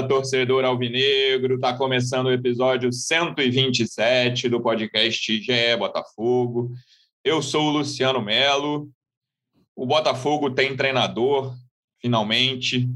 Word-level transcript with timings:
Fala, 0.00 0.08
torcedor 0.08 0.64
alvinegro. 0.64 1.56
Está 1.56 1.76
começando 1.76 2.26
o 2.26 2.32
episódio 2.32 2.92
127 2.92 4.48
do 4.48 4.60
podcast 4.60 5.42
GE 5.42 5.76
Botafogo. 5.78 6.72
Eu 7.22 7.42
sou 7.42 7.66
o 7.66 7.70
Luciano 7.70 8.22
Melo. 8.22 8.88
O 9.76 9.84
Botafogo 9.84 10.50
tem 10.50 10.74
treinador, 10.74 11.54
finalmente, 12.00 12.88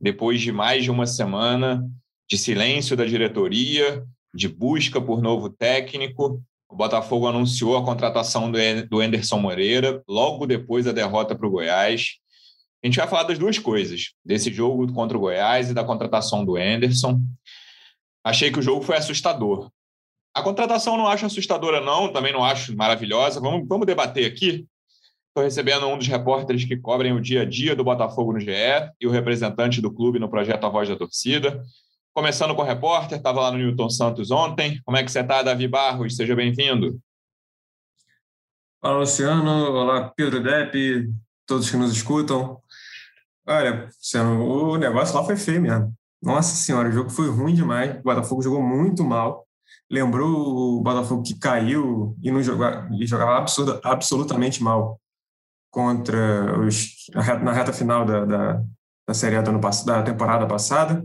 depois 0.00 0.40
de 0.40 0.52
mais 0.52 0.84
de 0.84 0.90
uma 0.90 1.06
semana 1.06 1.82
de 2.28 2.36
silêncio 2.36 2.96
da 2.96 3.06
diretoria, 3.06 4.04
de 4.34 4.48
busca 4.48 5.00
por 5.00 5.22
novo 5.22 5.48
técnico. 5.48 6.42
O 6.68 6.76
Botafogo 6.76 7.26
anunciou 7.26 7.76
a 7.76 7.84
contratação 7.84 8.52
do 8.88 9.00
Anderson 9.00 9.38
Moreira 9.38 10.02
logo 10.06 10.46
depois 10.46 10.84
da 10.84 10.92
derrota 10.92 11.34
para 11.34 11.46
o 11.46 11.50
Goiás. 11.50 12.16
A 12.82 12.86
gente 12.86 12.96
vai 12.96 13.06
falar 13.06 13.24
das 13.24 13.38
duas 13.38 13.58
coisas, 13.58 14.14
desse 14.24 14.52
jogo 14.52 14.90
contra 14.92 15.16
o 15.16 15.20
Goiás 15.20 15.70
e 15.70 15.74
da 15.74 15.84
contratação 15.84 16.44
do 16.44 16.56
Anderson. 16.56 17.20
Achei 18.24 18.50
que 18.50 18.58
o 18.58 18.62
jogo 18.62 18.82
foi 18.82 18.96
assustador. 18.96 19.70
A 20.34 20.42
contratação 20.42 20.96
não 20.96 21.06
acho 21.06 21.26
assustadora, 21.26 21.80
não, 21.80 22.12
também 22.12 22.32
não 22.32 22.44
acho 22.44 22.74
maravilhosa. 22.76 23.40
Vamos, 23.40 23.66
vamos 23.68 23.86
debater 23.86 24.26
aqui. 24.26 24.66
Estou 25.28 25.44
recebendo 25.44 25.86
um 25.86 25.98
dos 25.98 26.08
repórteres 26.08 26.64
que 26.64 26.76
cobrem 26.76 27.12
o 27.12 27.20
dia 27.20 27.42
a 27.42 27.44
dia 27.44 27.76
do 27.76 27.84
Botafogo 27.84 28.32
no 28.32 28.40
GE 28.40 28.50
e 29.00 29.06
o 29.06 29.10
representante 29.10 29.80
do 29.80 29.92
clube 29.92 30.18
no 30.18 30.28
projeto 30.28 30.64
A 30.64 30.68
Voz 30.68 30.88
da 30.88 30.96
Torcida. 30.96 31.62
Começando 32.12 32.54
com 32.54 32.62
o 32.62 32.64
repórter, 32.64 33.18
estava 33.18 33.40
lá 33.40 33.52
no 33.52 33.58
Newton 33.58 33.88
Santos 33.88 34.30
ontem. 34.30 34.80
Como 34.84 34.96
é 34.96 35.04
que 35.04 35.10
você 35.10 35.20
está, 35.20 35.42
Davi 35.42 35.68
Barros? 35.68 36.16
Seja 36.16 36.34
bem-vindo. 36.34 36.98
Olá, 38.82 38.98
Luciano. 38.98 39.72
Olá, 39.72 40.12
Pedro 40.16 40.42
Depp, 40.42 41.12
todos 41.46 41.70
que 41.70 41.76
nos 41.76 41.92
escutam. 41.92 42.60
Olha, 43.50 43.88
o 44.40 44.76
negócio 44.76 45.16
lá 45.16 45.24
foi 45.24 45.36
feio 45.36 45.60
mesmo. 45.60 45.92
Nossa 46.22 46.54
senhora, 46.54 46.88
o 46.88 46.92
jogo 46.92 47.10
foi 47.10 47.28
ruim 47.28 47.52
demais. 47.52 47.98
O 47.98 48.02
Botafogo 48.02 48.42
jogou 48.42 48.62
muito 48.62 49.02
mal. 49.02 49.44
Lembrou 49.90 50.78
o 50.78 50.80
Botafogo 50.80 51.24
que 51.24 51.36
caiu 51.36 52.16
e 52.22 52.30
não 52.30 52.40
jogava, 52.40 52.88
e 52.94 53.04
jogava 53.06 53.38
absurda, 53.38 53.80
absolutamente 53.82 54.62
mal 54.62 55.00
contra 55.68 56.60
os 56.60 56.94
na 57.42 57.52
reta 57.52 57.72
final 57.72 58.04
da, 58.04 58.24
da, 58.24 58.62
da 59.08 59.14
série 59.14 59.34
A 59.34 59.42
do 59.42 59.50
ano, 59.50 59.60
da 59.84 60.02
temporada 60.04 60.46
passada. 60.46 61.04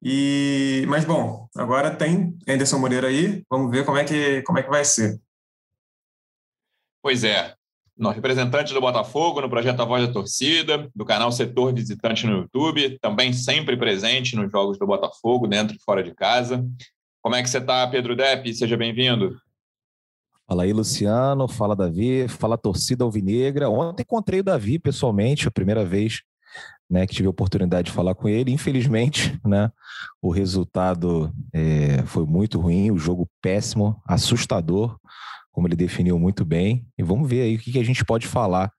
E, 0.00 0.84
mas 0.88 1.04
bom, 1.04 1.48
agora 1.56 1.94
tem 1.94 2.38
Anderson 2.46 2.78
Moreira 2.78 3.08
aí. 3.08 3.44
Vamos 3.50 3.72
ver 3.72 3.84
como 3.84 3.98
é 3.98 4.04
que 4.04 4.42
como 4.42 4.60
é 4.60 4.62
que 4.62 4.70
vai 4.70 4.84
ser. 4.84 5.20
Pois 7.02 7.24
é, 7.24 7.52
no 7.96 8.10
representante 8.10 8.74
do 8.74 8.80
Botafogo 8.80 9.40
no 9.40 9.48
projeto 9.48 9.80
A 9.80 9.84
Voz 9.84 10.06
da 10.06 10.12
Torcida, 10.12 10.90
do 10.94 11.04
canal 11.04 11.30
Setor 11.30 11.72
Visitante 11.72 12.26
no 12.26 12.38
YouTube, 12.38 12.98
também 12.98 13.32
sempre 13.32 13.76
presente 13.76 14.34
nos 14.36 14.50
jogos 14.50 14.78
do 14.78 14.86
Botafogo, 14.86 15.46
dentro 15.46 15.76
e 15.76 15.82
fora 15.82 16.02
de 16.02 16.14
casa. 16.14 16.66
Como 17.22 17.36
é 17.36 17.42
que 17.42 17.48
você 17.48 17.58
está, 17.58 17.86
Pedro 17.86 18.16
Depp? 18.16 18.52
Seja 18.52 18.76
bem-vindo. 18.76 19.36
Fala 20.46 20.64
aí, 20.64 20.72
Luciano. 20.72 21.48
Fala, 21.48 21.74
Davi. 21.74 22.28
Fala, 22.28 22.58
torcida 22.58 23.04
alvinegra. 23.04 23.70
Ontem 23.70 24.02
encontrei 24.02 24.40
o 24.40 24.44
Davi 24.44 24.78
pessoalmente, 24.78 25.48
a 25.48 25.50
primeira 25.50 25.84
vez 25.84 26.20
né, 26.90 27.06
que 27.06 27.14
tive 27.14 27.26
a 27.26 27.30
oportunidade 27.30 27.86
de 27.86 27.92
falar 27.92 28.14
com 28.14 28.28
ele. 28.28 28.52
Infelizmente, 28.52 29.40
né, 29.44 29.70
o 30.20 30.30
resultado 30.30 31.32
é, 31.52 32.02
foi 32.04 32.26
muito 32.26 32.60
ruim, 32.60 32.90
o 32.90 32.98
jogo 32.98 33.28
péssimo, 33.40 34.00
assustador 34.06 34.98
como 35.54 35.68
ele 35.68 35.76
definiu 35.76 36.18
muito 36.18 36.44
bem. 36.44 36.84
E 36.98 37.02
vamos 37.02 37.30
ver 37.30 37.42
aí 37.42 37.54
o 37.54 37.58
que, 37.58 37.78
a 37.78 37.84
gente 37.84 38.04
pode 38.04 38.26
falar 38.26 38.72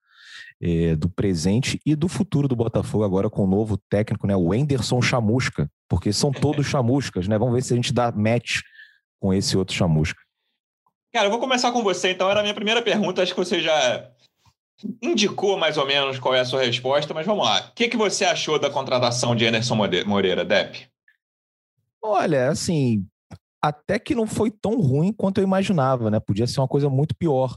é, 0.62 0.94
do 0.94 1.10
presente 1.10 1.82
e 1.86 1.96
do 1.96 2.10
futuro 2.10 2.50
do 2.50 2.56
Botafogo 2.56 3.06
agora 3.06 3.30
com 3.30 3.46
o 3.46 3.48
novo 3.48 3.78
técnico, 3.90 4.28
né? 4.28 4.36
O 4.36 4.54
Enderson 4.54 5.02
Chamusca, 5.02 5.72
porque 5.88 6.12
são 6.12 6.34
todos 6.34 6.68
chamuscas, 6.68 7.30
né? 7.30 7.38
Vamos 7.38 7.56
ver 7.56 7.64
se 7.64 7.72
a 7.72 7.78
gente 7.78 7.94
dá 7.94 8.12
match 8.12 8.60
com 9.22 9.34
esse 9.34 9.58
outro 9.58 9.74
chamusca. 9.74 10.20
Cara, 11.14 11.28
eu 11.28 11.32
vou 11.32 11.40
começar 11.40 11.72
com 11.72 11.82
você, 11.82 12.12
então 12.12 12.30
era 12.30 12.42
a 12.42 12.44
minha 12.44 12.54
primeira 12.54 12.82
pergunta, 12.82 13.24
acho 13.24 13.34
que 13.34 13.40
você 13.40 13.62
já 13.62 14.12
indicou 15.02 15.58
mais 15.58 15.78
ou 15.78 15.88
menos 15.88 16.20
qual 16.20 16.36
é 16.36 16.42
a 16.42 16.46
sua 16.46 16.62
resposta, 16.62 17.14
mas 17.14 17.26
vamos 17.26 17.46
lá. 17.46 17.70
O 17.70 17.74
que, 17.74 17.88
que 17.88 17.96
você 17.96 18.26
achou 18.26 18.60
da 18.60 18.70
contratação 18.70 19.34
de 19.34 19.46
Anderson 19.46 19.78
Moreira, 20.06 20.44
Depp? 20.44 20.90
Olha, 22.04 22.50
assim, 22.50 23.08
até 23.68 23.98
que 23.98 24.16
não 24.16 24.28
foi 24.28 24.52
tão 24.52 24.80
ruim 24.80 25.12
quanto 25.12 25.40
eu 25.40 25.44
imaginava, 25.44 26.12
né? 26.12 26.20
Podia 26.20 26.48
ser 26.48 26.60
uma 26.60 26.68
coisa 26.68 26.90
muito 26.90 27.16
pior. 27.16 27.56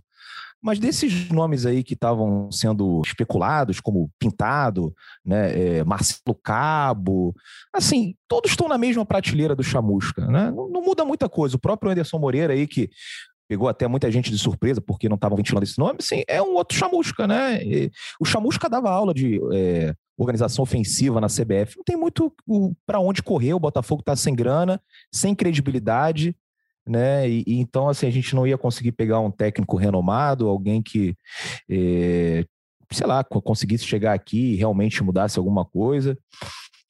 Mas 0.61 0.81
desses 0.81 1.31
nomes 1.31 1.65
aí 1.65 1.85
que 1.85 1.95
estavam 1.95 2.51
sendo 2.51 3.01
especulados, 3.05 3.79
como 3.79 4.11
Pintado, 4.19 4.93
né, 5.25 5.79
é, 5.79 5.85
Marcelo 5.85 6.35
Cabo, 6.43 7.33
assim, 7.73 8.17
todos 8.27 8.51
estão 8.51 8.69
na 8.69 8.77
mesma 8.77 9.07
prateleira 9.07 9.55
do 9.55 9.63
Chamusca, 9.63 10.27
né? 10.27 10.51
Não, 10.51 10.69
não, 10.69 10.83
muda 10.83 11.05
muita 11.05 11.29
coisa. 11.29 11.55
O 11.57 11.61
próprio 11.61 11.93
Anderson 11.93 12.19
Moreira 12.19 12.55
aí, 12.55 12.67
que 12.67 12.91
pegou 13.49 13.69
até 13.69 13.87
muita 13.87 14.11
gente 14.11 14.33
de 14.33 14.39
surpresa 14.39 14.81
porque 14.81 15.09
não 15.09 15.15
estavam 15.15 15.37
ventilando 15.37 15.65
esse 15.65 15.79
nome, 15.79 15.99
sim, 16.01 16.23
é 16.27 16.43
um 16.43 16.55
outro 16.55 16.77
Chamusca, 16.77 17.27
né? 17.27 17.63
E, 17.63 17.91
o 18.21 18.25
Chamusca 18.25 18.69
dava 18.69 18.91
aula 18.91 19.15
de 19.15 19.41
é, 19.53 19.95
organização 20.19 20.65
ofensiva 20.65 21.21
na 21.21 21.29
CBF. 21.29 21.77
Não 21.77 21.85
tem 21.85 21.97
muito 21.97 22.35
para 22.85 22.99
onde 22.99 23.23
correr, 23.23 23.55
o 23.55 23.61
Botafogo 23.61 24.01
está 24.01 24.17
sem 24.17 24.35
grana, 24.35 24.81
sem 25.13 25.35
credibilidade, 25.35 26.37
né? 26.87 27.29
E, 27.29 27.45
e, 27.47 27.61
então, 27.61 27.89
assim, 27.89 28.07
a 28.07 28.11
gente 28.11 28.35
não 28.35 28.47
ia 28.47 28.59
conseguir 28.59 28.93
pegar 28.93 29.21
um 29.21 29.31
técnico 29.31 29.77
renomado, 29.77 30.49
alguém 30.49 30.83
que, 30.83 31.15
é, 31.71 32.45
sei 32.91 33.07
lá, 33.07 33.23
conseguisse 33.23 33.85
chegar 33.85 34.13
aqui 34.13 34.53
e 34.53 34.57
realmente 34.57 35.03
mudasse 35.03 35.39
alguma 35.39 35.65
coisa. 35.65 36.19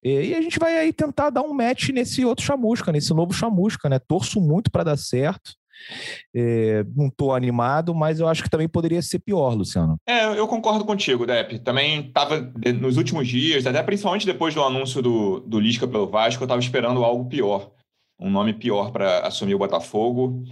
E 0.02 0.32
a 0.34 0.40
gente 0.40 0.58
vai 0.60 0.78
aí 0.78 0.92
tentar 0.92 1.28
dar 1.28 1.42
um 1.42 1.52
match 1.52 1.88
nesse 1.88 2.24
outro 2.24 2.44
chamusca, 2.44 2.92
nesse 2.92 3.12
novo 3.12 3.32
chamusca, 3.32 3.88
né? 3.88 3.98
Torço 3.98 4.40
muito 4.40 4.70
para 4.70 4.84
dar 4.84 4.96
certo. 4.96 5.57
É, 6.34 6.84
não 6.94 7.08
estou 7.08 7.34
animado, 7.34 7.94
mas 7.94 8.20
eu 8.20 8.28
acho 8.28 8.42
que 8.42 8.50
também 8.50 8.68
poderia 8.68 9.02
ser 9.02 9.18
pior, 9.18 9.54
Luciano. 9.54 9.96
É, 10.06 10.26
eu 10.38 10.46
concordo 10.46 10.84
contigo, 10.84 11.26
Depp. 11.26 11.58
Também 11.60 12.06
estava 12.06 12.52
nos 12.80 12.96
últimos 12.96 13.26
dias, 13.28 13.66
até 13.66 13.82
principalmente 13.82 14.26
depois 14.26 14.54
do 14.54 14.62
anúncio 14.62 15.02
do, 15.02 15.40
do 15.40 15.58
Lisca 15.60 15.86
pelo 15.86 16.08
Vasco, 16.08 16.42
eu 16.42 16.46
estava 16.46 16.60
esperando 16.60 17.04
algo 17.04 17.28
pior, 17.28 17.70
um 18.18 18.30
nome 18.30 18.52
pior 18.52 18.90
para 18.90 19.20
assumir 19.20 19.54
o 19.54 19.58
Botafogo. 19.58 20.44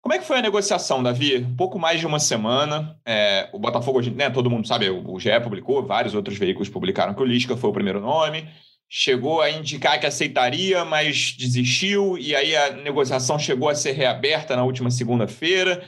Como 0.00 0.14
é 0.14 0.18
que 0.18 0.24
foi 0.24 0.38
a 0.38 0.42
negociação, 0.42 1.02
Davi? 1.02 1.44
Pouco 1.56 1.80
mais 1.80 1.98
de 1.98 2.06
uma 2.06 2.20
semana. 2.20 2.96
É, 3.04 3.48
o 3.52 3.58
Botafogo, 3.58 4.00
né, 4.10 4.30
todo 4.30 4.48
mundo 4.48 4.66
sabe, 4.66 4.88
o 4.88 5.18
GE 5.18 5.40
publicou, 5.42 5.84
vários 5.84 6.14
outros 6.14 6.38
veículos 6.38 6.68
publicaram 6.68 7.12
que 7.12 7.22
o 7.22 7.26
Lisca 7.26 7.56
foi 7.56 7.70
o 7.70 7.72
primeiro 7.72 8.00
nome 8.00 8.48
chegou 8.88 9.40
a 9.40 9.50
indicar 9.50 9.98
que 9.98 10.06
aceitaria, 10.06 10.84
mas 10.84 11.32
desistiu, 11.32 12.16
e 12.16 12.34
aí 12.34 12.54
a 12.56 12.72
negociação 12.72 13.38
chegou 13.38 13.68
a 13.68 13.74
ser 13.74 13.92
reaberta 13.92 14.54
na 14.54 14.64
última 14.64 14.90
segunda-feira. 14.90 15.84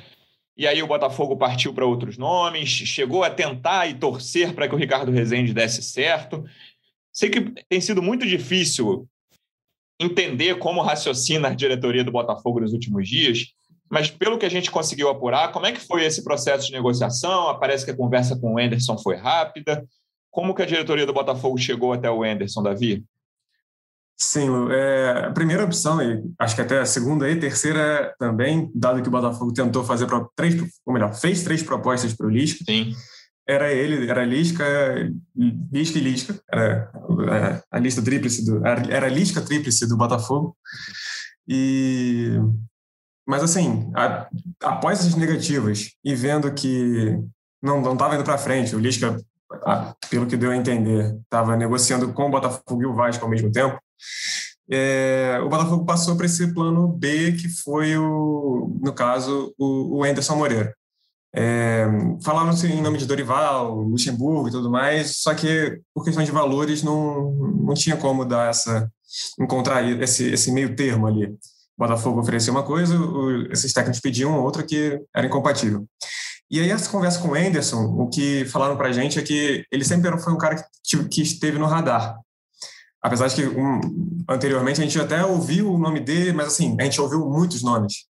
E 0.56 0.66
aí 0.66 0.82
o 0.82 0.88
Botafogo 0.88 1.36
partiu 1.36 1.72
para 1.72 1.86
outros 1.86 2.19
nomes, 2.19 2.69
chegou 2.69 3.22
a 3.22 3.31
tentar 3.31 3.86
e 3.86 3.94
torcer 3.94 4.53
para 4.53 4.69
que 4.69 4.75
o 4.75 4.78
Ricardo 4.78 5.12
Rezende 5.12 5.54
desse 5.54 5.82
certo. 5.82 6.44
Sei 7.12 7.31
que 7.31 7.53
tem 7.69 7.81
sido 7.81 8.03
muito 8.03 8.26
difícil 8.26 9.09
entender 10.00 10.59
como 10.59 10.82
raciocina 10.82 11.48
a 11.48 11.54
diretoria 11.54 12.03
do 12.03 12.12
Botafogo 12.12 12.60
nos 12.60 12.72
últimos 12.72 13.09
dias, 13.09 13.53
mas 13.91 14.10
pelo 14.10 14.38
que 14.38 14.47
a 14.47 14.50
gente 14.50 14.70
conseguiu 14.70 15.09
apurar, 15.09 15.50
como 15.53 15.66
é 15.66 15.72
que 15.72 15.80
foi 15.80 16.04
esse 16.04 16.22
processo 16.22 16.66
de 16.66 16.72
negociação? 16.72 17.59
Parece 17.59 17.84
que 17.84 17.91
a 17.91 17.97
conversa 17.97 18.38
com 18.38 18.54
o 18.54 18.59
Anderson 18.59 18.98
foi 18.98 19.16
rápida. 19.16 19.86
Como 20.31 20.55
que 20.55 20.62
a 20.62 20.66
diretoria 20.66 21.06
do 21.06 21.12
Botafogo 21.12 21.59
chegou 21.59 21.93
até 21.93 22.11
o 22.11 22.22
Anderson, 22.22 22.62
Davi? 22.62 23.05
Sim, 24.21 24.49
é, 24.72 25.27
a 25.27 25.31
primeira 25.31 25.65
opção, 25.65 26.03
e 26.03 26.21
acho 26.41 26.56
que 26.56 26.61
até 26.61 26.81
a 26.81 26.87
segunda 26.87 27.31
e 27.31 27.39
terceira 27.39 28.12
também, 28.19 28.69
dado 28.75 29.00
que 29.00 29.06
o 29.09 29.12
Botafogo 29.12 29.53
tentou 29.53 29.84
fazer 29.84 30.09
três, 30.34 30.61
ou 30.84 30.93
melhor, 30.93 31.15
fez 31.15 31.44
três 31.44 31.62
propostas 31.62 32.15
para 32.15 32.27
o 32.27 32.31
Lisca. 32.31 32.65
Sim. 32.65 32.94
Era 33.47 33.72
ele, 33.72 34.11
era 34.11 34.25
Lisca, 34.25 34.65
Lisca 35.72 35.98
e 35.98 36.03
Lisca, 36.03 36.39
era 36.53 37.65
a 37.71 37.78
lista 37.78 38.03
tríplice 38.03 38.45
do, 38.45 38.60
era 38.66 39.09
Lisca 39.09 39.41
tríplice 39.41 39.89
do 39.89 39.97
Botafogo. 39.97 40.54
E 41.47 42.33
mas 43.27 43.42
assim, 43.42 43.91
a, 43.95 44.28
após 44.63 45.01
essas 45.01 45.15
negativas 45.15 45.92
e 46.04 46.15
vendo 46.15 46.53
que 46.53 47.16
não 47.63 47.80
não 47.80 47.95
estava 47.95 48.16
indo 48.16 48.25
para 48.25 48.36
frente, 48.36 48.75
o 48.77 48.78
Lisca 48.78 49.16
pelo 50.10 50.27
que 50.27 50.36
deu 50.36 50.50
a 50.50 50.56
entender, 50.56 51.16
estava 51.22 51.56
negociando 51.56 52.12
com 52.12 52.27
o 52.27 52.30
Botafogo 52.30 52.83
e 52.83 52.86
o 52.86 52.95
Vasco 52.95 53.24
ao 53.24 53.30
mesmo 53.30 53.50
tempo. 53.50 53.78
É, 54.71 55.41
o 55.42 55.48
Botafogo 55.48 55.84
passou 55.84 56.16
para 56.16 56.27
esse 56.27 56.53
plano 56.53 56.89
B, 56.89 57.33
que 57.33 57.48
foi, 57.48 57.97
o, 57.97 58.78
no 58.83 58.92
caso, 58.92 59.54
o, 59.59 59.98
o 59.98 60.04
Anderson 60.04 60.36
Moreira. 60.36 60.74
É, 61.34 61.86
Falaram-se 62.22 62.66
em 62.66 62.83
nome 62.83 62.98
de 62.98 63.06
Dorival, 63.06 63.74
Luxemburgo 63.80 64.48
e 64.48 64.50
tudo 64.50 64.71
mais, 64.71 65.18
só 65.18 65.34
que 65.34 65.80
por 65.94 66.04
questões 66.04 66.27
de 66.27 66.33
valores 66.33 66.83
não, 66.83 67.33
não 67.33 67.74
tinha 67.74 67.97
como 67.97 68.24
dar 68.24 68.51
essa 68.51 68.91
encontrar 69.41 69.83
esse, 70.03 70.30
esse 70.33 70.53
meio 70.53 70.77
termo 70.77 71.06
ali. 71.06 71.27
O 71.27 71.39
Botafogo 71.78 72.21
oferecia 72.21 72.53
uma 72.53 72.62
coisa, 72.62 72.98
o, 72.98 73.51
esses 73.53 73.72
técnicos 73.72 74.01
pediam 74.01 74.42
outra 74.42 74.62
que 74.62 75.01
era 75.15 75.27
incompatível. 75.27 75.86
E 76.50 76.60
aí, 76.60 76.71
essa 76.71 76.91
conversa 76.91 77.21
com 77.21 77.28
o 77.28 77.34
Anderson, 77.34 77.84
o 77.84 78.09
que 78.09 78.45
falaram 78.47 78.77
para 78.77 78.89
a 78.89 78.92
gente 78.92 79.18
é 79.18 79.22
que 79.22 79.65
ele 79.71 79.84
sempre 79.84 80.16
foi 80.18 80.33
um 80.33 80.39
cara 80.39 80.65
que, 81.10 81.22
esteve 81.22 81.59
no 81.59 81.66
radar. 81.66 82.18
apesar 83.03 83.28
de 83.28 83.34
que 83.34 83.47
um, 83.47 83.80
anteriormente 84.28 84.80
a 84.80 84.84
gente 84.84 84.98
até 84.98 85.24
ouviu 85.24 85.72
o 85.72 85.78
nome 85.78 86.00
dele, 86.00 86.33
mas 86.33 86.48
assim, 86.48 86.77
a 86.80 86.84
gente 86.84 87.00
ouviu 87.00 87.28
muitos 87.28 87.62
nomes. 87.62 88.06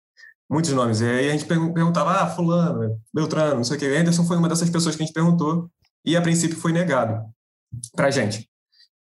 Muitos 0.49 0.71
nomes. 0.73 1.01
E 1.01 1.05
aí 1.05 1.29
a 1.29 1.31
gente 1.31 1.45
perguntava, 1.45 2.21
ah, 2.21 2.27
fulano, 2.27 2.99
Beltrano, 3.13 3.55
não 3.55 3.63
sei 3.63 3.77
o 3.77 3.79
que. 3.79 3.85
Anderson 3.85 4.25
foi 4.25 4.37
uma 4.37 4.49
dessas 4.49 4.69
pessoas 4.69 4.95
que 4.95 5.03
a 5.03 5.05
gente 5.05 5.15
perguntou 5.15 5.69
e 6.05 6.15
a 6.15 6.21
princípio 6.21 6.57
foi 6.57 6.71
negado 6.71 7.25
para 7.95 8.07
a 8.07 8.11
gente. 8.11 8.49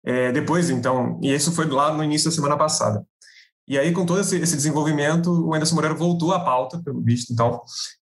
É, 0.04 0.30
depois, 0.32 0.70
então, 0.70 1.18
e 1.22 1.34
isso 1.34 1.50
foi 1.52 1.66
lá 1.66 1.92
no 1.92 2.04
início 2.04 2.30
da 2.30 2.34
semana 2.34 2.56
passada. 2.56 3.04
E 3.66 3.78
aí, 3.78 3.92
com 3.92 4.04
todo 4.04 4.20
esse, 4.20 4.36
esse 4.36 4.56
desenvolvimento, 4.56 5.30
o 5.30 5.54
Anderson 5.54 5.74
Moreira 5.74 5.96
voltou 5.96 6.32
à 6.32 6.40
pauta, 6.44 6.82
pelo 6.82 7.00
visto, 7.02 7.32
então, 7.32 7.62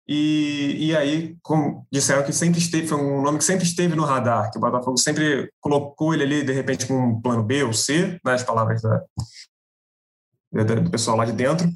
e, 0.07 0.89
e 0.89 0.97
aí 0.97 1.37
como 1.43 1.87
disseram 1.91 2.23
que 2.23 2.33
sempre 2.33 2.59
esteve, 2.59 2.87
foi 2.87 2.99
um 2.99 3.23
nome 3.23 3.39
que 3.39 3.45
sempre 3.45 3.65
esteve 3.65 3.97
no 3.97 4.05
radar, 4.05 4.51
que 4.51 4.59
o 4.59 4.61
Botafogo 4.61 4.99
sempre 4.99 5.51
colocou 5.61 6.13
ele 6.13 6.23
ali, 6.23 6.45
de 6.45 6.53
repente, 6.53 6.87
com 6.87 6.95
um 6.95 7.21
plano 7.21 7.43
B 7.43 7.65
ou 7.65 7.73
C, 7.73 8.19
nas 8.25 8.43
né, 8.43 8.47
palavras 8.47 8.83
da, 8.83 9.03
do 10.53 10.91
pessoal 10.91 11.17
lá 11.17 11.25
de 11.25 11.33
dentro. 11.33 11.69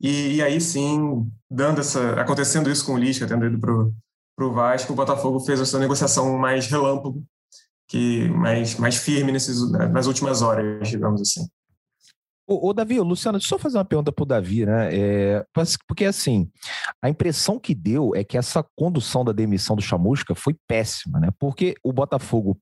E, 0.00 0.36
e, 0.36 0.42
aí 0.42 0.60
sim, 0.60 1.30
dando 1.50 1.80
essa, 1.80 2.20
acontecendo 2.20 2.70
isso 2.70 2.84
com 2.84 2.94
o 2.94 2.98
Lisca, 2.98 3.26
tendo 3.26 3.46
ido 3.46 3.58
para 3.58 4.46
o 4.46 4.52
Vasco, 4.52 4.92
o 4.92 4.96
Botafogo 4.96 5.40
fez 5.40 5.60
essa 5.60 5.78
negociação 5.78 6.36
mais 6.36 6.66
relâmpago, 6.66 7.24
que 7.88 8.28
mais, 8.30 8.74
mais 8.76 8.96
firme 8.96 9.32
nesses, 9.32 9.70
nas 9.70 10.06
últimas 10.06 10.42
horas, 10.42 10.88
digamos 10.88 11.20
assim. 11.20 11.48
Ô, 12.48 12.72
Davi, 12.72 13.00
Luciano, 13.00 13.38
deixa 13.38 13.54
eu 13.54 13.58
só 13.58 13.62
fazer 13.62 13.76
uma 13.76 13.84
pergunta 13.84 14.12
para 14.12 14.22
o 14.22 14.26
Davi, 14.26 14.64
né? 14.64 14.88
É, 14.92 15.44
porque, 15.88 16.04
assim, 16.04 16.48
a 17.02 17.08
impressão 17.08 17.58
que 17.58 17.74
deu 17.74 18.14
é 18.14 18.22
que 18.22 18.38
essa 18.38 18.64
condução 18.76 19.24
da 19.24 19.32
demissão 19.32 19.74
do 19.74 19.82
Chamusca 19.82 20.32
foi 20.32 20.54
péssima, 20.68 21.18
né? 21.18 21.30
Porque 21.40 21.74
o 21.82 21.92
Botafogo 21.92 22.56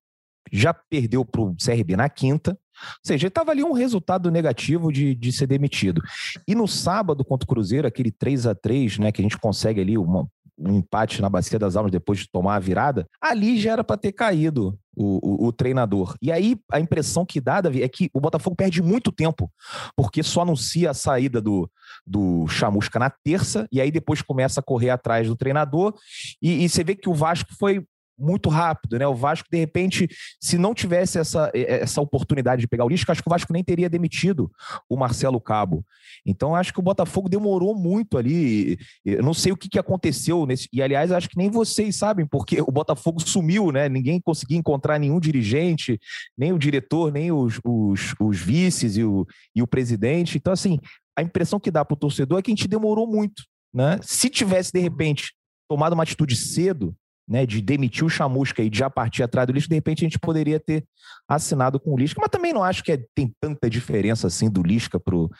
já 0.50 0.72
perdeu 0.72 1.22
para 1.22 1.42
o 1.42 1.54
CRB 1.56 1.96
na 1.96 2.08
quinta, 2.08 2.52
ou 2.52 3.06
seja, 3.06 3.28
estava 3.28 3.50
ali 3.50 3.62
um 3.62 3.72
resultado 3.72 4.30
negativo 4.30 4.90
de, 4.90 5.14
de 5.14 5.32
ser 5.32 5.46
demitido. 5.46 6.00
E 6.48 6.54
no 6.54 6.66
sábado 6.66 7.24
contra 7.24 7.44
o 7.44 7.48
Cruzeiro, 7.48 7.86
aquele 7.86 8.10
3 8.10 8.46
a 8.46 8.54
3 8.54 8.98
né, 8.98 9.12
que 9.12 9.20
a 9.20 9.24
gente 9.24 9.38
consegue 9.38 9.80
ali 9.80 9.98
uma, 9.98 10.26
um 10.58 10.76
empate 10.76 11.20
na 11.20 11.28
Bacia 11.28 11.58
das 11.58 11.76
Almas 11.76 11.90
depois 11.92 12.20
de 12.20 12.30
tomar 12.30 12.56
a 12.56 12.60
virada, 12.60 13.06
ali 13.20 13.58
já 13.58 13.72
era 13.72 13.84
para 13.84 13.96
ter 13.96 14.12
caído 14.12 14.78
o, 14.96 15.44
o, 15.44 15.46
o, 15.48 15.52
treinador. 15.52 16.16
E 16.22 16.30
aí 16.30 16.56
a 16.70 16.78
impressão 16.78 17.26
que 17.26 17.40
dá, 17.40 17.60
Davi, 17.60 17.82
é 17.82 17.88
que 17.88 18.08
o 18.12 18.20
Botafogo 18.20 18.54
perde 18.54 18.82
muito 18.82 19.10
tempo, 19.10 19.50
porque 19.96 20.22
só 20.22 20.42
anuncia 20.42 20.90
a 20.90 20.94
saída 20.94 21.40
do, 21.40 21.68
do 22.06 22.46
Chamusca 22.46 22.98
na 22.98 23.10
terça, 23.10 23.66
e 23.72 23.80
aí 23.80 23.90
depois 23.90 24.22
começa 24.22 24.60
a 24.60 24.62
correr 24.62 24.90
atrás 24.90 25.26
do 25.26 25.36
treinador, 25.36 25.94
e, 26.40 26.64
e 26.64 26.68
você 26.68 26.84
vê 26.84 26.94
que 26.94 27.08
o 27.08 27.14
Vasco 27.14 27.50
foi 27.58 27.84
muito 28.18 28.48
rápido, 28.48 28.98
né? 28.98 29.06
O 29.06 29.14
Vasco, 29.14 29.48
de 29.50 29.58
repente, 29.58 30.08
se 30.40 30.56
não 30.56 30.74
tivesse 30.74 31.18
essa, 31.18 31.50
essa 31.54 32.00
oportunidade 32.00 32.60
de 32.60 32.68
pegar 32.68 32.84
o 32.84 32.88
Lisca, 32.88 33.12
acho 33.12 33.22
que 33.22 33.28
o 33.28 33.30
Vasco 33.30 33.52
nem 33.52 33.64
teria 33.64 33.88
demitido 33.88 34.50
o 34.88 34.96
Marcelo 34.96 35.40
Cabo. 35.40 35.84
Então, 36.24 36.54
acho 36.54 36.72
que 36.72 36.80
o 36.80 36.82
Botafogo 36.82 37.28
demorou 37.28 37.74
muito 37.74 38.16
ali. 38.16 38.78
Eu 39.04 39.22
não 39.22 39.34
sei 39.34 39.52
o 39.52 39.56
que, 39.56 39.68
que 39.68 39.78
aconteceu 39.78 40.46
nesse. 40.46 40.68
E, 40.72 40.82
aliás, 40.82 41.12
acho 41.12 41.28
que 41.28 41.36
nem 41.36 41.50
vocês 41.50 41.96
sabem, 41.96 42.26
porque 42.26 42.60
o 42.60 42.70
Botafogo 42.70 43.20
sumiu, 43.20 43.70
né? 43.70 43.88
Ninguém 43.88 44.20
conseguia 44.20 44.58
encontrar 44.58 44.98
nenhum 44.98 45.20
dirigente, 45.20 45.98
nem 46.36 46.52
o 46.52 46.58
diretor, 46.58 47.12
nem 47.12 47.32
os, 47.32 47.60
os, 47.64 48.14
os 48.20 48.38
vices 48.38 48.96
e 48.96 49.04
o, 49.04 49.26
e 49.54 49.62
o 49.62 49.66
presidente. 49.66 50.38
Então, 50.38 50.52
assim, 50.52 50.78
a 51.16 51.22
impressão 51.22 51.60
que 51.60 51.70
dá 51.70 51.84
para 51.84 51.94
o 51.94 51.98
torcedor 51.98 52.38
é 52.38 52.42
que 52.42 52.50
a 52.50 52.54
gente 52.54 52.68
demorou 52.68 53.06
muito. 53.06 53.42
Né? 53.72 53.98
Se 54.02 54.30
tivesse, 54.30 54.72
de 54.72 54.80
repente, 54.80 55.32
tomado 55.68 55.94
uma 55.94 56.02
atitude 56.02 56.36
cedo, 56.36 56.94
né, 57.26 57.46
de 57.46 57.60
demitir 57.60 58.04
o 58.04 58.10
Chamusca 58.10 58.62
e 58.62 58.68
de 58.68 58.78
já 58.78 58.90
partir 58.90 59.22
atrás 59.22 59.46
do 59.46 59.52
Lisca, 59.52 59.68
de 59.68 59.74
repente 59.74 60.04
a 60.04 60.06
gente 60.06 60.18
poderia 60.18 60.60
ter 60.60 60.84
assinado 61.26 61.80
com 61.80 61.94
o 61.94 61.98
Lisca, 61.98 62.20
mas 62.20 62.30
também 62.30 62.52
não 62.52 62.62
acho 62.62 62.82
que 62.82 62.92
é, 62.92 63.02
tem 63.14 63.32
tanta 63.40 63.68
diferença 63.68 64.26
assim 64.26 64.50
do 64.50 64.62
Lisca 64.62 65.00
pro, 65.00 65.30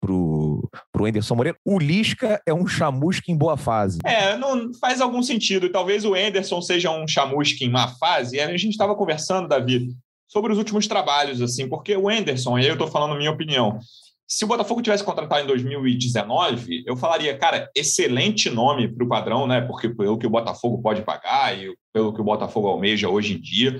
pro, 0.00 0.68
pro 0.92 1.06
Anderson 1.06 1.34
Moreira. 1.34 1.58
O 1.64 1.78
Lisca 1.78 2.40
é 2.46 2.52
um 2.52 2.66
Chamusca 2.66 3.30
em 3.32 3.36
boa 3.36 3.56
fase. 3.56 3.98
É, 4.04 4.36
não 4.36 4.72
faz 4.74 5.00
algum 5.00 5.22
sentido. 5.22 5.70
Talvez 5.70 6.04
o 6.04 6.14
Anderson 6.14 6.60
seja 6.60 6.90
um 6.90 7.08
Chamusca 7.08 7.64
em 7.64 7.70
má 7.70 7.88
fase. 7.88 8.38
A 8.38 8.56
gente 8.56 8.72
estava 8.72 8.94
conversando, 8.94 9.48
Davi, 9.48 9.94
sobre 10.28 10.52
os 10.52 10.58
últimos 10.58 10.86
trabalhos, 10.86 11.40
assim, 11.40 11.68
porque 11.68 11.96
o 11.96 12.08
Anderson, 12.08 12.58
e 12.58 12.62
aí 12.62 12.68
eu 12.68 12.74
estou 12.74 12.88
falando 12.88 13.16
minha 13.16 13.30
opinião, 13.30 13.78
se 14.26 14.44
o 14.44 14.48
Botafogo 14.48 14.82
tivesse 14.82 15.04
contratado 15.04 15.42
em 15.42 15.46
2019, 15.46 16.84
eu 16.86 16.96
falaria, 16.96 17.36
cara, 17.36 17.70
excelente 17.76 18.48
nome 18.48 18.88
para 18.88 19.04
o 19.04 19.08
padrão, 19.08 19.46
né? 19.46 19.60
Porque 19.60 19.88
pelo 19.88 20.18
que 20.18 20.26
o 20.26 20.30
Botafogo 20.30 20.80
pode 20.80 21.02
pagar 21.02 21.56
e 21.56 21.74
pelo 21.92 22.12
que 22.12 22.20
o 22.20 22.24
Botafogo 22.24 22.68
almeja 22.68 23.08
hoje 23.08 23.34
em 23.34 23.40
dia, 23.40 23.78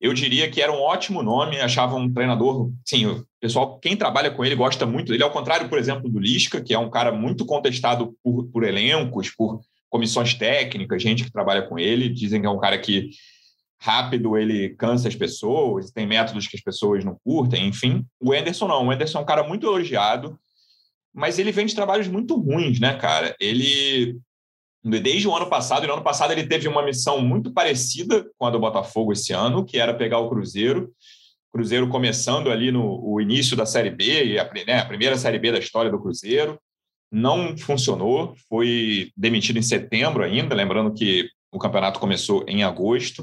eu 0.00 0.12
diria 0.12 0.50
que 0.50 0.60
era 0.60 0.72
um 0.72 0.80
ótimo 0.80 1.22
nome. 1.22 1.60
Achava 1.60 1.94
um 1.94 2.12
treinador, 2.12 2.70
sim, 2.84 3.06
o 3.06 3.24
pessoal, 3.40 3.78
quem 3.78 3.96
trabalha 3.96 4.30
com 4.30 4.44
ele 4.44 4.56
gosta 4.56 4.86
muito 4.86 5.12
dele. 5.12 5.22
Ao 5.22 5.30
contrário, 5.30 5.68
por 5.68 5.78
exemplo, 5.78 6.10
do 6.10 6.18
Lisca, 6.18 6.60
que 6.60 6.74
é 6.74 6.78
um 6.78 6.90
cara 6.90 7.12
muito 7.12 7.44
contestado 7.44 8.16
por, 8.24 8.46
por 8.46 8.64
elencos, 8.64 9.30
por 9.30 9.60
comissões 9.90 10.34
técnicas, 10.34 11.02
gente 11.02 11.22
que 11.22 11.30
trabalha 11.30 11.62
com 11.62 11.78
ele. 11.78 12.08
Dizem 12.08 12.40
que 12.40 12.46
é 12.46 12.50
um 12.50 12.58
cara 12.58 12.78
que 12.78 13.10
rápido, 13.82 14.38
ele 14.38 14.70
cansa 14.76 15.08
as 15.08 15.16
pessoas, 15.16 15.90
tem 15.90 16.06
métodos 16.06 16.46
que 16.46 16.56
as 16.56 16.62
pessoas 16.62 17.04
não 17.04 17.18
curtem, 17.24 17.66
enfim. 17.66 18.06
O 18.20 18.32
Anderson 18.32 18.68
não, 18.68 18.86
o 18.86 18.90
Anderson 18.92 19.18
é 19.18 19.22
um 19.22 19.26
cara 19.26 19.42
muito 19.42 19.66
elogiado, 19.66 20.38
mas 21.12 21.38
ele 21.38 21.50
vem 21.50 21.66
de 21.66 21.74
trabalhos 21.74 22.06
muito 22.06 22.36
ruins, 22.36 22.78
né, 22.78 22.94
cara? 22.94 23.34
Ele, 23.40 24.18
desde 24.84 25.26
o 25.26 25.34
ano 25.36 25.48
passado, 25.48 25.82
e 25.82 25.88
no 25.88 25.94
ano 25.94 26.02
passado 26.02 26.30
ele 26.30 26.46
teve 26.46 26.68
uma 26.68 26.84
missão 26.84 27.20
muito 27.20 27.52
parecida 27.52 28.24
com 28.38 28.46
a 28.46 28.50
do 28.50 28.60
Botafogo 28.60 29.12
esse 29.12 29.32
ano, 29.32 29.64
que 29.64 29.78
era 29.78 29.92
pegar 29.92 30.20
o 30.20 30.28
Cruzeiro, 30.28 30.92
Cruzeiro 31.52 31.88
começando 31.88 32.50
ali 32.50 32.70
no 32.70 33.00
o 33.04 33.20
início 33.20 33.56
da 33.56 33.66
Série 33.66 33.90
B, 33.90 34.38
a, 34.38 34.64
né, 34.64 34.78
a 34.78 34.86
primeira 34.86 35.18
Série 35.18 35.40
B 35.40 35.50
da 35.50 35.58
história 35.58 35.90
do 35.90 36.00
Cruzeiro, 36.00 36.56
não 37.10 37.58
funcionou, 37.58 38.34
foi 38.48 39.10
demitido 39.16 39.58
em 39.58 39.62
setembro 39.62 40.22
ainda, 40.22 40.54
lembrando 40.54 40.94
que 40.94 41.28
o 41.50 41.58
campeonato 41.58 42.00
começou 42.00 42.44
em 42.48 42.62
agosto, 42.62 43.22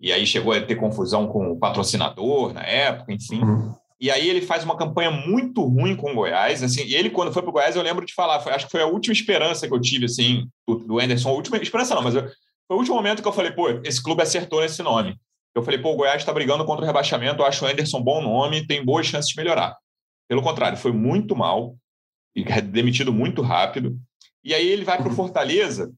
e 0.00 0.12
aí 0.12 0.26
chegou 0.26 0.52
a 0.52 0.60
ter 0.60 0.76
confusão 0.76 1.26
com 1.26 1.52
o 1.52 1.58
patrocinador 1.58 2.52
na 2.52 2.62
época, 2.62 3.12
enfim. 3.12 3.42
Uhum. 3.42 3.74
E 4.00 4.10
aí 4.10 4.28
ele 4.28 4.40
faz 4.40 4.64
uma 4.64 4.76
campanha 4.76 5.10
muito 5.10 5.62
ruim 5.62 5.94
com 5.94 6.12
o 6.12 6.14
Goiás, 6.14 6.62
assim, 6.62 6.84
e 6.84 6.94
ele 6.94 7.10
quando 7.10 7.32
foi 7.32 7.42
para 7.42 7.50
o 7.50 7.52
Goiás, 7.52 7.76
eu 7.76 7.82
lembro 7.82 8.06
de 8.06 8.14
falar, 8.14 8.40
foi, 8.40 8.52
acho 8.52 8.64
que 8.64 8.72
foi 8.72 8.80
a 8.80 8.86
última 8.86 9.12
esperança 9.12 9.68
que 9.68 9.74
eu 9.74 9.80
tive, 9.80 10.06
assim, 10.06 10.46
do, 10.66 10.76
do 10.76 10.98
Anderson, 10.98 11.28
a 11.28 11.32
última 11.32 11.58
esperança 11.58 11.94
não, 11.94 12.02
mas 12.02 12.14
eu, 12.14 12.22
foi 12.66 12.76
o 12.76 12.78
último 12.78 12.96
momento 12.96 13.20
que 13.20 13.28
eu 13.28 13.32
falei, 13.32 13.52
pô, 13.52 13.68
esse 13.84 14.02
clube 14.02 14.22
acertou 14.22 14.62
nesse 14.62 14.82
nome. 14.82 15.16
Eu 15.54 15.62
falei, 15.62 15.78
pô, 15.78 15.92
o 15.92 15.96
Goiás 15.96 16.22
está 16.22 16.32
brigando 16.32 16.64
contra 16.64 16.82
o 16.82 16.86
rebaixamento, 16.86 17.42
eu 17.42 17.46
acho 17.46 17.64
o 17.64 17.68
Anderson 17.68 18.00
bom 18.00 18.22
nome, 18.22 18.66
tem 18.66 18.82
boas 18.82 19.06
chances 19.06 19.30
de 19.30 19.36
melhorar. 19.36 19.76
Pelo 20.28 20.40
contrário, 20.40 20.78
foi 20.78 20.92
muito 20.92 21.36
mal, 21.36 21.76
e 22.34 22.44
demitido 22.62 23.12
muito 23.12 23.42
rápido. 23.42 23.98
E 24.42 24.54
aí 24.54 24.66
ele 24.66 24.84
vai 24.84 24.96
para 24.96 25.06
o 25.06 25.10
uhum. 25.10 25.16
Fortaleza, 25.16 25.92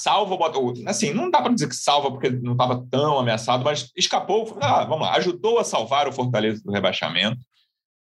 salva 0.00 0.34
o 0.34 0.38
Botafogo. 0.38 0.74
Assim, 0.86 1.12
não 1.12 1.30
dá 1.30 1.40
para 1.40 1.52
dizer 1.52 1.68
que 1.68 1.76
salva 1.76 2.10
porque 2.10 2.30
não 2.30 2.52
estava 2.52 2.84
tão 2.90 3.18
ameaçado, 3.18 3.64
mas 3.64 3.90
escapou. 3.96 4.56
Ah, 4.60 4.84
vamos 4.84 5.06
lá, 5.06 5.14
ajudou 5.16 5.58
a 5.58 5.64
salvar 5.64 6.08
o 6.08 6.12
Fortaleza 6.12 6.62
do 6.64 6.72
rebaixamento. 6.72 7.38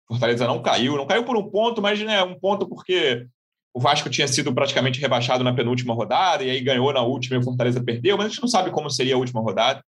Fortaleza 0.07 0.47
não 0.47 0.61
caiu, 0.61 0.95
não 0.95 1.07
caiu 1.07 1.23
por 1.23 1.35
um 1.35 1.49
ponto, 1.49 1.81
mas 1.81 1.99
né, 2.01 2.23
um 2.23 2.39
ponto 2.39 2.67
porque 2.67 3.25
o 3.73 3.79
Vasco 3.79 4.09
tinha 4.09 4.27
sido 4.27 4.53
praticamente 4.53 5.01
rebaixado 5.01 5.43
na 5.43 5.53
penúltima 5.53 5.93
rodada 5.93 6.43
e 6.43 6.49
aí 6.49 6.61
ganhou 6.61 6.93
na 6.93 7.01
última 7.01 7.35
e 7.35 7.39
o 7.39 7.43
Fortaleza 7.43 7.83
perdeu, 7.83 8.15
mas 8.15 8.27
a 8.27 8.29
gente 8.29 8.41
não 8.41 8.47
sabe 8.47 8.71
como 8.71 8.89
seria 8.89 9.15
a 9.15 9.17
última 9.17 9.41
rodada. 9.41 9.83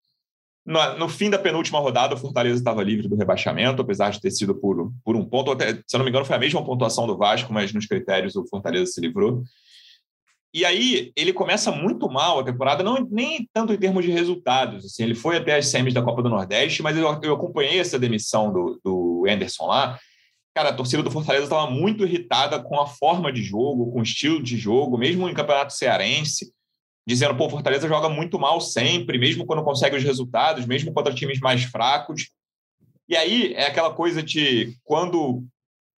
No, 0.65 0.97
no 0.97 1.07
fim 1.07 1.29
da 1.29 1.37
penúltima 1.37 1.79
rodada, 1.79 2.15
o 2.15 2.17
Fortaleza 2.17 2.57
estava 2.57 2.81
livre 2.81 3.07
do 3.07 3.15
rebaixamento, 3.15 3.81
apesar 3.83 4.09
de 4.09 4.19
ter 4.19 4.31
sido 4.31 4.55
por, 4.55 4.91
por 5.03 5.15
um 5.15 5.23
ponto. 5.23 5.51
Até, 5.51 5.75
se 5.85 5.95
eu 5.95 5.99
não 5.99 6.03
me 6.03 6.09
engano, 6.09 6.25
foi 6.25 6.35
a 6.35 6.39
mesma 6.39 6.65
pontuação 6.65 7.05
do 7.05 7.15
Vasco, 7.15 7.53
mas 7.53 7.71
nos 7.71 7.85
critérios 7.85 8.35
o 8.35 8.47
Fortaleza 8.47 8.87
se 8.87 8.99
livrou. 8.99 9.43
E 10.55 10.63
aí 10.63 11.11
ele 11.17 11.33
começa 11.33 11.69
muito 11.69 12.09
mal 12.09 12.39
a 12.39 12.43
temporada, 12.45 12.81
não 12.81 13.05
nem 13.11 13.45
tanto 13.51 13.73
em 13.73 13.77
termos 13.77 14.05
de 14.05 14.11
resultados. 14.11 14.85
Assim, 14.85 15.03
ele 15.03 15.13
foi 15.13 15.35
até 15.35 15.57
as 15.57 15.67
semis 15.67 15.93
da 15.93 16.01
Copa 16.01 16.23
do 16.23 16.29
Nordeste, 16.29 16.81
mas 16.81 16.95
eu, 16.95 17.03
eu 17.23 17.33
acompanhei 17.33 17.77
essa 17.77 17.99
demissão 17.99 18.53
do, 18.53 18.79
do 18.81 19.25
Anderson 19.27 19.65
lá. 19.65 19.99
Cara, 20.55 20.69
a 20.69 20.73
torcida 20.73 21.03
do 21.03 21.11
Fortaleza 21.11 21.43
estava 21.43 21.69
muito 21.69 22.05
irritada 22.05 22.57
com 22.63 22.79
a 22.79 22.87
forma 22.87 23.33
de 23.33 23.43
jogo, 23.43 23.91
com 23.91 23.99
o 23.99 24.03
estilo 24.03 24.41
de 24.41 24.55
jogo, 24.55 24.97
mesmo 24.97 25.27
em 25.27 25.33
campeonato 25.33 25.73
cearense, 25.73 26.53
dizendo: 27.05 27.35
pô, 27.35 27.49
Fortaleza 27.49 27.89
joga 27.89 28.07
muito 28.07 28.39
mal 28.39 28.61
sempre, 28.61 29.17
mesmo 29.17 29.45
quando 29.45 29.61
consegue 29.61 29.97
os 29.97 30.03
resultados, 30.05 30.65
mesmo 30.65 30.93
contra 30.93 31.13
times 31.13 31.41
mais 31.41 31.65
fracos. 31.65 32.29
E 33.09 33.17
aí 33.17 33.53
é 33.55 33.67
aquela 33.67 33.93
coisa 33.93 34.23
de 34.23 34.73
quando 34.85 35.43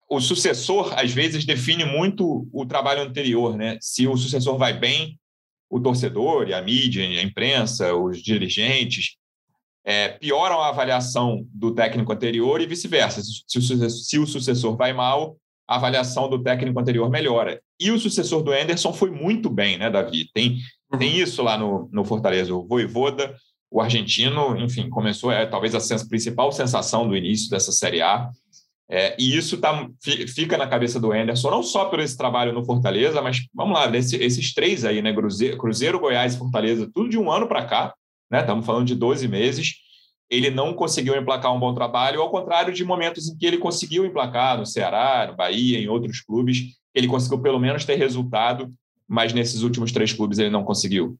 o 0.09 0.21
sucessor, 0.21 0.93
às 0.97 1.11
vezes, 1.11 1.45
define 1.45 1.85
muito 1.85 2.47
o 2.51 2.65
trabalho 2.65 3.01
anterior, 3.01 3.57
né? 3.57 3.77
Se 3.81 4.07
o 4.07 4.15
sucessor 4.15 4.57
vai 4.57 4.73
bem, 4.73 5.19
o 5.69 5.79
torcedor 5.79 6.47
a 6.53 6.61
mídia, 6.61 7.03
a 7.03 7.23
imprensa, 7.23 7.93
os 7.93 8.21
dirigentes 8.21 9.17
é, 9.85 10.09
pioram 10.09 10.61
a 10.61 10.69
avaliação 10.69 11.45
do 11.53 11.73
técnico 11.73 12.11
anterior 12.11 12.61
e 12.61 12.65
vice-versa. 12.65 13.21
Se, 13.21 13.89
se, 13.89 14.19
o 14.19 14.25
sucessor 14.25 14.77
vai 14.77 14.93
mal, 14.93 15.37
a 15.67 15.75
avaliação 15.75 16.29
do 16.29 16.41
técnico 16.41 16.79
anterior 16.79 17.09
melhora. 17.09 17.61
E 17.79 17.91
o 17.91 17.99
sucessor 17.99 18.41
do 18.43 18.51
Anderson 18.51 18.93
foi 18.93 19.11
muito 19.11 19.49
bem, 19.49 19.77
né, 19.77 19.89
Davi? 19.89 20.29
Tem, 20.33 20.57
tem 20.97 21.15
uhum. 21.15 21.23
isso 21.23 21.43
lá 21.43 21.57
no, 21.57 21.89
no 21.91 22.05
Fortaleza. 22.05 22.53
O 22.55 22.65
Voivoda 22.65 23.35
o 23.69 23.81
argentino, 23.81 24.57
enfim, 24.57 24.89
começou, 24.89 25.31
é 25.31 25.45
talvez 25.45 25.75
a 25.75 25.79
sens 25.79 26.03
principal 26.03 26.51
sensação 26.51 27.07
do 27.07 27.15
início 27.15 27.49
dessa 27.49 27.71
Série 27.71 28.01
A. 28.01 28.29
É, 28.89 29.15
e 29.19 29.35
isso 29.35 29.57
tá, 29.57 29.87
fica 30.33 30.57
na 30.57 30.65
cabeça 30.65 30.97
do 30.99 31.11
Anderson, 31.11 31.51
não 31.51 31.61
só 31.61 31.85
por 31.85 31.99
esse 31.99 32.17
trabalho 32.17 32.53
no 32.53 32.63
Fortaleza, 32.63 33.21
mas 33.21 33.45
vamos 33.53 33.77
lá, 33.77 33.89
nesse, 33.89 34.15
esses 34.15 34.53
três 34.53 34.85
aí, 34.85 35.01
né? 35.01 35.13
Cruzeiro, 35.13 35.57
Cruzeiro, 35.57 35.99
Goiás 35.99 36.35
e 36.35 36.37
Fortaleza, 36.37 36.89
tudo 36.93 37.09
de 37.09 37.17
um 37.17 37.29
ano 37.29 37.47
para 37.47 37.65
cá, 37.65 37.93
né? 38.31 38.39
Estamos 38.39 38.65
falando 38.65 38.87
de 38.87 38.95
12 38.95 39.27
meses. 39.27 39.75
Ele 40.29 40.49
não 40.49 40.73
conseguiu 40.73 41.15
emplacar 41.15 41.53
um 41.53 41.59
bom 41.59 41.73
trabalho, 41.73 42.21
ao 42.21 42.29
contrário 42.29 42.73
de 42.73 42.83
momentos 42.83 43.29
em 43.29 43.37
que 43.37 43.45
ele 43.45 43.57
conseguiu 43.57 44.05
emplacar 44.05 44.57
no 44.57 44.65
Ceará, 44.65 45.27
no 45.29 45.35
Bahia, 45.35 45.79
em 45.79 45.87
outros 45.87 46.21
clubes, 46.21 46.77
ele 46.93 47.07
conseguiu 47.07 47.41
pelo 47.41 47.59
menos 47.59 47.85
ter 47.85 47.95
resultado, 47.95 48.73
mas 49.07 49.33
nesses 49.33 49.61
últimos 49.61 49.91
três 49.91 50.11
clubes 50.13 50.39
ele 50.39 50.49
não 50.49 50.63
conseguiu. 50.63 51.17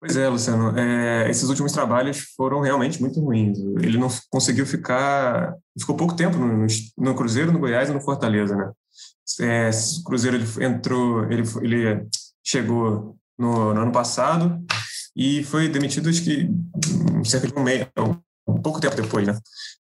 Pois 0.00 0.16
é, 0.16 0.28
Luciano. 0.28 0.78
É, 0.78 1.28
esses 1.28 1.48
últimos 1.48 1.72
trabalhos 1.72 2.20
foram 2.36 2.60
realmente 2.60 3.00
muito 3.00 3.20
ruins. 3.20 3.58
Ele 3.82 3.98
não 3.98 4.08
conseguiu 4.30 4.64
ficar. 4.64 5.54
Ficou 5.78 5.96
pouco 5.96 6.14
tempo 6.14 6.36
no, 6.38 6.66
no 6.96 7.14
Cruzeiro, 7.14 7.52
no 7.52 7.58
Goiás 7.58 7.88
e 7.88 7.92
no 7.92 8.00
Fortaleza, 8.00 8.56
né? 8.56 8.70
É, 9.40 9.70
o 10.00 10.04
Cruzeiro 10.04 10.36
ele 10.36 10.64
entrou, 10.64 11.24
ele, 11.30 11.42
ele 11.62 12.08
chegou 12.44 13.16
no, 13.38 13.74
no, 13.74 13.80
ano 13.82 13.92
passado 13.92 14.64
e 15.14 15.44
foi 15.44 15.68
demitido, 15.68 16.08
acho 16.08 16.24
que 16.24 16.48
cerca 17.24 17.46
de 17.46 17.54
um 17.54 17.62
mês, 17.62 17.86
um 18.48 18.60
pouco 18.62 18.80
tempo 18.80 18.96
depois, 18.96 19.26
né? 19.26 19.38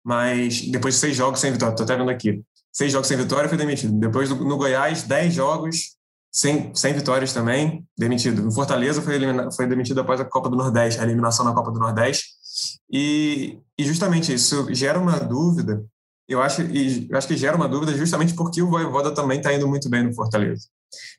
Mas 0.03 0.61
depois 0.71 0.95
de 0.95 0.99
seis 1.01 1.15
jogos 1.15 1.39
sem 1.39 1.51
vitória, 1.51 1.73
estou 1.73 1.83
até 1.83 1.97
vendo 1.97 2.09
aqui. 2.09 2.41
Seis 2.71 2.91
jogos 2.91 3.07
sem 3.07 3.17
vitória, 3.17 3.49
foi 3.49 3.57
demitido. 3.57 3.93
Depois 3.99 4.29
no 4.29 4.57
Goiás, 4.57 5.03
dez 5.03 5.33
jogos 5.33 5.97
sem, 6.33 6.73
sem 6.73 6.93
vitórias 6.93 7.31
também, 7.31 7.85
demitido. 7.95 8.41
No 8.41 8.51
Fortaleza 8.51 9.03
foi, 9.03 9.19
foi 9.55 9.67
demitido 9.67 10.01
após 10.01 10.19
a 10.19 10.25
Copa 10.25 10.49
do 10.49 10.55
Nordeste, 10.55 10.99
a 10.99 11.03
eliminação 11.03 11.45
na 11.45 11.53
Copa 11.53 11.71
do 11.71 11.79
Nordeste. 11.79 12.25
E, 12.91 13.59
e 13.77 13.85
justamente 13.85 14.33
isso 14.33 14.73
gera 14.73 14.99
uma 14.99 15.19
dúvida, 15.19 15.85
eu 16.27 16.41
acho, 16.41 16.63
e, 16.63 17.07
eu 17.09 17.17
acho 17.17 17.27
que 17.27 17.37
gera 17.37 17.55
uma 17.55 17.69
dúvida 17.69 17.95
justamente 17.95 18.33
porque 18.33 18.61
o 18.61 18.69
Voivoda 18.69 19.13
também 19.13 19.37
está 19.37 19.53
indo 19.53 19.67
muito 19.67 19.87
bem 19.89 20.03
no 20.03 20.13
Fortaleza. 20.13 20.67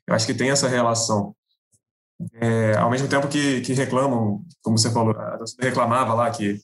Eu 0.05 0.13
acho 0.13 0.25
que 0.25 0.33
tem 0.33 0.49
essa 0.49 0.67
relação. 0.67 1.33
É, 2.33 2.75
ao 2.77 2.89
mesmo 2.89 3.07
tempo 3.07 3.27
que, 3.27 3.61
que 3.61 3.73
reclamam, 3.73 4.41
como 4.61 4.77
você 4.77 4.91
falou, 4.91 5.15
reclamava 5.59 6.13
lá 6.13 6.29
que, 6.31 6.59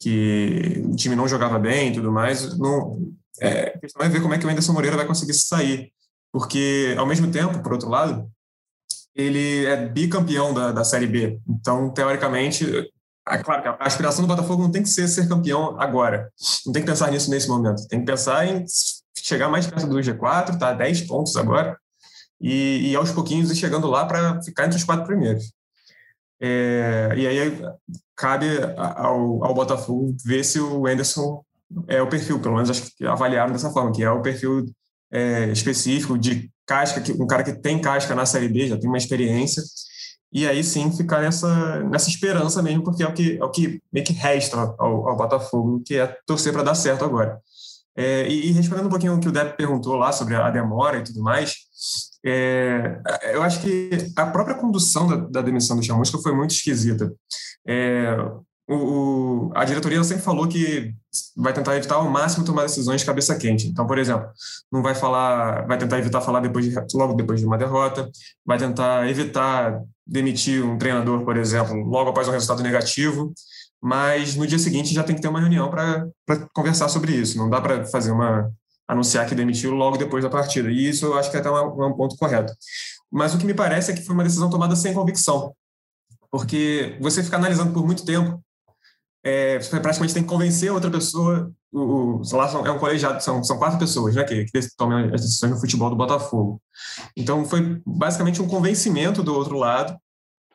que 0.00 0.82
o 0.86 0.96
time 0.96 1.16
não 1.16 1.28
jogava 1.28 1.58
bem 1.58 1.90
e 1.90 1.94
tudo 1.94 2.12
mais, 2.12 2.56
não, 2.58 2.98
é, 3.40 3.72
a 3.74 3.78
questão 3.78 4.04
é 4.04 4.08
ver 4.08 4.22
como 4.22 4.34
é 4.34 4.38
que 4.38 4.46
o 4.46 4.48
Anderson 4.48 4.72
Moreira 4.72 4.96
vai 4.96 5.06
conseguir 5.06 5.34
sair 5.34 5.92
porque, 6.34 6.96
ao 6.98 7.06
mesmo 7.06 7.30
tempo, 7.30 7.62
por 7.62 7.74
outro 7.74 7.88
lado, 7.88 8.28
ele 9.14 9.66
é 9.66 9.86
bicampeão 9.86 10.52
da, 10.52 10.72
da 10.72 10.82
Série 10.82 11.06
B. 11.06 11.38
Então, 11.48 11.94
teoricamente, 11.94 12.66
é 13.28 13.38
claro 13.38 13.62
que 13.62 13.68
a 13.68 13.76
aspiração 13.78 14.24
do 14.24 14.26
Botafogo 14.26 14.60
não 14.64 14.72
tem 14.72 14.82
que 14.82 14.88
ser 14.88 15.06
ser 15.06 15.28
campeão 15.28 15.80
agora. 15.80 16.28
Não 16.66 16.72
tem 16.72 16.82
que 16.82 16.90
pensar 16.90 17.12
nisso 17.12 17.30
nesse 17.30 17.46
momento. 17.46 17.86
Tem 17.86 18.00
que 18.00 18.06
pensar 18.06 18.48
em 18.48 18.64
chegar 19.16 19.48
mais 19.48 19.64
perto 19.64 19.86
do 19.86 20.00
G4, 20.00 20.58
tá 20.58 20.72
10 20.72 21.02
pontos 21.02 21.36
agora, 21.36 21.78
e, 22.40 22.90
e 22.90 22.96
aos 22.96 23.12
pouquinhos 23.12 23.52
ir 23.52 23.54
chegando 23.54 23.86
lá 23.86 24.04
para 24.04 24.42
ficar 24.42 24.64
entre 24.64 24.78
os 24.78 24.82
quatro 24.82 25.06
primeiros. 25.06 25.52
É, 26.40 27.14
e 27.16 27.28
aí 27.28 27.62
cabe 28.16 28.48
ao, 28.76 29.44
ao 29.44 29.54
Botafogo 29.54 30.16
ver 30.24 30.42
se 30.42 30.58
o 30.58 30.84
Anderson 30.88 31.44
é 31.86 32.02
o 32.02 32.08
perfil, 32.08 32.40
pelo 32.40 32.56
menos 32.56 32.70
acho 32.70 32.90
que 32.96 33.06
avaliaram 33.06 33.52
dessa 33.52 33.70
forma, 33.70 33.92
que 33.92 34.02
é 34.02 34.10
o 34.10 34.20
perfil 34.20 34.66
é, 35.14 35.44
específico 35.52 36.18
de 36.18 36.50
casca, 36.66 37.00
que, 37.00 37.12
um 37.12 37.26
cara 37.26 37.44
que 37.44 37.52
tem 37.52 37.80
casca 37.80 38.14
na 38.14 38.26
Série 38.26 38.48
B, 38.48 38.66
já 38.66 38.76
tem 38.76 38.88
uma 38.88 38.98
experiência, 38.98 39.62
e 40.32 40.48
aí 40.48 40.64
sim 40.64 40.90
ficar 40.90 41.22
nessa, 41.22 41.80
nessa 41.84 42.08
esperança 42.08 42.60
mesmo, 42.60 42.82
porque 42.82 43.04
é 43.04 43.06
o 43.06 43.14
que, 43.14 43.38
é 43.38 43.44
o 43.44 43.50
que 43.50 43.80
meio 43.92 44.04
que 44.04 44.12
resta 44.12 44.56
ao, 44.56 45.08
ao 45.08 45.16
Botafogo, 45.16 45.80
que 45.86 45.96
é 45.96 46.16
torcer 46.26 46.52
para 46.52 46.64
dar 46.64 46.74
certo 46.74 47.04
agora. 47.04 47.38
É, 47.96 48.26
e, 48.26 48.48
e, 48.48 48.50
respondendo 48.50 48.86
um 48.86 48.90
pouquinho 48.90 49.14
o 49.14 49.20
que 49.20 49.28
o 49.28 49.32
Depp 49.32 49.56
perguntou 49.56 49.94
lá 49.94 50.10
sobre 50.10 50.34
a 50.34 50.50
demora 50.50 50.98
e 50.98 51.04
tudo 51.04 51.22
mais, 51.22 51.54
é, 52.26 53.00
eu 53.32 53.42
acho 53.44 53.60
que 53.60 53.90
a 54.16 54.26
própria 54.26 54.56
condução 54.56 55.06
da, 55.06 55.16
da 55.16 55.42
demissão 55.42 55.76
do 55.76 55.82
Chamusca 55.84 56.18
foi 56.18 56.34
muito 56.34 56.50
esquisita. 56.50 57.14
É, 57.64 58.16
o, 58.66 58.74
o, 58.74 59.52
a 59.54 59.64
diretoria 59.64 60.02
sempre 60.04 60.22
falou 60.22 60.48
que 60.48 60.94
vai 61.36 61.52
tentar 61.52 61.76
evitar 61.76 61.96
ao 61.96 62.08
máximo 62.08 62.44
tomar 62.44 62.62
decisões 62.62 63.00
de 63.00 63.06
cabeça 63.06 63.36
quente. 63.36 63.68
Então, 63.68 63.86
por 63.86 63.98
exemplo, 63.98 64.26
não 64.72 64.82
vai 64.82 64.94
falar, 64.94 65.66
vai 65.66 65.76
tentar 65.76 65.98
evitar 65.98 66.20
falar 66.20 66.40
depois 66.40 66.64
de, 66.64 66.74
logo 66.94 67.14
depois 67.14 67.40
de 67.40 67.46
uma 67.46 67.58
derrota, 67.58 68.10
vai 68.44 68.58
tentar 68.58 69.08
evitar 69.08 69.82
demitir 70.06 70.64
um 70.64 70.78
treinador, 70.78 71.24
por 71.24 71.36
exemplo, 71.36 71.76
logo 71.76 72.10
após 72.10 72.26
um 72.28 72.32
resultado 72.32 72.62
negativo, 72.62 73.32
mas 73.82 74.34
no 74.34 74.46
dia 74.46 74.58
seguinte 74.58 74.94
já 74.94 75.02
tem 75.02 75.14
que 75.14 75.22
ter 75.22 75.28
uma 75.28 75.40
reunião 75.40 75.70
para 75.70 76.06
conversar 76.54 76.88
sobre 76.88 77.12
isso. 77.12 77.36
Não 77.36 77.50
dá 77.50 77.60
para 77.60 77.84
fazer 77.86 78.12
uma 78.12 78.50
anunciar 78.88 79.26
que 79.26 79.34
demitiu 79.34 79.72
logo 79.72 79.96
depois 79.96 80.22
da 80.22 80.30
partida. 80.30 80.70
E 80.70 80.88
isso 80.88 81.06
eu 81.06 81.18
acho 81.18 81.30
que 81.30 81.36
é 81.36 81.40
até 81.40 81.50
um, 81.50 81.86
um 81.86 81.92
ponto 81.94 82.16
correto. 82.16 82.52
Mas 83.10 83.34
o 83.34 83.38
que 83.38 83.46
me 83.46 83.54
parece 83.54 83.92
é 83.92 83.94
que 83.94 84.02
foi 84.02 84.14
uma 84.14 84.24
decisão 84.24 84.50
tomada 84.50 84.76
sem 84.76 84.92
convicção 84.92 85.54
porque 86.34 86.98
você 87.00 87.22
fica 87.22 87.36
analisando 87.36 87.72
por 87.72 87.86
muito 87.86 88.04
tempo 88.04 88.42
é, 89.24 89.58
você 89.58 89.80
praticamente 89.80 90.12
tem 90.12 90.22
que 90.22 90.28
convencer 90.28 90.70
outra 90.70 90.90
pessoa. 90.90 91.50
O, 91.72 92.20
o, 92.20 92.22
lá 92.36 92.46
são, 92.46 92.66
é 92.66 92.70
um 92.70 92.78
colegiado, 92.78 93.22
são, 93.22 93.42
são 93.42 93.58
quatro 93.58 93.78
pessoas 93.78 94.14
né, 94.14 94.22
que, 94.22 94.44
que 94.44 94.60
tomam 94.76 95.12
as 95.14 95.22
decisões 95.22 95.50
no 95.50 95.58
futebol 95.58 95.88
do 95.88 95.96
Botafogo. 95.96 96.60
Então, 97.16 97.42
foi 97.46 97.80
basicamente 97.86 98.42
um 98.42 98.46
convencimento 98.46 99.22
do 99.22 99.34
outro 99.34 99.56
lado. 99.56 99.96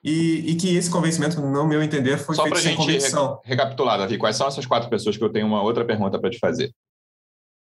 E, 0.01 0.51
e 0.51 0.55
que 0.55 0.77
esse 0.77 0.89
convencimento, 0.89 1.41
no 1.41 1.67
meu 1.67 1.83
entender, 1.83 2.17
foi 2.17 2.33
Só 2.33 2.43
feito 2.43 2.59
sem 2.59 2.73
para 2.73 2.85
gente 2.85 3.13
recapitular, 3.43 3.97
Davi, 3.97 4.17
quais 4.17 4.38
são 4.38 4.47
essas 4.47 4.65
quatro 4.65 4.89
pessoas 4.89 5.17
que 5.17 5.23
eu 5.23 5.29
tenho 5.29 5.45
uma 5.45 5.61
outra 5.61 5.83
pergunta 5.83 6.17
para 6.17 6.29
te 6.29 6.39
fazer? 6.39 6.71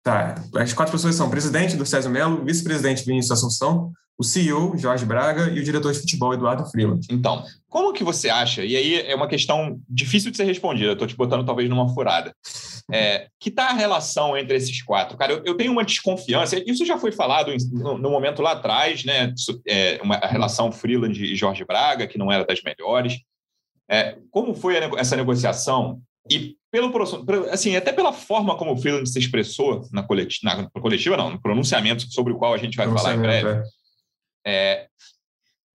Tá, 0.05 0.37
as 0.55 0.73
quatro 0.73 0.93
pessoas 0.93 1.17
são 1.17 1.27
o 1.27 1.31
presidente 1.31 1.77
do 1.77 1.85
César 1.85 2.09
Melo, 2.09 2.45
vice-presidente 2.45 3.05
Vinícius 3.05 3.33
Assunção, 3.33 3.93
o 4.17 4.23
CEO, 4.23 4.79
Jorge 4.79 5.05
Braga, 5.05 5.51
e 5.51 5.59
o 5.59 5.65
diretor 5.65 5.93
de 5.93 5.99
futebol, 5.99 6.33
Eduardo 6.33 6.65
Freeland. 6.71 7.05
Então, 7.11 7.45
como 7.71 7.93
que 7.93 8.03
você 8.03 8.29
acha, 8.29 8.65
e 8.65 8.77
aí 8.77 9.01
é 9.01 9.15
uma 9.15 9.29
questão 9.29 9.81
difícil 9.89 10.33
de 10.33 10.37
ser 10.37 10.45
respondida, 10.45 10.93
estou 10.93 11.07
te 11.07 11.17
botando 11.17 11.47
talvez 11.47 11.69
numa 11.69 11.89
furada, 11.95 12.35
é, 12.93 13.29
que 13.39 13.49
está 13.49 13.69
a 13.69 13.73
relação 13.73 14.37
entre 14.37 14.57
esses 14.57 14.83
quatro? 14.83 15.17
Cara, 15.17 15.33
eu, 15.33 15.43
eu, 15.45 15.57
tenho 15.57 15.71
uma 15.71 15.85
desconfiança, 15.85 16.61
isso 16.67 16.85
já 16.85 16.99
foi 16.99 17.13
falado 17.13 17.53
em, 17.53 17.57
no, 17.73 17.97
no, 17.97 18.11
momento 18.11 18.43
lá 18.43 18.53
atrás, 18.53 19.05
né, 19.05 19.33
é, 19.67 20.01
uma, 20.03 20.17
a 20.17 20.27
relação 20.27 20.73
Freeland 20.73 21.25
e 21.25 21.37
Jorge 21.37 21.65
Braga, 21.65 22.09
que 22.09 22.19
não 22.19 22.31
era 22.31 22.45
das 22.45 22.61
melhores. 22.61 23.21
É, 23.89 24.19
como 24.31 24.53
foi 24.53 24.77
essa 24.99 25.17
negociação? 25.17 26.03
E 26.29 26.57
pelo 26.71 26.93
assim, 27.51 27.75
até 27.77 27.93
pela 27.93 28.13
forma 28.13 28.57
como 28.57 28.73
o 28.73 28.77
Freeland 28.77 29.09
se 29.09 29.19
expressou 29.19 29.89
na 29.93 30.03
coletiva, 30.03 30.71
na 30.75 30.81
coletiva 30.81 31.17
não, 31.17 31.31
no 31.31 31.41
pronunciamento 31.41 32.13
sobre 32.13 32.33
o 32.33 32.37
qual 32.37 32.53
a 32.53 32.59
gente 32.59 32.77
vai 32.77 32.87
falar 32.87 33.15
em 33.15 33.21
breve, 33.21 33.63
é. 34.47 34.87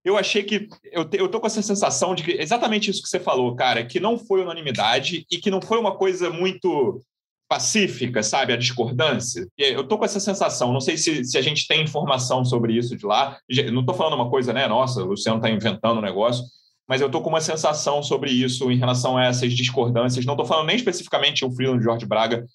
Eu 0.06 0.18
achei 0.18 0.44
que 0.44 0.70
eu, 0.84 1.10
eu 1.14 1.28
tô 1.28 1.40
com 1.40 1.48
essa 1.48 1.64
sensação 1.64 2.14
de 2.14 2.24
que 2.24 2.32
exatamente 2.34 2.92
isso 2.92 3.02
que 3.02 3.10
você 3.10 3.20
falou, 3.20 3.56
cara, 3.56 3.84
que 3.84 4.00
não 4.00 4.20
foi 4.20 4.42
unanimidade 4.42 5.26
e 5.32 5.40
que 5.40 5.50
não 5.50 5.60
foi 5.60 5.80
uma 5.80 5.98
coisa 5.98 6.30
muito 6.30 7.02
pacífica, 7.50 8.22
sabe, 8.22 8.54
a 8.54 8.58
discordância. 8.58 9.48
Eu 9.58 9.88
tô 9.88 9.98
com 9.98 10.06
essa 10.06 10.20
sensação, 10.20 10.72
não 10.72 10.80
sei 10.80 10.96
se, 10.96 11.26
se 11.26 11.38
a 11.38 11.42
gente 11.42 11.68
tem 11.68 11.82
informação 11.82 12.46
sobre 12.46 12.74
isso 12.78 12.96
de 12.96 13.06
lá. 13.06 13.38
Não 13.74 13.84
tô 13.84 13.96
falando 13.96 14.14
uma 14.14 14.30
coisa, 14.30 14.54
né, 14.54 14.68
nossa, 14.68 15.02
o 15.02 15.08
Luciano 15.08 15.42
tá 15.42 15.50
inventando 15.50 15.98
um 15.98 16.04
negócio, 16.04 16.44
mas 16.88 17.02
eu 17.02 17.10
tô 17.10 17.22
com 17.22 17.30
uma 17.30 17.42
sensação 17.42 18.04
sobre 18.04 18.30
isso 18.30 18.72
em 18.72 18.78
relação 18.78 19.18
a 19.18 19.26
essas 19.26 19.54
discordâncias. 19.54 20.26
Não 20.26 20.38
tô 20.38 20.46
falando 20.46 20.68
nem 20.68 20.76
especificamente 20.76 21.44
o 21.44 21.52
Freeland 21.52 21.84
Jorge 21.84 22.06
Braga, 22.06 22.46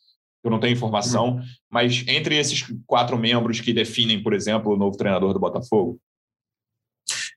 eu 0.42 0.50
não 0.50 0.60
tenho 0.60 0.72
informação, 0.72 1.30
uhum. 1.30 1.42
mas 1.68 2.04
entre 2.06 2.36
esses 2.36 2.64
quatro 2.86 3.18
membros 3.18 3.60
que 3.60 3.72
definem, 3.72 4.22
por 4.22 4.32
exemplo, 4.32 4.72
o 4.72 4.76
novo 4.76 4.96
treinador 4.96 5.32
do 5.32 5.40
Botafogo? 5.40 6.00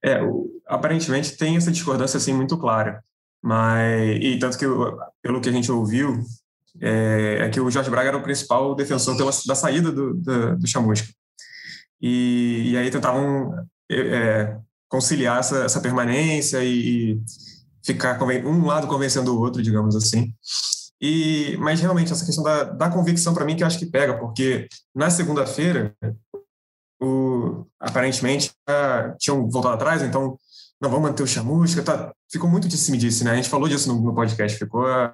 É, 0.04 0.20
aparentemente 0.68 1.38
tem 1.38 1.56
essa 1.56 1.72
discordância 1.72 2.18
assim 2.18 2.34
muito 2.34 2.58
clara, 2.58 3.04
mas 3.42 4.18
e 4.22 4.38
tanto 4.38 4.58
que 4.58 4.66
pelo 5.22 5.40
que 5.40 5.50
a 5.50 5.52
gente 5.52 5.72
ouviu 5.72 6.22
é, 6.82 7.38
é 7.42 7.50
que 7.50 7.60
o 7.60 7.72
Jorge 7.72 7.90
Braga 7.90 8.10
era 8.10 8.18
o 8.18 8.24
principal 8.24 8.76
defensor 8.76 9.16
pela, 9.16 9.32
da 9.46 9.56
saída 9.56 9.92
do, 9.92 10.14
do, 10.14 10.58
do 10.58 10.68
Chamusca 10.68 11.08
e, 12.02 12.72
e 12.72 12.78
aí 12.78 12.92
tentavam 12.92 13.54
é, 13.90 13.96
é 13.96 14.58
conciliar 14.90 15.40
essa, 15.40 15.64
essa 15.64 15.82
permanência 15.82 16.64
e, 16.64 17.14
e 17.14 17.22
ficar 17.84 18.22
um 18.22 18.66
lado 18.66 18.88
convencendo 18.88 19.34
o 19.34 19.40
outro, 19.40 19.62
digamos 19.62 19.96
assim. 19.96 20.34
E, 21.02 21.58
mas 21.58 21.82
realmente, 21.82 22.14
essa 22.14 22.26
questão 22.26 22.44
da, 22.44 22.64
da 22.64 22.90
convicção, 22.90 23.34
para 23.34 23.44
mim, 23.44 23.56
que 23.56 23.64
eu 23.64 23.68
acho 23.68 23.80
que 23.80 23.86
pega, 23.86 24.18
porque 24.18 24.68
na 24.96 25.10
segunda-feira, 25.10 25.96
o, 27.04 27.68
aparentemente, 27.80 28.52
uh, 28.70 29.16
tinham 29.18 29.50
voltado 29.50 29.76
atrás, 29.76 30.02
então 30.02 30.38
não 30.82 30.90
vamos 30.90 31.10
manter 31.10 31.24
o 31.24 31.28
chamusca, 31.28 31.84
tá, 31.84 32.14
ficou 32.32 32.50
muito 32.50 32.68
disso, 32.68 33.24
né? 33.24 33.32
A 33.32 33.36
gente 33.36 33.50
falou 33.50 33.68
disso 33.68 33.94
no, 33.94 34.02
no 34.02 34.14
podcast, 34.14 34.58
ficou 34.58 34.86
a, 34.88 35.14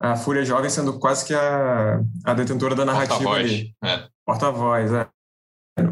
a 0.00 0.16
Fúria 0.16 0.44
Jovem 0.44 0.70
sendo 0.70 0.98
quase 0.98 1.24
que 1.24 1.34
a, 1.34 2.00
a 2.24 2.34
detentora 2.34 2.74
da 2.74 2.84
narrativa 2.84 3.18
Porta-voz, 3.18 3.44
ali. 3.44 3.74
É. 3.84 4.08
Porta-voz, 4.24 4.92
é. 4.92 5.08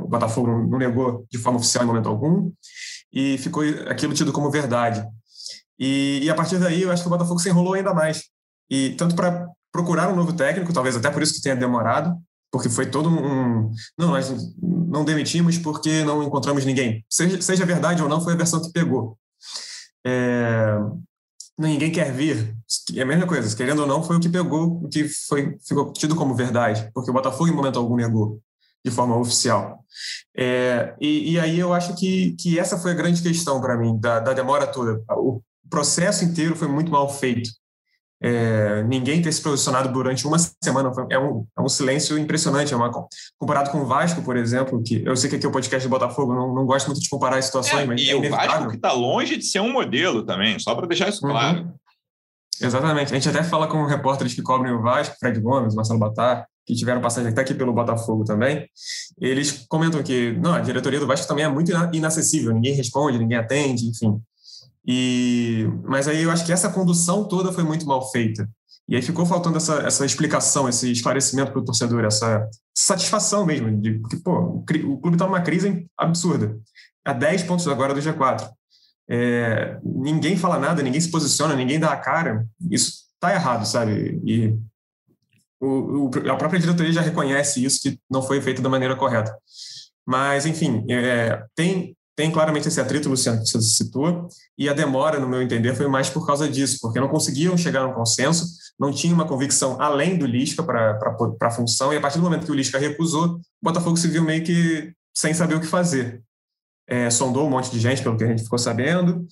O 0.03 0.09
Botafogo 0.09 0.49
não 0.49 0.79
negou 0.79 1.27
de 1.31 1.39
forma 1.39 1.59
oficial 1.59 1.85
em 1.85 1.87
momento 1.87 2.09
algum, 2.09 2.53
e 3.13 3.39
ficou 3.39 3.63
aquilo 3.89 4.15
tido 4.15 4.33
como 4.33 4.51
verdade. 4.51 5.05
E, 5.79 6.21
e 6.23 6.31
a 6.31 6.35
partir 6.35 6.59
daí, 6.59 6.83
eu 6.83 6.93
acho 6.93 7.03
que 7.03 7.09
o 7.09 7.11
Botafogo 7.11 7.41
se 7.41 7.49
enrolou 7.49 7.75
ainda 7.75 7.95
mais. 7.95 8.25
E 8.69 8.91
tanto 8.91 9.17
para 9.17 9.49
procurar 9.73 10.09
um 10.09 10.17
novo 10.17 10.33
técnico, 10.33 10.73
talvez 10.73 10.95
até 10.97 11.11
por 11.11 11.23
isso 11.23 11.35
que 11.35 11.41
tenha 11.41 11.57
demorado, 11.57 12.15
porque 12.51 12.69
foi 12.69 12.87
todo 12.87 13.09
um. 13.09 13.71
Não, 13.99 14.09
nós 14.09 14.33
não 14.61 15.05
demitimos 15.05 15.59
porque 15.59 16.05
não 16.05 16.23
encontramos 16.23 16.65
ninguém. 16.65 17.05
Seja, 17.09 17.41
seja 17.41 17.67
verdade 17.67 18.03
ou 18.03 18.09
não, 18.09 18.21
foi 18.21 18.35
a 18.35 18.37
versão 18.37 18.61
que 18.61 18.73
pegou. 18.73 19.17
É, 20.05 20.77
ninguém 21.59 21.93
quer 21.93 22.13
vir. 22.13 22.57
É 22.95 23.03
a 23.03 23.07
mesma 23.07 23.27
coisa, 23.27 23.55
querendo 23.57 23.81
ou 23.81 23.87
não, 23.87 24.03
foi 24.03 24.17
o 24.17 24.21
que 24.21 24.29
pegou, 24.29 24.83
o 24.85 24.89
que 24.89 25.09
foi, 25.29 25.57
ficou 25.67 25.93
tido 25.93 26.17
como 26.17 26.35
verdade, 26.35 26.91
porque 26.95 27.11
o 27.11 27.15
Botafogo, 27.15 27.49
em 27.49 27.55
momento 27.55 27.79
algum, 27.79 27.97
negou 27.97 28.41
de 28.85 28.91
forma 28.91 29.17
oficial. 29.17 29.85
É, 30.35 30.95
e, 31.01 31.33
e, 31.33 31.41
aí 31.41 31.59
eu 31.59 31.73
acho 31.73 31.95
que, 31.95 32.33
que 32.37 32.59
essa 32.59 32.79
foi 32.79 32.93
a 32.93 32.95
grande 32.95 33.21
questão 33.21 33.61
para 33.61 33.77
mim, 33.77 33.99
da, 34.01 34.21
da 34.21 34.33
demora 34.33 34.67
toda. 34.67 35.03
O 35.11 35.43
processo 35.69 36.25
inteiro 36.25 36.57
foi 36.57 36.67
muito 36.67 36.91
mal 36.91 37.09
feito. 37.09 37.51
É, 38.23 38.83
ninguém 38.85 39.23
ter 39.23 39.33
se 39.33 39.41
posicionado 39.41 39.91
durante 39.91 40.27
uma 40.27 40.37
semana 40.39 40.93
é 41.09 41.19
um, 41.19 41.47
é 41.59 41.63
um 41.63 41.69
silêncio 41.69 42.19
impressionante. 42.19 42.75
É 42.75 42.77
uma, 42.77 42.91
comparado 43.39 43.71
com 43.71 43.79
o 43.79 43.87
Vasco, 43.87 44.23
por 44.23 44.37
exemplo, 44.37 44.83
que 44.83 45.03
eu 45.05 45.17
sei 45.17 45.31
que 45.31 45.37
aqui 45.37 45.47
é 45.47 45.49
o 45.49 45.53
podcast 45.53 45.89
do 45.89 45.91
Botafogo, 45.91 46.35
não, 46.35 46.55
não 46.55 46.67
gosto 46.67 46.89
muito 46.89 47.01
de 47.01 47.09
comparar 47.09 47.39
as 47.39 47.47
situações, 47.47 47.83
é, 47.83 47.87
mas 47.87 48.01
e 48.01 48.11
é 48.11 48.15
o 48.15 48.31
Vasco 48.31 48.69
que 48.69 48.77
está 48.77 48.93
longe 48.93 49.37
de 49.37 49.45
ser 49.45 49.61
um 49.61 49.73
modelo 49.73 50.23
também, 50.23 50.59
só 50.59 50.75
para 50.75 50.87
deixar 50.87 51.09
isso 51.09 51.21
claro. 51.21 51.61
Uhum. 51.61 51.73
Exatamente. 52.61 53.13
A 53.13 53.19
gente 53.19 53.29
até 53.29 53.43
fala 53.43 53.67
com 53.67 53.85
repórteres 53.87 54.35
que 54.35 54.43
cobrem 54.43 54.73
o 54.73 54.83
Vasco, 54.83 55.17
Fred 55.19 55.41
Gomes, 55.41 55.75
Marcelo 55.75 55.99
Batar, 55.99 56.47
que 56.67 56.75
tiveram 56.75 57.01
passagem 57.01 57.31
até 57.31 57.41
aqui 57.41 57.55
pelo 57.55 57.73
Botafogo 57.73 58.23
também. 58.23 58.69
Eles 59.19 59.65
comentam 59.67 60.03
que 60.03 60.33
não, 60.33 60.53
a 60.53 60.61
diretoria 60.61 61.01
do 61.01 61.07
Vasco 61.07 61.27
também 61.27 61.45
é 61.45 61.49
muito 61.49 61.73
inacessível, 61.93 62.53
ninguém 62.53 62.75
responde, 62.75 63.19
ninguém 63.19 63.39
atende, 63.39 63.89
enfim. 63.89 64.21
E, 64.87 65.69
mas 65.85 66.09
aí 66.09 66.23
eu 66.23 66.31
acho 66.31 66.45
que 66.45 66.53
essa 66.53 66.71
condução 66.71 67.29
toda 67.29 67.53
foi 67.53 67.65
muito 67.65 67.87
mal 67.87 68.11
feita. 68.11 68.49
E 68.89 68.97
aí 68.97 69.03
ficou 69.03 69.25
faltando 69.25 69.57
essa, 69.57 69.75
essa 69.87 70.05
explicação, 70.05 70.69
esse 70.69 70.91
esclarecimento 70.91 71.53
para 71.53 71.61
o 71.61 71.65
torcedor, 71.65 72.05
essa 72.05 72.49
satisfação 72.75 73.47
mesmo, 73.47 73.81
de 73.81 74.01
que 74.09 74.17
pô, 74.17 74.39
o 74.41 74.65
clube 74.65 75.13
está 75.13 75.27
numa 75.27 75.43
crise 75.43 75.87
absurda. 75.97 76.59
A 77.05 77.13
10 77.13 77.45
pontos 77.45 77.69
agora 77.69 77.95
do 77.95 78.01
G4. 78.01 78.51
É, 79.09 79.79
ninguém 79.85 80.37
fala 80.37 80.59
nada, 80.59 80.83
ninguém 80.83 81.01
se 81.01 81.11
posiciona, 81.11 81.55
ninguém 81.55 81.79
dá 81.79 81.93
a 81.93 81.97
cara. 81.97 82.45
Isso 82.71 83.05
está 83.15 83.33
errado, 83.33 83.65
sabe? 83.65 84.21
E 84.25 84.59
o, 85.61 86.07
o, 86.07 86.11
a 86.31 86.37
própria 86.37 86.59
diretoria 86.59 86.93
já 86.93 87.01
reconhece 87.01 87.65
isso, 87.65 87.81
que 87.83 88.01
não 88.11 88.23
foi 88.23 88.41
feito 88.41 88.63
da 88.63 88.69
maneira 88.69 88.97
correta. 88.97 89.37
Mas, 90.07 90.47
enfim, 90.47 90.85
é, 90.91 91.45
tem 91.55 91.97
tem 92.21 92.31
claramente 92.31 92.69
esse 92.69 92.79
atrito, 92.79 93.09
Luciano, 93.09 93.43
que 93.43 93.49
você 93.49 93.63
citou, 93.63 94.29
e 94.59 94.69
a 94.69 94.75
demora, 94.75 95.19
no 95.19 95.27
meu 95.27 95.41
entender, 95.41 95.75
foi 95.75 95.89
mais 95.89 96.11
por 96.11 96.27
causa 96.27 96.47
disso, 96.47 96.77
porque 96.79 97.01
não 97.01 97.09
conseguiam 97.09 97.57
chegar 97.57 97.81
a 97.81 97.87
um 97.87 97.95
consenso, 97.95 98.45
não 98.79 98.93
tinha 98.93 99.15
uma 99.15 99.27
convicção 99.27 99.81
além 99.81 100.19
do 100.19 100.27
Lisca 100.27 100.63
para 100.63 100.99
a 101.41 101.51
função, 101.51 101.95
e 101.95 101.97
a 101.97 102.01
partir 102.01 102.19
do 102.19 102.25
momento 102.25 102.45
que 102.45 102.53
o 102.53 102.55
Lisca 102.55 102.79
recusou, 102.79 103.37
o 103.37 103.41
Botafogo 103.63 103.97
se 103.97 104.07
viu 104.07 104.23
meio 104.23 104.45
que 104.45 104.93
sem 105.17 105.33
saber 105.33 105.55
o 105.55 105.61
que 105.61 105.67
fazer. 105.67 106.23
É, 106.87 107.09
sondou 107.09 107.47
um 107.47 107.51
monte 107.51 107.71
de 107.71 107.81
gente, 107.81 108.03
pelo 108.03 108.19
que 108.19 108.25
a 108.25 108.27
gente 108.27 108.43
ficou 108.43 108.59
sabendo, 108.59 109.25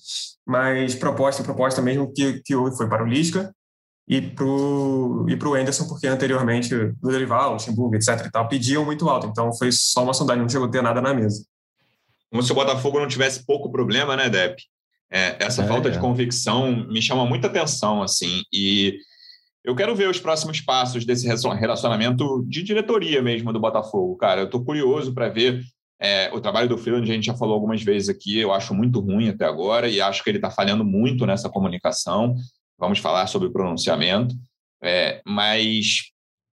mas 0.43 0.95
proposta 0.95 1.43
proposta 1.43 1.83
mesmo 1.83 2.11
que, 2.11 2.41
que 2.43 2.55
houve 2.55 2.75
foi 2.75 2.89
para 2.89 3.03
o 3.03 3.07
Lisca 3.07 3.53
e 4.07 4.19
para 4.19 4.45
o 4.45 5.27
e 5.29 5.37
pro 5.37 5.53
Anderson, 5.53 5.87
porque 5.87 6.07
anteriormente 6.07 6.73
o 6.73 6.95
Dorival, 6.99 7.51
o 7.51 7.53
Luxemburgo, 7.53 7.95
etc. 7.95 8.25
e 8.25 8.31
tal, 8.31 8.47
pediam 8.47 8.83
muito 8.83 9.07
alto, 9.07 9.27
então 9.27 9.53
foi 9.53 9.71
só 9.71 10.03
uma 10.03 10.13
sondagem, 10.15 10.41
não 10.41 10.49
chegou 10.49 10.67
a 10.67 10.71
ter 10.71 10.81
nada 10.81 10.99
na 10.99 11.13
mesa 11.13 11.43
como 12.29 12.43
se 12.43 12.51
o 12.51 12.55
Botafogo 12.55 12.99
não 12.99 13.07
tivesse 13.07 13.45
pouco 13.45 13.71
problema, 13.71 14.15
né, 14.15 14.29
Depp? 14.29 14.61
É, 15.11 15.37
essa 15.39 15.63
é, 15.63 15.67
falta 15.67 15.89
é. 15.89 15.91
de 15.91 15.99
convicção 15.99 16.87
me 16.87 17.01
chama 17.01 17.25
muita 17.25 17.47
atenção, 17.47 18.03
assim, 18.03 18.43
e 18.53 18.97
eu 19.63 19.75
quero 19.75 19.95
ver 19.95 20.09
os 20.09 20.19
próximos 20.19 20.61
passos 20.61 21.05
desse 21.05 21.27
relacionamento 21.27 22.45
de 22.47 22.63
diretoria 22.63 23.21
mesmo 23.21 23.51
do 23.51 23.59
Botafogo, 23.59 24.15
cara. 24.15 24.41
Eu 24.41 24.45
estou 24.45 24.63
curioso 24.63 25.13
para 25.13 25.29
ver 25.29 25.63
é, 25.99 26.31
o 26.33 26.39
trabalho 26.39 26.69
do 26.69 26.77
Freeland, 26.77 27.11
a 27.11 27.13
gente 27.13 27.25
já 27.25 27.35
falou 27.35 27.55
algumas 27.55 27.83
vezes 27.83 28.07
aqui, 28.07 28.39
eu 28.39 28.53
acho 28.53 28.73
muito 28.73 28.99
ruim 28.99 29.29
até 29.29 29.45
agora 29.45 29.89
e 29.89 29.99
acho 29.99 30.23
que 30.23 30.29
ele 30.29 30.37
está 30.37 30.49
falhando 30.49 30.85
muito 30.85 31.25
nessa 31.25 31.49
comunicação. 31.49 32.35
Vamos 32.77 32.99
falar 32.99 33.27
sobre 33.27 33.49
o 33.49 33.51
pronunciamento, 33.51 34.33
é, 34.81 35.21
mas 35.25 36.11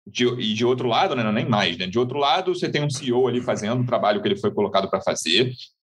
de, 0.07 0.27
e 0.27 0.55
de 0.55 0.65
outro 0.65 0.89
lado, 0.89 1.15
né, 1.15 1.23
não 1.23 1.33
nem 1.33 1.49
mais, 1.49 1.79
né? 1.79 1.87
De 1.87 1.99
outro 1.99 2.19
lado, 2.19 2.55
você 2.55 2.69
tem 2.69 2.83
um 2.83 2.91
CEO 2.91 3.27
ali 3.27 3.41
fazendo 3.41 3.83
o 3.83 3.87
trabalho 3.87 4.21
que 4.21 4.29
ele 4.29 4.37
foi 4.37 4.53
colocado 4.53 4.89
para 4.89 5.01
fazer. 5.01 5.53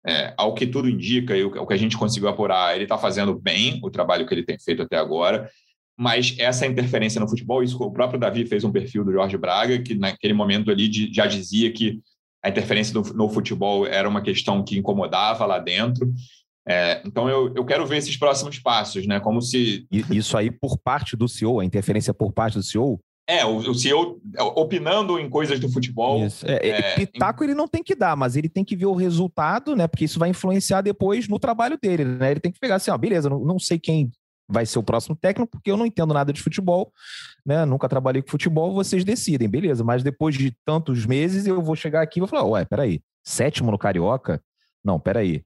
É, 0.07 0.33
ao 0.37 0.53
que 0.53 0.65
tudo 0.65 0.89
indica 0.89 1.35
e 1.35 1.43
o 1.43 1.67
que 1.67 1.73
a 1.73 1.77
gente 1.77 1.97
conseguiu 1.97 2.29
apurar, 2.29 2.73
ele 2.73 2.85
está 2.85 2.97
fazendo 2.97 3.37
bem 3.37 3.81
o 3.83 3.91
trabalho 3.91 4.25
que 4.25 4.33
ele 4.33 4.45
tem 4.45 4.57
feito 4.57 4.81
até 4.81 4.97
agora. 4.97 5.49
Mas 5.97 6.33
essa 6.39 6.65
interferência 6.65 7.19
no 7.19 7.27
futebol, 7.27 7.61
isso 7.61 7.77
o 7.77 7.91
próprio 7.91 8.17
Davi 8.17 8.45
fez 8.45 8.63
um 8.63 8.71
perfil 8.71 9.03
do 9.03 9.11
Jorge 9.11 9.37
Braga, 9.37 9.77
que 9.81 9.95
naquele 9.95 10.33
momento 10.33 10.71
ali 10.71 10.89
já 11.13 11.25
dizia 11.25 11.71
que 11.73 11.99
a 12.41 12.47
interferência 12.47 12.93
no, 12.93 13.01
no 13.13 13.29
futebol 13.29 13.85
era 13.85 14.07
uma 14.07 14.21
questão 14.21 14.63
que 14.63 14.77
incomodava 14.77 15.45
lá 15.45 15.59
dentro. 15.59 16.09
É, 16.65 17.01
então 17.05 17.27
eu, 17.27 17.53
eu 17.53 17.65
quero 17.65 17.85
ver 17.85 17.97
esses 17.97 18.15
próximos 18.15 18.59
passos, 18.59 19.05
né? 19.05 19.19
Como 19.19 19.41
se. 19.41 19.85
Isso 20.09 20.37
aí 20.37 20.49
por 20.49 20.77
parte 20.77 21.17
do 21.17 21.27
CEO, 21.27 21.59
a 21.59 21.65
interferência 21.65 22.13
por 22.13 22.31
parte 22.31 22.57
do 22.57 22.63
CEO, 22.63 22.99
é, 23.29 23.45
o, 23.45 23.57
o 23.57 23.75
CEO 23.75 24.19
opinando 24.55 25.19
em 25.19 25.29
coisas 25.29 25.59
do 25.59 25.69
futebol. 25.69 26.19
É, 26.43 26.69
é, 26.69 26.95
pitaco 26.95 27.43
ele 27.43 27.53
não 27.53 27.67
tem 27.67 27.83
que 27.83 27.93
dar, 27.93 28.15
mas 28.15 28.35
ele 28.35 28.49
tem 28.49 28.65
que 28.65 28.75
ver 28.75 28.87
o 28.87 28.95
resultado, 28.95 29.75
né? 29.75 29.87
Porque 29.87 30.05
isso 30.05 30.17
vai 30.17 30.29
influenciar 30.29 30.81
depois 30.81 31.27
no 31.27 31.37
trabalho 31.37 31.77
dele, 31.79 32.03
né? 32.03 32.31
Ele 32.31 32.39
tem 32.39 32.51
que 32.51 32.59
pegar 32.59 32.75
assim, 32.75 32.89
ó, 32.89 32.97
beleza, 32.97 33.29
não, 33.29 33.39
não 33.39 33.59
sei 33.59 33.77
quem 33.77 34.09
vai 34.49 34.65
ser 34.65 34.79
o 34.79 34.83
próximo 34.83 35.15
técnico, 35.15 35.51
porque 35.51 35.69
eu 35.69 35.77
não 35.77 35.85
entendo 35.85 36.11
nada 36.11 36.33
de 36.33 36.41
futebol, 36.41 36.91
né? 37.45 37.65
Nunca 37.65 37.87
trabalhei 37.87 38.23
com 38.23 38.31
futebol, 38.31 38.73
vocês 38.73 39.05
decidem, 39.05 39.47
beleza. 39.47 39.83
Mas 39.83 40.01
depois 40.01 40.35
de 40.35 40.51
tantos 40.65 41.05
meses, 41.05 41.45
eu 41.45 41.61
vou 41.61 41.75
chegar 41.75 42.01
aqui 42.01 42.17
e 42.17 42.21
vou 42.21 42.27
falar, 42.27 42.45
ué, 42.45 42.65
peraí, 42.65 42.99
sétimo 43.23 43.69
no 43.69 43.77
Carioca? 43.77 44.41
Não, 44.83 44.99
peraí. 44.99 45.43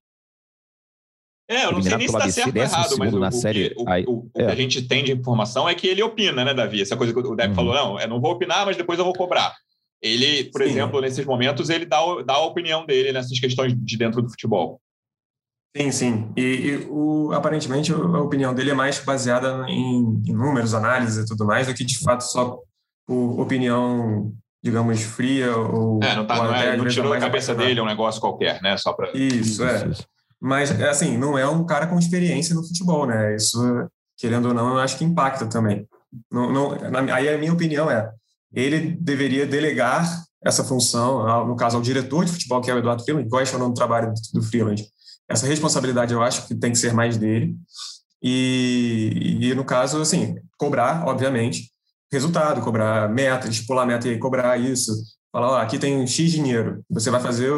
É, 1.53 1.65
eu 1.65 1.71
não 1.71 1.81
sei 1.81 1.97
nem 1.97 2.07
se 2.07 2.15
está 2.15 2.29
certo 2.29 2.55
ou 2.55 2.61
errado, 2.63 2.95
mas 2.97 3.13
o, 3.13 3.19
na 3.19 3.27
o, 3.27 3.31
série, 3.31 3.73
o, 3.77 3.87
aí, 3.87 4.03
o, 4.07 4.27
é. 4.35 4.45
que 4.45 4.51
a 4.51 4.55
gente 4.55 4.81
tem 4.87 5.03
de 5.03 5.11
informação 5.11 5.69
é 5.69 5.75
que 5.75 5.87
ele 5.87 6.01
opina, 6.01 6.43
né, 6.43 6.53
Davi? 6.53 6.81
Essa 6.81 6.97
coisa 6.97 7.13
que 7.13 7.19
o 7.19 7.35
Depp 7.35 7.49
uhum. 7.49 7.55
falou, 7.55 7.73
não, 7.75 7.99
eu 7.99 8.07
não 8.07 8.19
vou 8.19 8.31
opinar, 8.31 8.65
mas 8.65 8.75
depois 8.75 8.97
eu 8.97 9.05
vou 9.05 9.13
cobrar. 9.13 9.55
Ele, 10.01 10.45
por 10.45 10.63
Sim. 10.63 10.69
exemplo, 10.69 10.99
nesses 10.99 11.25
momentos, 11.25 11.69
ele 11.69 11.85
dá, 11.85 11.99
dá 12.25 12.33
a 12.33 12.45
opinião 12.45 12.85
dele 12.85 13.11
nessas 13.11 13.39
questões 13.39 13.73
de 13.75 13.97
dentro 13.97 14.21
do 14.21 14.29
futebol. 14.29 14.81
Sim, 15.77 15.91
sim. 15.91 16.31
E, 16.35 16.41
e 16.41 16.87
o, 16.89 17.31
aparentemente 17.33 17.91
a 17.91 18.21
opinião 18.21 18.53
dele 18.53 18.71
é 18.71 18.75
mais 18.75 18.99
baseada 18.99 19.65
em, 19.69 20.21
em 20.27 20.33
números, 20.33 20.73
análises 20.73 21.23
e 21.23 21.27
tudo 21.27 21.45
mais, 21.45 21.67
do 21.67 21.73
que 21.73 21.85
de 21.85 21.99
fato 21.99 22.21
só 22.21 22.59
por 23.07 23.39
opinião 23.39 24.33
digamos, 24.63 25.03
fria 25.03 25.55
ou. 25.55 26.01
É, 26.01 26.15
não, 26.15 26.25
tá, 26.25 26.35
não, 26.35 26.55
é, 26.55 26.77
não 26.77 26.87
tirou 26.87 27.11
a 27.11 27.19
cabeça 27.19 27.53
dele 27.53 27.81
um 27.81 27.85
negócio 27.85 28.21
qualquer, 28.21 28.61
né? 28.61 28.77
Só 28.77 28.93
para. 28.93 29.11
Isso, 29.11 29.35
isso, 29.35 29.63
é. 29.63 29.87
Isso. 29.89 30.07
Mas, 30.43 30.71
assim, 30.81 31.17
não 31.17 31.37
é 31.37 31.47
um 31.47 31.65
cara 31.65 31.87
com 31.87 31.97
experiência 31.97 32.53
no 32.53 32.67
futebol, 32.67 33.07
né? 33.07 33.33
Isso, 33.33 33.57
querendo 34.17 34.49
ou 34.49 34.53
não, 34.53 34.73
eu 34.73 34.79
acho 34.79 34.97
que 34.97 35.05
impacta 35.05 35.45
também. 35.47 35.87
Não, 36.29 36.51
não, 36.51 36.71
aí 37.13 37.29
a 37.29 37.37
minha 37.37 37.53
opinião 37.53 37.89
é, 37.89 38.11
ele 38.53 38.97
deveria 38.99 39.47
delegar 39.47 40.05
essa 40.43 40.61
função, 40.61 41.47
no 41.47 41.55
caso, 41.55 41.77
ao 41.77 41.81
diretor 41.81 42.25
de 42.25 42.33
futebol, 42.33 42.59
que 42.59 42.69
é 42.69 42.73
o 42.73 42.77
Eduardo 42.77 43.05
Freeland, 43.05 43.29
gosta 43.29 43.55
ou 43.55 43.63
não 43.63 43.69
do 43.69 43.73
trabalho 43.73 44.13
do, 44.33 44.43
Freeland. 44.43 44.85
Essa 45.29 45.47
responsabilidade 45.47 46.13
eu 46.13 46.21
acho 46.21 46.45
que 46.45 46.53
tem 46.53 46.73
que 46.73 46.77
ser 46.77 46.93
mais 46.93 47.15
dele. 47.15 47.55
E, 48.21 49.37
e 49.39 49.55
no 49.55 49.63
caso, 49.63 50.01
assim, 50.01 50.35
cobrar, 50.57 51.07
obviamente, 51.07 51.71
resultado, 52.11 52.59
cobrar 52.59 53.07
meta, 53.07 53.47
estipular 53.47 53.87
meta 53.87 54.09
e 54.09 54.19
cobrar 54.19 54.57
isso. 54.57 54.93
Falar, 55.31 55.51
ó, 55.51 55.57
aqui 55.59 55.79
tem 55.79 56.05
X 56.05 56.31
dinheiro, 56.31 56.83
você 56.89 57.09
vai 57.09 57.21
fazer 57.21 57.49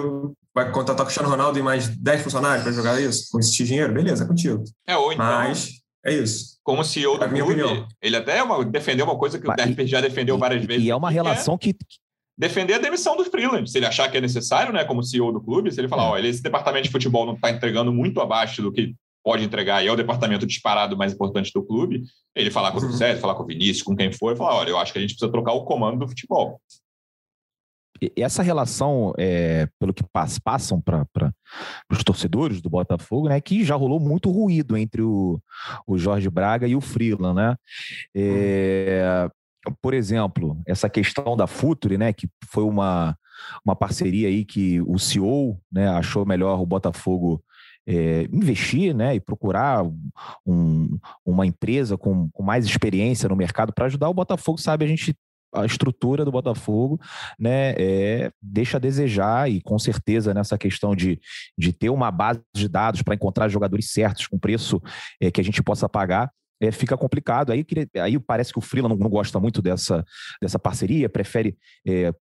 vai 0.55 0.71
contratar 0.71 1.03
o 1.03 1.05
Cristiano 1.05 1.29
Ronaldo 1.29 1.59
e 1.59 1.61
mais 1.61 1.89
10 1.89 2.21
funcionários 2.21 2.63
para 2.63 2.71
jogar 2.71 3.01
isso, 3.01 3.27
com 3.29 3.39
esse 3.39 3.61
dinheiro, 3.61 3.93
beleza, 3.93 4.23
é 4.23 4.27
contigo. 4.27 4.63
É, 4.87 4.95
ou 4.95 5.11
então, 5.11 5.25
Mas 5.25 5.81
é 6.03 6.13
isso. 6.13 6.57
Como 6.63 6.83
CEO 6.83 7.17
do 7.17 7.25
é 7.25 7.27
clube, 7.27 7.85
ele 8.01 8.15
até 8.15 8.39
defendeu 8.71 9.05
uma 9.05 9.17
coisa 9.17 9.37
que 9.37 9.47
o 9.47 9.53
Derp 9.53 9.77
já 9.81 9.99
defendeu 9.99 10.37
várias 10.37 10.63
e, 10.63 10.65
vezes. 10.65 10.85
E 10.85 10.89
é 10.89 10.95
uma 10.95 11.11
relação 11.11 11.57
que, 11.57 11.75
defender 12.37 12.75
a 12.75 12.79
demissão 12.79 13.17
do 13.17 13.25
Freeland, 13.25 13.69
se 13.69 13.77
ele 13.77 13.85
achar 13.85 14.09
que 14.09 14.17
é 14.17 14.21
necessário, 14.21 14.71
né, 14.71 14.85
como 14.85 15.03
CEO 15.03 15.33
do 15.33 15.41
clube, 15.41 15.71
se 15.71 15.81
ele 15.81 15.89
falar, 15.89 16.05
é. 16.05 16.11
olha, 16.11 16.27
esse 16.27 16.41
departamento 16.41 16.85
de 16.85 16.91
futebol 16.91 17.25
não 17.25 17.33
está 17.33 17.51
entregando 17.51 17.91
muito 17.91 18.21
abaixo 18.21 18.61
do 18.61 18.71
que 18.71 18.95
pode 19.23 19.43
entregar, 19.43 19.83
e 19.83 19.87
é 19.87 19.91
o 19.91 19.95
departamento 19.95 20.45
disparado 20.45 20.95
mais 20.95 21.11
importante 21.11 21.51
do 21.53 21.63
clube, 21.63 22.03
ele 22.33 22.51
falar 22.51 22.71
com 22.71 22.77
o 22.77 22.81
José, 22.81 23.15
uhum. 23.15 23.19
falar 23.19 23.35
com 23.35 23.43
o 23.43 23.47
Vinícius, 23.47 23.81
com 23.81 23.95
quem 23.95 24.11
for, 24.11 24.33
e 24.33 24.37
falar, 24.37 24.55
olha, 24.55 24.69
eu 24.69 24.77
acho 24.77 24.93
que 24.93 24.99
a 24.99 25.01
gente 25.01 25.15
precisa 25.15 25.31
trocar 25.31 25.53
o 25.53 25.65
comando 25.65 25.99
do 25.99 26.07
futebol 26.07 26.61
essa 28.17 28.43
relação, 28.43 29.13
é, 29.17 29.67
pelo 29.79 29.93
que 29.93 30.03
passam 30.43 30.81
para 30.81 31.05
os 31.91 32.03
torcedores 32.03 32.61
do 32.61 32.69
Botafogo, 32.69 33.29
né, 33.29 33.39
que 33.39 33.63
já 33.63 33.75
rolou 33.75 33.99
muito 33.99 34.29
ruído 34.29 34.75
entre 34.75 35.01
o, 35.01 35.39
o 35.87 35.97
Jorge 35.97 36.29
Braga 36.29 36.67
e 36.67 36.75
o 36.75 36.81
Freeland, 36.81 37.35
né? 37.35 37.55
É, 38.15 39.29
por 39.81 39.93
exemplo, 39.93 40.61
essa 40.67 40.89
questão 40.89 41.35
da 41.35 41.47
Futuri, 41.47 41.97
né, 41.97 42.13
que 42.13 42.29
foi 42.51 42.63
uma, 42.63 43.17
uma 43.65 43.75
parceria 43.75 44.27
aí 44.27 44.45
que 44.45 44.81
o 44.81 44.97
CEO 44.99 45.59
né, 45.71 45.87
achou 45.87 46.25
melhor 46.25 46.59
o 46.59 46.65
Botafogo 46.65 47.43
é, 47.87 48.23
investir 48.31 48.95
né, 48.95 49.15
e 49.15 49.19
procurar 49.19 49.83
um, 50.45 50.99
uma 51.25 51.45
empresa 51.45 51.97
com, 51.97 52.29
com 52.31 52.43
mais 52.43 52.65
experiência 52.65 53.29
no 53.29 53.35
mercado 53.35 53.73
para 53.73 53.85
ajudar 53.85 54.09
o 54.09 54.13
Botafogo, 54.13 54.59
sabe? 54.59 54.85
A 54.85 54.87
gente 54.87 55.15
a 55.55 55.65
estrutura 55.65 56.25
do 56.25 56.31
Botafogo 56.31 56.99
né, 57.39 57.73
é, 57.77 58.31
deixa 58.41 58.77
a 58.77 58.79
desejar, 58.79 59.49
e 59.49 59.61
com 59.61 59.77
certeza 59.79 60.33
nessa 60.33 60.57
questão 60.57 60.95
de, 60.95 61.19
de 61.57 61.71
ter 61.73 61.89
uma 61.89 62.11
base 62.11 62.41
de 62.55 62.67
dados 62.67 63.01
para 63.01 63.15
encontrar 63.15 63.49
jogadores 63.49 63.91
certos 63.91 64.27
com 64.27 64.37
preço 64.37 64.81
é, 65.21 65.31
que 65.31 65.41
a 65.41 65.43
gente 65.43 65.63
possa 65.63 65.87
pagar. 65.87 66.31
É, 66.61 66.71
fica 66.71 66.95
complicado. 66.95 67.51
Aí, 67.51 67.65
aí 68.01 68.17
parece 68.17 68.53
que 68.53 68.59
o 68.59 68.61
Freeland 68.61 68.95
não, 68.95 69.03
não, 69.03 69.09
gosta 69.09 69.39
muito 69.41 69.61
dessa, 69.61 70.05
dessa 70.41 70.57
parceria, 70.57 71.09
prefere 71.09 71.57
é, 71.85 72.13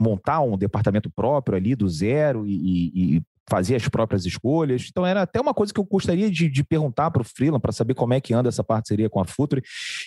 montar 0.00 0.40
um 0.40 0.56
departamento 0.56 1.10
próprio 1.10 1.56
ali 1.56 1.74
do 1.76 1.86
zero 1.86 2.46
e, 2.46 3.16
e, 3.16 3.22
fazia 3.48 3.76
as 3.76 3.88
próprias 3.88 4.24
escolhas. 4.24 4.86
Então, 4.90 5.06
era 5.06 5.22
até 5.22 5.40
uma 5.40 5.54
coisa 5.54 5.72
que 5.72 5.80
eu 5.80 5.84
gostaria 5.84 6.30
de, 6.30 6.48
de 6.48 6.64
perguntar 6.64 7.10
para 7.10 7.22
o 7.22 7.24
Freeland, 7.24 7.60
para 7.60 7.72
saber 7.72 7.94
como 7.94 8.14
é 8.14 8.20
que 8.20 8.34
anda 8.34 8.48
essa 8.48 8.64
parceria 8.64 9.10
com 9.10 9.20
a 9.20 9.24
Futre. 9.24 9.62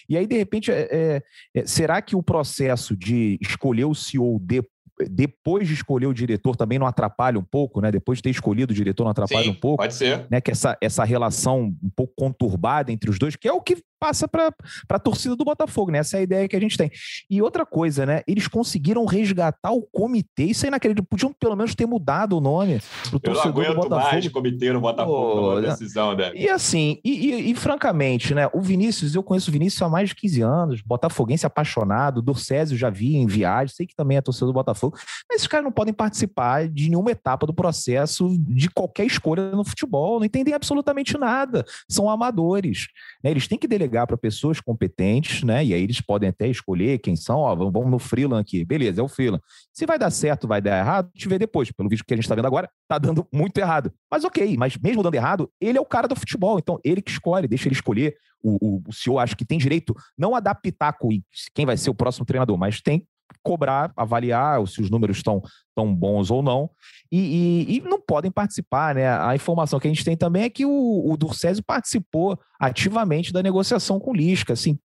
E 0.10 0.18
aí, 0.18 0.26
de 0.26 0.38
repente, 0.38 0.72
é, 0.72 0.88
é, 0.92 1.24
é 1.56 1.66
será 1.66 2.02
que 2.02 2.16
o 2.16 2.24
processo 2.24 2.96
de 2.96 3.38
escolher 3.42 3.86
o 3.86 3.96
CEO 3.96 4.40
de, 4.42 4.64
depois 5.10 5.68
de 5.68 5.74
escolher 5.74 6.08
o 6.08 6.14
diretor 6.14 6.56
também 6.56 6.80
não 6.80 6.88
atrapalha 6.88 7.38
um 7.38 7.44
pouco, 7.44 7.80
né? 7.82 7.92
Depois 7.92 8.18
de 8.18 8.24
ter 8.24 8.30
escolhido 8.30 8.72
o 8.72 8.76
diretor 8.76 9.04
não 9.04 9.12
atrapalha 9.12 9.44
Sim, 9.44 9.52
um 9.52 9.56
pouco. 9.56 9.78
Pode 9.78 9.94
ser. 9.94 10.26
Né? 10.30 10.42
Que 10.42 10.52
essa, 10.52 10.78
essa 10.82 11.04
relação 11.04 11.76
um 11.84 11.90
pouco 11.96 12.14
conturbada 12.16 12.92
entre 12.92 13.10
os 13.10 13.20
dois, 13.20 13.36
que 13.36 13.48
é 13.48 13.54
o 13.54 13.62
que 13.62 13.78
passa 14.00 14.28
para 14.28 14.54
a 14.90 15.00
torcida 15.00 15.36
do 15.36 15.44
Botafogo, 15.44 15.92
né? 15.92 16.00
Essa 16.00 16.18
é 16.18 16.20
a 16.20 16.24
ideia 16.24 16.48
que 16.48 16.56
a 16.56 16.60
gente 16.60 16.78
tem. 16.78 16.92
E 17.30 17.42
outra 17.42 17.66
coisa, 17.66 18.06
né? 18.06 18.22
Eles 18.28 18.48
conseguiram 18.48 19.06
resgatar 19.06 19.72
o 19.72 19.82
comitê. 19.82 20.46
Isso 20.46 20.66
é 20.66 20.70
inacreditável. 20.70 21.08
Podiam 21.10 21.34
pelo 21.34 21.56
menos 21.56 21.76
ter 21.76 21.86
mudado 21.86 22.38
o 22.38 22.42
nome 22.42 22.80
pro 23.10 23.20
torcedor 23.20 23.64
Eu 23.64 23.70
não 23.70 23.82
do 23.82 23.90
Botafogo. 23.90 24.12
mais 24.12 24.28
comitê 24.30 24.72
no 24.72 24.82
Botafogo 24.82 25.56
Pô, 25.56 25.62
decisão, 25.62 26.16
né? 26.16 26.32
E 26.36 26.50
assim, 26.50 27.00
e, 27.04 27.30
e, 27.30 27.52
e, 27.52 27.56
francamente, 27.56 28.34
né? 28.34 28.50
O 28.54 28.62
Vinícius, 28.62 29.16
eu 29.16 29.24
conheço 29.24 29.50
o 29.50 29.54
Vinícius 29.54 29.82
há 29.82 29.90
mais 29.90 30.10
de 30.10 30.16
15 30.16 30.42
anos, 30.42 30.82
botafoguense 30.82 31.46
apaixonado, 31.46 32.22
Dorcésio 32.22 32.78
já 32.78 32.90
vi 32.90 33.16
em 33.16 33.26
viagem, 33.26 33.74
sei 33.76 33.88
que 33.88 33.96
também 33.96 34.18
é 34.18 34.22
torcedor 34.22 34.50
do 34.50 34.54
Botafogo, 34.54 34.87
mas 34.94 35.38
esses 35.38 35.48
caras 35.48 35.64
não 35.64 35.72
podem 35.72 35.94
participar 35.94 36.68
de 36.68 36.90
nenhuma 36.90 37.12
etapa 37.12 37.46
do 37.46 37.54
processo 37.54 38.36
de 38.40 38.70
qualquer 38.70 39.06
escolha 39.06 39.52
no 39.52 39.64
futebol, 39.64 40.20
não 40.20 40.26
entendem 40.26 40.54
absolutamente 40.54 41.18
nada, 41.18 41.66
são 41.90 42.10
amadores. 42.10 42.88
Né? 43.24 43.32
Eles 43.32 43.48
têm 43.48 43.58
que 43.58 43.68
delegar 43.68 44.08
para 44.08 44.18
pessoas 44.18 44.60
competentes, 44.60 45.44
né? 45.44 45.64
E 45.64 45.74
aí 45.74 45.82
eles 45.82 46.02
podem 46.02 46.30
até 46.30 46.48
escolher 46.48 47.00
quem 47.00 47.16
são, 47.16 47.40
ó, 47.40 47.56
vamos 47.56 47.90
no 47.90 48.00
freelan 48.00 48.40
aqui. 48.40 48.64
Beleza, 48.64 49.02
é 49.02 49.04
o 49.04 49.08
freelan. 49.08 49.40
Se 49.74 49.86
vai 49.86 50.00
dar 50.00 50.10
certo, 50.10 50.48
vai 50.48 50.62
dar 50.62 50.80
errado, 50.80 51.10
gente 51.14 51.28
vê 51.28 51.38
depois. 51.38 51.72
Pelo 51.72 51.90
vídeo 51.90 52.06
que 52.06 52.14
a 52.14 52.18
gente 52.18 52.26
está 52.26 52.36
vendo 52.36 52.48
agora, 52.48 52.70
tá 52.88 52.98
dando 52.98 53.28
muito 53.34 53.58
errado. 53.58 53.92
Mas 54.10 54.24
ok, 54.24 54.56
mas 54.58 54.78
mesmo 54.78 55.04
dando 55.04 55.16
errado, 55.16 55.52
ele 55.60 55.78
é 55.78 55.82
o 55.82 55.86
cara 55.86 56.08
do 56.08 56.16
futebol, 56.16 56.58
então 56.58 56.80
ele 56.84 57.02
que 57.02 57.12
escolhe, 57.12 57.48
deixa 57.48 57.68
ele 57.68 57.76
escolher. 57.76 58.16
O, 58.42 58.58
o, 58.62 58.84
o 58.88 58.94
senhor 58.94 59.18
acho 59.20 59.36
que 59.36 59.44
tem 59.44 59.58
direito 59.58 59.96
não 60.18 60.36
a 60.36 60.40
dar 60.40 60.56
pitaco 60.56 61.12
em 61.12 61.24
quem 61.54 61.66
vai 61.66 61.76
ser 61.76 61.90
o 61.90 61.96
próximo 61.96 62.26
treinador, 62.26 62.58
mas 62.58 62.82
tem 62.82 63.06
cobrar, 63.48 63.92
avaliar 63.96 64.66
se 64.68 64.82
os 64.82 64.90
números 64.90 65.18
estão 65.18 65.42
tão 65.74 65.94
bons 65.96 66.30
ou 66.30 66.44
não, 66.44 66.70
e, 67.10 67.66
e, 67.70 67.78
e, 67.78 67.82
não 67.82 68.02
podem 68.02 68.30
participar. 68.30 68.96
Né? 68.96 69.08
A 69.08 69.34
informação 69.34 69.80
que 69.80 69.88
a 69.88 69.92
gente 69.92 70.04
tem 70.04 70.18
também 70.18 70.44
é 70.44 70.50
que 70.50 70.66
o, 70.66 71.10
o 71.10 71.16
Durcésio 71.16 71.64
participou 71.64 72.38
ativamente 72.60 73.32
da 73.32 73.42
negociação 73.42 74.00
com 74.00 74.12
o 74.12 74.16
Lisca. 74.16 74.54
Assim, 74.54 74.78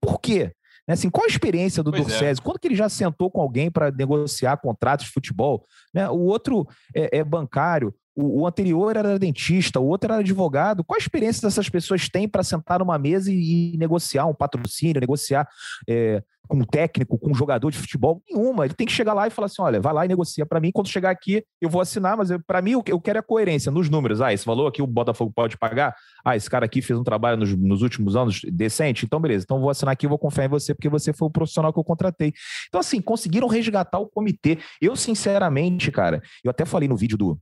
por 0.00 0.20
quê? 0.20 0.52
Né, 0.88 0.94
assim, 0.94 1.08
qual 1.08 1.24
a 1.24 1.28
experiência 1.28 1.82
do 1.82 1.92
pois 1.92 2.20
É. 2.20 2.34
Quando 2.42 2.58
que 2.58 2.66
ele 2.66 2.74
já 2.74 2.88
sentou 2.88 3.30
com 3.30 3.40
alguém 3.40 3.70
para 3.70 3.92
negociar 3.92 4.56
contratos 4.56 5.06
de 5.06 5.12
futebol? 5.12 5.64
Né? 5.94 6.08
O 6.08 6.18
outro 6.18 6.66
é, 6.94 7.18
é 7.18 7.24
bancário, 7.24 7.94
o, 8.14 8.42
o, 8.42 8.46
anterior 8.46 8.96
era 8.96 9.18
dentista, 9.18 9.80
o 9.80 9.86
outro 9.86 10.12
era 10.12 10.20
advogado. 10.20 10.84
Qual 10.84 10.96
a 10.96 11.00
experiência 11.02 11.46
dessas 11.46 11.68
pessoas 11.68 12.08
têm 12.08 12.28
para 12.28 12.42
sentar 12.42 12.80
numa 12.80 12.98
mesa 12.98 13.30
e, 13.30 13.74
e, 13.74 13.76
negociar 13.78 14.26
um 14.26 14.34
patrocínio, 14.34 15.00
negociar 15.00 15.48
é, 15.88 16.22
com 16.48 16.58
um 16.58 16.64
técnico, 16.64 17.16
com 17.18 17.30
um 17.30 17.34
jogador 17.34 17.70
de 17.70 17.78
futebol? 17.78 18.22
Nenhuma. 18.28 18.64
Ele 18.64 18.74
tem 18.74 18.86
que 18.86 18.92
chegar 18.92 19.14
lá 19.14 19.26
e 19.26 19.30
falar 19.30 19.46
assim: 19.46 19.62
olha, 19.62 19.80
vai 19.80 19.92
lá 19.92 20.04
e 20.04 20.08
negocia 20.08 20.44
para 20.44 20.60
mim. 20.60 20.70
Quando 20.72 20.88
chegar 20.88 21.10
aqui, 21.10 21.44
eu 21.60 21.70
vou 21.70 21.80
assinar, 21.80 22.16
mas 22.16 22.30
para 22.46 22.60
mim 22.60 22.72
eu 22.72 23.00
quero 23.00 23.18
é 23.18 23.22
coerência 23.22 23.70
nos 23.70 23.88
números. 23.88 24.20
Ah, 24.20 24.32
esse 24.32 24.44
valor 24.44 24.66
aqui 24.66 24.82
o 24.82 24.86
Botafogo 24.86 25.32
pode 25.34 25.56
pagar. 25.56 25.94
Ah, 26.24 26.36
esse 26.36 26.50
cara 26.50 26.66
aqui 26.66 26.82
fez 26.82 26.98
um 26.98 27.04
trabalho 27.04 27.36
nos, 27.36 27.54
nos 27.56 27.82
últimos 27.82 28.16
anos 28.16 28.40
decente. 28.52 29.04
Então, 29.04 29.20
beleza. 29.20 29.44
Então, 29.44 29.60
vou 29.60 29.70
assinar 29.70 29.92
aqui, 29.92 30.06
vou 30.06 30.18
confiar 30.18 30.46
em 30.46 30.48
você, 30.48 30.74
porque 30.74 30.88
você 30.88 31.12
foi 31.12 31.28
o 31.28 31.30
profissional 31.30 31.72
que 31.72 31.78
eu 31.78 31.84
contratei. 31.84 32.32
Então, 32.68 32.80
assim, 32.80 33.00
conseguiram 33.00 33.46
resgatar 33.46 33.98
o 33.98 34.06
comitê. 34.06 34.58
Eu, 34.80 34.96
sinceramente, 34.96 35.90
cara, 35.92 36.20
eu 36.42 36.50
até 36.50 36.64
falei 36.64 36.88
no 36.88 36.96
vídeo 36.96 37.16
do, 37.16 37.38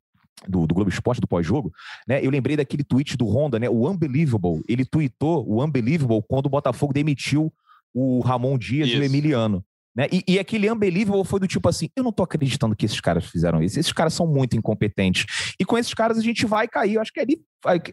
do, 0.46 0.66
do 0.66 0.74
Globo 0.74 0.90
Esporte, 0.90 1.20
do 1.20 1.26
pós-jogo, 1.26 1.72
né? 2.06 2.24
Eu 2.24 2.30
lembrei 2.30 2.56
daquele 2.56 2.84
tweet 2.84 3.16
do 3.16 3.26
Honda, 3.26 3.58
né? 3.58 3.68
O 3.68 3.88
Unbelievable. 3.88 4.62
Ele 4.68 4.84
tweetou 4.84 5.46
o 5.48 5.64
Unbelievable 5.64 6.22
quando 6.28 6.46
o 6.46 6.50
Botafogo 6.50 6.92
demitiu 6.92 7.52
o 7.94 8.20
Ramon 8.20 8.58
Dias 8.58 8.88
Isso. 8.88 8.98
e 8.98 9.00
o 9.00 9.04
Emiliano. 9.04 9.64
Né? 9.96 10.06
E, 10.12 10.22
e, 10.28 10.38
aquele 10.38 10.70
unbelievable 10.70 11.24
foi 11.24 11.40
do 11.40 11.48
tipo 11.48 11.68
assim: 11.68 11.88
eu 11.96 12.04
não 12.04 12.12
tô 12.12 12.22
acreditando 12.22 12.76
que 12.76 12.86
esses 12.86 13.00
caras 13.00 13.24
fizeram 13.24 13.62
isso. 13.62 13.80
Esses 13.80 13.92
caras 13.92 14.14
são 14.14 14.26
muito 14.26 14.56
incompetentes. 14.56 15.26
E 15.58 15.64
com 15.64 15.76
esses 15.76 15.92
caras 15.92 16.18
a 16.18 16.22
gente 16.22 16.46
vai 16.46 16.68
cair. 16.68 16.94
Eu 16.94 17.00
acho 17.00 17.12
que 17.12 17.20
ali, 17.20 17.40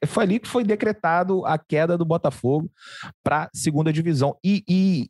foi 0.05 0.23
ali 0.23 0.39
que 0.39 0.47
foi 0.47 0.63
decretado 0.63 1.45
a 1.45 1.57
queda 1.57 1.97
do 1.97 2.05
Botafogo 2.05 2.69
para 3.23 3.49
segunda 3.53 3.91
divisão. 3.91 4.37
E, 4.43 4.63
e, 4.69 5.09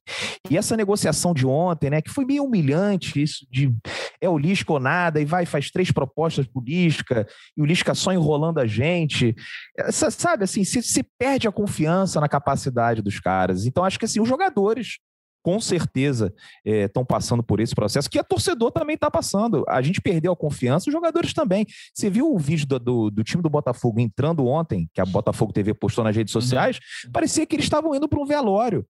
e, 0.50 0.58
essa 0.58 0.78
negociação 0.78 1.34
de 1.34 1.46
ontem, 1.46 1.90
né, 1.90 2.02
que 2.02 2.12
foi 2.12 2.24
meio 2.24 2.46
humilhante, 2.46 3.22
isso 3.22 3.46
de 3.52 3.76
é 4.22 4.30
o 4.30 4.38
Lisca 4.38 4.72
ou 4.72 4.80
nada, 4.80 5.20
e 5.20 5.26
vai 5.26 5.46
faz 5.46 5.70
três 5.70 5.92
propostas 5.92 6.48
pro 6.48 6.64
Lisca, 6.64 7.28
e 7.58 7.62
o 7.62 7.66
Lisca 7.66 7.94
só 7.94 8.14
enrolando 8.14 8.60
a 8.60 8.66
gente. 8.66 9.36
Essa, 9.78 10.10
sabe 10.10 10.46
assim, 10.46 10.64
se, 10.64 10.82
se 10.82 11.04
perde 11.20 11.48
a 11.48 11.52
confiança 11.52 12.22
na 12.22 12.30
capacidade 12.30 13.02
dos 13.02 13.20
caras. 13.20 13.66
Então 13.66 13.84
acho 13.84 14.00
que 14.00 14.06
assim, 14.06 14.22
os 14.22 14.30
jogadores 14.30 15.00
com 15.46 15.62
certeza 15.62 16.34
estão 16.66 17.04
é, 17.04 17.06
passando 17.06 17.44
por 17.44 17.60
esse 17.60 17.76
processo, 17.76 18.10
que 18.10 18.18
a 18.18 18.24
torcedor 18.24 18.72
também 18.72 18.96
está 18.96 19.12
passando. 19.12 19.64
A 19.70 19.80
gente 19.80 20.02
perdeu 20.02 20.34
a 20.34 20.36
confiança, 20.36 20.90
os 20.90 20.92
jogadores 20.92 21.36
também. 21.36 21.68
Você 21.94 22.10
viu 22.10 22.34
o 22.34 22.40
vídeo 22.40 22.66
do, 22.66 22.80
do, 22.80 23.12
do, 23.12 23.24
time 23.24 23.44
do 23.44 23.50
Botafogo 23.50 24.00
entrando 24.00 24.48
ontem, 24.48 24.90
que 24.92 25.00
a 25.00 25.06
Botafogo 25.06 25.54
TV 25.54 25.76
postou 25.76 26.04
nas 26.04 26.16
redes 26.16 26.34
uhum. 26.34 26.42
sociais? 26.42 26.80
Uhum. 27.06 27.12
Parecia 27.12 27.46
que 27.46 27.56
eles 27.56 27.68
estavam 27.68 27.94
indo 27.94 28.10
para 28.10 28.20
um 28.20 28.26
velório. 28.26 28.84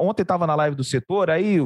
Ontem 0.00 0.22
estava 0.22 0.48
na 0.48 0.56
live 0.56 0.74
do 0.74 0.82
setor, 0.82 1.30
aí 1.30 1.60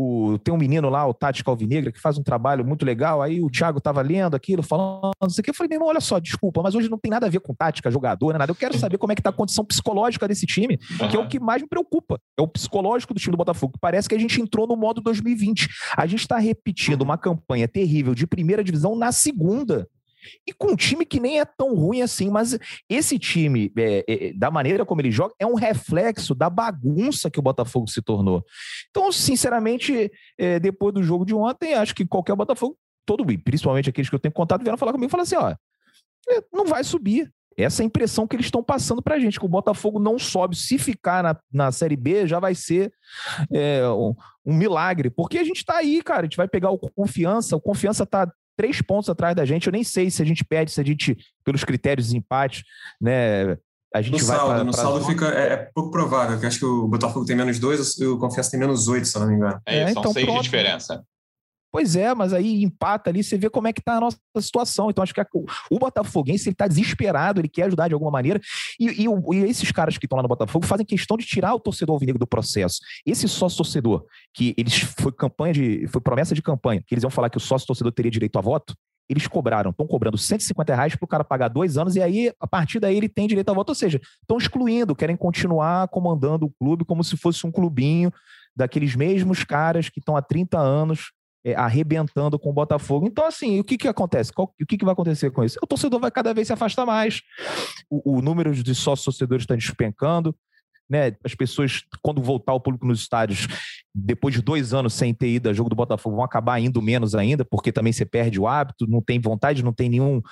o, 0.00 0.38
tem 0.38 0.54
um 0.54 0.56
menino 0.56 0.88
lá, 0.88 1.04
o 1.08 1.12
Tati 1.12 1.42
Calvinegra, 1.42 1.90
que 1.90 2.00
faz 2.00 2.16
um 2.16 2.22
trabalho 2.22 2.64
muito 2.64 2.86
legal. 2.86 3.20
Aí 3.20 3.42
o 3.42 3.50
Thiago 3.50 3.78
estava 3.78 4.00
lendo 4.00 4.36
aquilo, 4.36 4.62
falando, 4.62 5.10
não 5.20 5.28
sei 5.28 5.40
o 5.40 5.44
que. 5.44 5.50
Eu 5.50 5.54
falei, 5.54 5.68
meu 5.70 5.78
irmão, 5.78 5.88
olha 5.88 6.00
só, 6.00 6.20
desculpa, 6.20 6.62
mas 6.62 6.76
hoje 6.76 6.88
não 6.88 6.96
tem 6.96 7.10
nada 7.10 7.26
a 7.26 7.28
ver 7.28 7.40
com 7.40 7.52
tática, 7.52 7.90
jogador, 7.90 8.38
nada. 8.38 8.48
Eu 8.48 8.54
quero 8.54 8.78
saber 8.78 8.96
como 8.96 9.12
é 9.12 9.16
que 9.16 9.22
tá 9.22 9.30
a 9.30 9.32
condição 9.32 9.64
psicológica 9.64 10.28
desse 10.28 10.46
time, 10.46 10.78
que 11.10 11.16
é 11.16 11.18
o 11.18 11.26
que 11.26 11.40
mais 11.40 11.62
me 11.62 11.68
preocupa. 11.68 12.20
É 12.38 12.42
o 12.42 12.46
psicológico 12.46 13.12
do 13.12 13.18
time 13.18 13.32
do 13.32 13.38
Botafogo. 13.38 13.74
Parece 13.80 14.08
que 14.08 14.14
a 14.14 14.18
gente 14.20 14.40
entrou 14.40 14.68
no 14.68 14.76
modo 14.76 15.00
2020. 15.00 15.68
A 15.96 16.06
gente 16.06 16.20
está 16.20 16.38
repetindo 16.38 17.02
uma 17.02 17.18
campanha 17.18 17.66
terrível 17.66 18.14
de 18.14 18.24
primeira 18.24 18.62
divisão 18.62 18.94
na 18.94 19.10
segunda. 19.10 19.88
E 20.46 20.52
com 20.52 20.72
um 20.72 20.76
time 20.76 21.04
que 21.04 21.20
nem 21.20 21.40
é 21.40 21.44
tão 21.44 21.74
ruim 21.74 22.02
assim, 22.02 22.30
mas 22.30 22.58
esse 22.88 23.18
time, 23.18 23.72
é, 23.76 24.04
é, 24.08 24.32
da 24.32 24.50
maneira 24.50 24.84
como 24.84 25.00
ele 25.00 25.10
joga, 25.10 25.34
é 25.38 25.46
um 25.46 25.54
reflexo 25.54 26.34
da 26.34 26.50
bagunça 26.50 27.30
que 27.30 27.38
o 27.38 27.42
Botafogo 27.42 27.88
se 27.88 28.02
tornou. 28.02 28.44
Então, 28.90 29.10
sinceramente, 29.12 30.10
é, 30.36 30.58
depois 30.58 30.94
do 30.94 31.02
jogo 31.02 31.24
de 31.24 31.34
ontem, 31.34 31.74
acho 31.74 31.94
que 31.94 32.06
qualquer 32.06 32.34
Botafogo, 32.36 32.76
todo 33.06 33.24
principalmente 33.42 33.90
aqueles 33.90 34.08
que 34.08 34.14
eu 34.14 34.20
tenho 34.20 34.34
contato, 34.34 34.62
vieram 34.62 34.78
falar 34.78 34.92
comigo 34.92 35.08
e 35.08 35.10
falaram 35.10 35.24
assim: 35.24 35.36
ó, 35.36 35.50
é, 36.30 36.44
não 36.52 36.64
vai 36.64 36.84
subir. 36.84 37.32
Essa 37.58 37.82
é 37.82 37.84
a 37.84 37.86
impressão 37.86 38.24
que 38.24 38.36
eles 38.36 38.46
estão 38.46 38.62
passando 38.62 39.02
para 39.02 39.16
a 39.16 39.18
gente, 39.18 39.38
que 39.38 39.44
o 39.44 39.48
Botafogo 39.48 39.98
não 39.98 40.16
sobe. 40.16 40.56
Se 40.56 40.78
ficar 40.78 41.24
na, 41.24 41.36
na 41.52 41.72
Série 41.72 41.96
B, 41.96 42.24
já 42.24 42.38
vai 42.38 42.54
ser 42.54 42.92
é, 43.52 43.86
um, 43.88 44.14
um, 44.46 44.54
milagre. 44.54 45.10
Porque 45.10 45.38
a 45.38 45.44
gente 45.44 45.56
está 45.56 45.78
aí, 45.78 46.00
cara. 46.00 46.20
A 46.20 46.24
gente 46.24 46.36
vai 46.36 46.46
pegar 46.46 46.70
o 46.70 46.78
Confiança. 46.78 47.56
O 47.56 47.60
Confiança 47.60 48.04
está 48.04 48.32
três 48.58 48.82
pontos 48.82 49.08
atrás 49.08 49.36
da 49.36 49.44
gente. 49.44 49.68
Eu 49.68 49.72
nem 49.72 49.84
sei 49.84 50.10
se 50.10 50.20
a 50.20 50.24
gente 50.24 50.44
perde, 50.44 50.72
se 50.72 50.80
a 50.80 50.84
gente, 50.84 51.16
pelos 51.44 51.62
critérios 51.62 52.08
de 52.08 52.16
empate, 52.16 52.64
né? 53.00 53.56
A 53.94 54.02
gente 54.02 54.20
no 54.20 54.26
vai 54.26 54.36
saldo, 54.36 54.54
pra, 54.54 54.64
no 54.64 54.72
pra 54.72 54.82
saldo 54.82 55.04
fica, 55.06 55.28
é, 55.28 55.52
é, 55.52 55.56
pouco 55.72 55.90
provável, 55.90 56.32
porque 56.32 56.46
acho 56.46 56.58
que 56.58 56.64
o 56.64 56.88
Botafogo 56.88 57.24
tem 57.24 57.36
menos 57.36 57.58
dois 57.58 57.96
e 57.98 58.04
o 58.04 58.18
Confiança 58.18 58.50
tem 58.50 58.60
menos 58.60 58.86
oito, 58.88 59.06
se 59.06 59.16
eu 59.16 59.20
não 59.20 59.28
me 59.28 59.36
engano. 59.36 59.58
É, 59.64 59.78
é 59.78 59.92
são 59.92 60.02
então 60.02 60.12
seis 60.12 60.26
pronto. 60.26 60.38
de 60.38 60.44
diferença. 60.44 61.02
Pois 61.70 61.96
é, 61.96 62.14
mas 62.14 62.32
aí 62.32 62.62
empata 62.62 63.10
ali, 63.10 63.22
você 63.22 63.36
vê 63.36 63.50
como 63.50 63.68
é 63.68 63.72
que 63.72 63.82
tá 63.82 63.96
a 63.96 64.00
nossa 64.00 64.18
situação. 64.40 64.88
Então, 64.88 65.02
acho 65.02 65.12
que 65.12 65.20
a, 65.20 65.26
o 65.70 65.78
Botafoguense 65.78 66.48
ele 66.48 66.56
tá 66.56 66.66
desesperado, 66.66 67.40
ele 67.40 67.48
quer 67.48 67.64
ajudar 67.64 67.88
de 67.88 67.94
alguma 67.94 68.10
maneira. 68.10 68.40
E, 68.80 69.04
e, 69.04 69.06
e 69.06 69.44
esses 69.44 69.70
caras 69.70 69.98
que 69.98 70.06
estão 70.06 70.16
lá 70.16 70.22
no 70.22 70.28
Botafogo 70.28 70.64
fazem 70.64 70.86
questão 70.86 71.16
de 71.16 71.26
tirar 71.26 71.54
o 71.54 71.60
torcedor 71.60 71.94
alvinegro 71.94 72.18
do 72.18 72.26
processo. 72.26 72.78
Esse 73.04 73.28
sócio-torcedor, 73.28 74.06
que 74.32 74.54
eles 74.56 74.78
foi 74.78 75.12
campanha 75.12 75.52
de. 75.52 75.86
foi 75.88 76.00
promessa 76.00 76.34
de 76.34 76.40
campanha, 76.40 76.82
que 76.86 76.94
eles 76.94 77.04
iam 77.04 77.10
falar 77.10 77.28
que 77.28 77.36
o 77.36 77.40
sócio-torcedor 77.40 77.92
teria 77.92 78.10
direito 78.10 78.38
a 78.38 78.40
voto, 78.40 78.74
eles 79.08 79.26
cobraram, 79.26 79.70
estão 79.70 79.86
cobrando 79.86 80.18
150 80.18 80.74
reais 80.74 80.94
para 80.94 81.04
o 81.04 81.08
cara 81.08 81.24
pagar 81.24 81.48
dois 81.48 81.78
anos, 81.78 81.96
e 81.96 82.02
aí, 82.02 82.32
a 82.40 82.46
partir 82.46 82.78
daí, 82.78 82.96
ele 82.96 83.08
tem 83.08 83.26
direito 83.26 83.50
a 83.50 83.54
voto. 83.54 83.70
Ou 83.70 83.74
seja, 83.74 84.00
estão 84.22 84.38
excluindo, 84.38 84.96
querem 84.96 85.16
continuar 85.16 85.88
comandando 85.88 86.46
o 86.46 86.50
clube 86.50 86.84
como 86.84 87.04
se 87.04 87.16
fosse 87.16 87.46
um 87.46 87.52
clubinho 87.52 88.12
daqueles 88.56 88.94
mesmos 88.94 89.44
caras 89.44 89.88
que 89.88 90.00
estão 90.00 90.16
há 90.16 90.22
30 90.22 90.58
anos 90.58 91.12
é, 91.44 91.54
arrebentando 91.54 92.38
com 92.38 92.50
o 92.50 92.52
Botafogo. 92.52 93.06
Então, 93.06 93.24
assim, 93.24 93.60
o 93.60 93.64
que, 93.64 93.76
que 93.76 93.88
acontece? 93.88 94.32
Qual, 94.32 94.52
o 94.60 94.66
que, 94.66 94.76
que 94.76 94.84
vai 94.84 94.92
acontecer 94.92 95.30
com 95.30 95.44
isso? 95.44 95.58
O 95.62 95.66
torcedor 95.66 96.00
vai 96.00 96.10
cada 96.10 96.34
vez 96.34 96.46
se 96.46 96.52
afastar 96.52 96.84
mais, 96.84 97.22
o, 97.90 98.18
o 98.18 98.22
número 98.22 98.54
de 98.54 98.74
sócios 98.74 99.04
torcedores 99.04 99.42
está 99.44 99.54
despencando. 99.54 100.34
Né, 100.90 101.14
as 101.22 101.34
pessoas, 101.34 101.82
quando 102.00 102.22
voltar 102.22 102.54
o 102.54 102.60
público 102.60 102.86
nos 102.86 103.00
estádios, 103.00 103.46
depois 103.94 104.34
de 104.34 104.40
dois 104.40 104.72
anos 104.72 104.94
sem 104.94 105.12
ter 105.12 105.28
ido 105.28 105.50
a 105.50 105.52
jogo 105.52 105.68
do 105.68 105.76
Botafogo, 105.76 106.16
vão 106.16 106.24
acabar 106.24 106.58
indo 106.60 106.80
menos 106.80 107.14
ainda, 107.14 107.44
porque 107.44 107.70
também 107.70 107.92
você 107.92 108.06
perde 108.06 108.40
o 108.40 108.46
hábito, 108.46 108.86
não 108.86 109.02
tem 109.02 109.20
vontade, 109.20 109.62
não 109.62 109.72
tem 109.72 109.90
nenhum, 109.90 110.22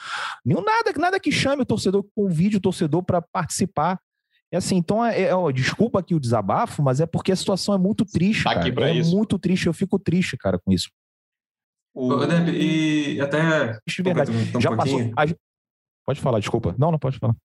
nenhum 0.43 0.65
nada, 0.65 0.95
nada 0.97 1.21
que 1.21 1.31
chame 1.31 1.61
o 1.61 1.67
torcedor, 1.67 2.07
convide 2.15 2.57
o 2.57 2.61
torcedor 2.61 3.03
para 3.03 3.21
participar. 3.21 4.01
É 4.57 4.59
assim, 4.59 4.77
então, 4.77 5.05
é, 5.05 5.25
é, 5.25 5.53
desculpa 5.53 6.01
aqui 6.01 6.15
o 6.15 6.21
desabafo, 6.21 6.83
mas 6.83 6.99
é 6.99 7.05
porque 7.05 7.31
a 7.31 7.37
situação 7.37 7.75
é 7.75 7.79
muito 7.79 8.07
triste, 8.07 8.45
tá 8.45 8.55
cara. 8.55 8.89
é 8.89 8.95
isso. 8.95 9.15
muito 9.15 9.39
triste, 9.39 9.67
eu 9.67 9.75
fico 9.75 9.99
triste, 9.99 10.35
cara, 10.35 10.59
com 10.59 10.73
isso. 10.73 10.89
O... 11.95 12.25
Deb, 12.25 12.49
e 12.49 13.21
até... 13.21 13.79
De 13.87 14.03
verdade, 14.03 14.31
um, 14.31 14.59
já 14.59 14.71
pouquinho. 14.71 15.15
passou... 15.15 15.37
Pode 16.07 16.21
falar, 16.23 16.39
desculpa. 16.41 16.75
Não, 16.79 16.91
não 16.91 16.99
pode 16.99 17.19
falar. 17.19 17.37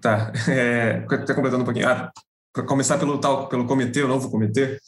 Tá, 0.00 0.32
é, 0.48 1.04
até 1.10 1.34
completando 1.34 1.60
um 1.60 1.66
pouquinho. 1.66 1.88
Ah, 1.90 2.10
para 2.54 2.64
começar 2.64 2.96
pelo 2.96 3.18
tal, 3.18 3.50
pelo 3.50 3.66
comitê, 3.66 4.02
o 4.02 4.08
novo 4.08 4.30
comitê, 4.30 4.78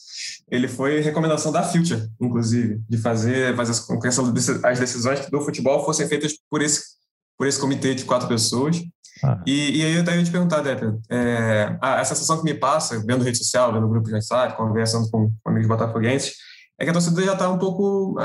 ele 0.50 0.68
foi 0.68 1.00
recomendação 1.00 1.52
da 1.52 1.62
Future, 1.62 2.08
inclusive, 2.18 2.80
de 2.88 2.96
fazer, 2.96 3.54
fazer 3.54 3.86
com 3.86 4.00
que 4.00 4.08
as 4.08 4.78
decisões 4.78 5.28
do 5.28 5.42
futebol 5.42 5.84
fossem 5.84 6.08
feitas 6.08 6.32
por 6.48 6.62
esse, 6.62 6.96
por 7.38 7.46
esse 7.46 7.60
comitê 7.60 7.94
de 7.94 8.04
quatro 8.04 8.28
pessoas. 8.28 8.82
Ah. 9.22 9.40
E, 9.46 9.78
e, 9.78 9.84
aí 9.84 9.94
eu 9.94 10.04
ia 10.04 10.24
te 10.24 10.30
perguntar, 10.30 10.60
Depp, 10.60 10.98
é, 11.10 11.76
a, 11.80 12.00
a, 12.00 12.04
sensação 12.04 12.38
que 12.38 12.44
me 12.44 12.54
passa, 12.54 13.02
vendo 13.04 13.24
rede 13.24 13.38
social, 13.38 13.72
vendo 13.72 13.88
grupo 13.88 14.08
de 14.08 14.14
WhatsApp, 14.14 14.56
conversando 14.56 15.10
com, 15.10 15.30
com 15.42 15.50
amigos 15.50 15.68
botafoguenses, 15.68 16.34
é 16.78 16.84
que 16.84 16.90
a 16.90 16.92
torcida 16.92 17.22
já 17.22 17.32
está 17.32 17.48
um 17.48 17.58
pouco 17.58 18.16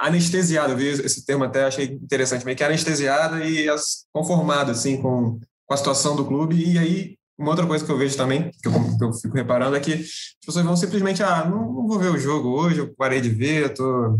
anestesiada. 0.00 0.72
Eu 0.72 0.76
vi 0.76 0.88
esse 0.88 1.24
termo 1.24 1.44
até, 1.44 1.64
achei 1.64 1.86
interessante, 1.86 2.44
meio 2.44 2.56
que 2.56 2.62
anestesiada 2.62 3.42
e 3.44 3.66
conformada 4.12 4.72
assim, 4.72 5.00
com, 5.00 5.40
com 5.66 5.74
a 5.74 5.76
situação 5.76 6.14
do 6.14 6.26
clube. 6.26 6.62
E 6.62 6.78
aí, 6.78 7.16
uma 7.38 7.50
outra 7.50 7.66
coisa 7.66 7.84
que 7.84 7.90
eu 7.90 7.96
vejo 7.96 8.14
também, 8.14 8.50
que 8.62 8.68
eu, 8.68 8.72
que 8.98 9.04
eu 9.04 9.12
fico 9.14 9.34
reparando, 9.34 9.76
é 9.76 9.80
que 9.80 9.94
as 9.94 10.36
pessoas 10.44 10.64
vão 10.64 10.76
simplesmente, 10.76 11.22
ah, 11.22 11.46
não, 11.46 11.72
não 11.72 11.88
vou 11.88 11.98
ver 11.98 12.10
o 12.10 12.18
jogo 12.18 12.50
hoje, 12.50 12.80
eu 12.80 12.94
parei 12.94 13.20
de 13.20 13.30
ver, 13.30 13.62
eu 13.62 13.74
tô... 13.74 14.18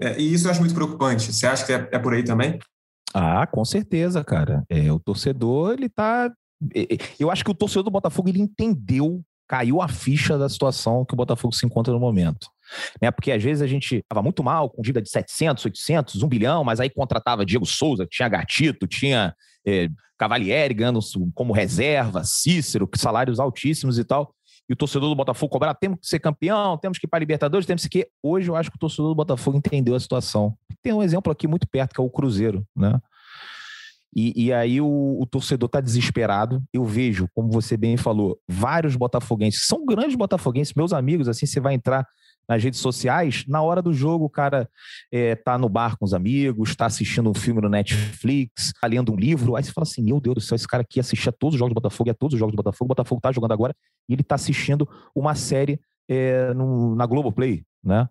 É, 0.00 0.18
e 0.18 0.32
isso 0.32 0.46
eu 0.46 0.50
acho 0.50 0.60
muito 0.60 0.74
preocupante. 0.74 1.30
Você 1.30 1.46
acha 1.46 1.66
que 1.66 1.74
é, 1.74 1.88
é 1.92 1.98
por 1.98 2.14
aí 2.14 2.24
também? 2.24 2.58
Ah, 3.14 3.46
com 3.46 3.64
certeza, 3.64 4.22
cara. 4.24 4.64
É, 4.68 4.90
o 4.92 4.98
torcedor, 4.98 5.74
ele 5.74 5.88
tá. 5.88 6.30
Eu 7.18 7.30
acho 7.30 7.44
que 7.44 7.50
o 7.50 7.54
torcedor 7.54 7.84
do 7.84 7.90
Botafogo 7.90 8.28
ele 8.28 8.40
entendeu, 8.40 9.22
caiu 9.48 9.80
a 9.80 9.88
ficha 9.88 10.38
da 10.38 10.48
situação 10.48 11.04
que 11.04 11.14
o 11.14 11.16
Botafogo 11.16 11.54
se 11.54 11.66
encontra 11.66 11.92
no 11.92 11.98
momento. 11.98 12.46
Né? 13.00 13.10
Porque 13.10 13.32
às 13.32 13.42
vezes 13.42 13.62
a 13.62 13.66
gente 13.66 13.96
estava 13.96 14.22
muito 14.22 14.44
mal, 14.44 14.70
com 14.70 14.82
dívida 14.82 15.02
de 15.02 15.10
700, 15.10 15.64
800, 15.64 16.22
1 16.22 16.28
bilhão, 16.28 16.62
mas 16.62 16.78
aí 16.78 16.90
contratava 16.90 17.44
Diego 17.44 17.66
Souza, 17.66 18.06
tinha 18.08 18.28
Gatito, 18.28 18.86
tinha 18.86 19.34
é, 19.66 19.88
Cavalieri 20.18 20.74
ganhando 20.74 21.00
como 21.34 21.52
reserva, 21.52 22.22
Cícero, 22.24 22.88
salários 22.94 23.40
altíssimos 23.40 23.98
e 23.98 24.04
tal. 24.04 24.34
E 24.70 24.72
o 24.72 24.76
torcedor 24.76 25.08
do 25.08 25.16
Botafogo 25.16 25.50
cobrar, 25.50 25.74
temos 25.74 25.98
que 25.98 26.06
ser 26.06 26.20
campeão, 26.20 26.78
temos 26.78 26.96
que 26.96 27.04
ir 27.04 27.08
para 27.08 27.18
a 27.18 27.20
Libertadores, 27.20 27.66
temos 27.66 27.84
que. 27.88 28.08
Hoje 28.22 28.48
eu 28.48 28.54
acho 28.54 28.70
que 28.70 28.76
o 28.76 28.78
torcedor 28.78 29.08
do 29.08 29.16
Botafogo 29.16 29.58
entendeu 29.58 29.96
a 29.96 30.00
situação. 30.00 30.56
Tem 30.80 30.92
um 30.92 31.02
exemplo 31.02 31.32
aqui 31.32 31.48
muito 31.48 31.66
perto, 31.68 31.92
que 31.92 32.00
é 32.00 32.04
o 32.04 32.08
Cruzeiro, 32.08 32.64
né? 32.74 33.00
E, 34.14 34.44
e 34.44 34.52
aí 34.52 34.80
o, 34.80 35.18
o 35.20 35.26
torcedor 35.26 35.66
está 35.66 35.80
desesperado. 35.80 36.62
Eu 36.72 36.84
vejo, 36.84 37.28
como 37.34 37.50
você 37.50 37.76
bem 37.76 37.96
falou, 37.96 38.38
vários 38.48 38.94
botafoguenses, 38.94 39.66
são 39.66 39.84
grandes 39.84 40.14
botafoguenses, 40.14 40.72
meus 40.74 40.92
amigos, 40.92 41.26
assim, 41.26 41.46
você 41.46 41.58
vai 41.58 41.74
entrar 41.74 42.06
nas 42.50 42.64
redes 42.64 42.80
sociais, 42.80 43.44
na 43.46 43.62
hora 43.62 43.80
do 43.80 43.92
jogo 43.92 44.24
o 44.24 44.28
cara 44.28 44.68
é, 45.12 45.36
tá 45.36 45.56
no 45.56 45.68
bar 45.68 45.96
com 45.96 46.04
os 46.04 46.12
amigos, 46.12 46.70
está 46.70 46.86
assistindo 46.86 47.30
um 47.30 47.34
filme 47.34 47.60
no 47.60 47.68
Netflix, 47.68 48.72
tá 48.80 48.88
lendo 48.88 49.12
um 49.12 49.16
livro, 49.16 49.54
aí 49.54 49.62
você 49.62 49.70
fala 49.70 49.84
assim, 49.84 50.02
meu 50.02 50.20
Deus 50.20 50.34
do 50.34 50.40
céu, 50.40 50.56
esse 50.56 50.66
cara 50.66 50.82
aqui 50.82 50.98
assistia 50.98 51.30
todos 51.30 51.54
os 51.54 51.60
jogos 51.60 51.70
do 51.70 51.80
Botafogo, 51.80 52.10
a 52.10 52.14
todos 52.14 52.34
os 52.34 52.40
jogos 52.40 52.52
do 52.52 52.56
Botafogo, 52.56 52.86
o 52.86 52.88
Botafogo 52.88 53.20
tá 53.20 53.30
jogando 53.30 53.52
agora, 53.52 53.72
e 54.08 54.14
ele 54.14 54.24
tá 54.24 54.34
assistindo 54.34 54.88
uma 55.14 55.36
série 55.36 55.80
é, 56.08 56.52
no, 56.52 56.96
na 56.96 57.06
Globoplay, 57.06 57.62
né? 57.84 58.08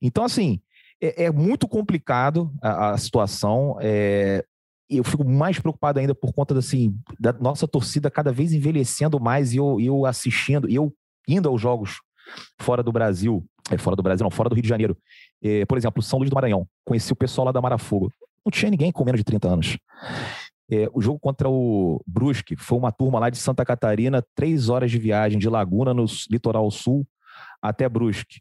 Então, 0.00 0.24
assim, 0.24 0.58
é, 0.98 1.24
é 1.24 1.30
muito 1.30 1.68
complicado 1.68 2.50
a, 2.62 2.92
a 2.92 2.96
situação, 2.96 3.76
é, 3.78 4.42
eu 4.88 5.04
fico 5.04 5.22
mais 5.22 5.58
preocupado 5.58 5.98
ainda 5.98 6.14
por 6.14 6.32
conta 6.32 6.56
assim, 6.58 6.98
da 7.20 7.34
nossa 7.34 7.68
torcida 7.68 8.10
cada 8.10 8.32
vez 8.32 8.54
envelhecendo 8.54 9.20
mais 9.20 9.52
e 9.52 9.58
eu, 9.58 9.78
eu 9.78 10.06
assistindo, 10.06 10.66
eu 10.70 10.94
indo 11.28 11.46
aos 11.46 11.60
jogos 11.60 12.00
fora 12.58 12.82
do 12.82 12.90
Brasil, 12.90 13.46
é, 13.70 13.78
fora 13.78 13.94
do 13.94 14.02
Brasil, 14.02 14.24
não, 14.24 14.30
fora 14.30 14.48
do 14.48 14.54
Rio 14.54 14.62
de 14.62 14.68
Janeiro. 14.68 14.96
É, 15.42 15.64
por 15.66 15.78
exemplo, 15.78 16.02
São 16.02 16.18
Luís 16.18 16.30
do 16.30 16.34
Maranhão. 16.34 16.66
Conheci 16.84 17.12
o 17.12 17.16
pessoal 17.16 17.46
lá 17.46 17.52
da 17.52 17.60
Marafogo. 17.60 18.12
Não 18.44 18.50
tinha 18.50 18.70
ninguém 18.70 18.90
com 18.90 19.04
menos 19.04 19.20
de 19.20 19.24
30 19.24 19.48
anos. 19.48 19.78
É, 20.70 20.88
o 20.92 21.00
jogo 21.00 21.18
contra 21.18 21.48
o 21.48 22.02
Brusque 22.06 22.56
foi 22.56 22.78
uma 22.78 22.90
turma 22.90 23.18
lá 23.18 23.30
de 23.30 23.36
Santa 23.36 23.64
Catarina, 23.64 24.24
três 24.34 24.68
horas 24.68 24.90
de 24.90 24.98
viagem 24.98 25.38
de 25.38 25.48
Laguna, 25.48 25.92
no 25.92 26.06
litoral 26.30 26.70
sul, 26.70 27.06
até 27.60 27.88
Brusque. 27.88 28.40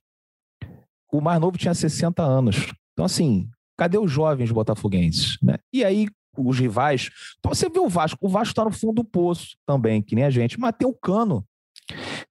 O 1.12 1.20
mais 1.20 1.40
novo 1.40 1.58
tinha 1.58 1.74
60 1.74 2.24
anos. 2.24 2.74
Então, 2.94 3.06
assim, 3.06 3.50
cadê 3.78 3.98
os 3.98 4.10
jovens 4.10 4.52
botafoguenses? 4.52 5.38
Né? 5.42 5.58
E 5.74 5.84
aí, 5.84 6.08
os 6.38 6.58
rivais. 6.58 7.10
Então, 7.40 7.54
você 7.54 7.70
vê 7.70 7.80
o 7.80 7.90
Vasco. 7.90 8.18
O 8.26 8.30
Vasco 8.30 8.52
está 8.52 8.64
no 8.64 8.72
fundo 8.72 8.96
do 8.96 9.04
poço 9.04 9.58
também, 9.66 10.02
que 10.02 10.16
nem 10.16 10.24
a 10.24 10.30
gente, 10.30 10.60
mas 10.60 10.74
tem 10.78 10.88
o 10.88 10.94
cano 10.94 11.46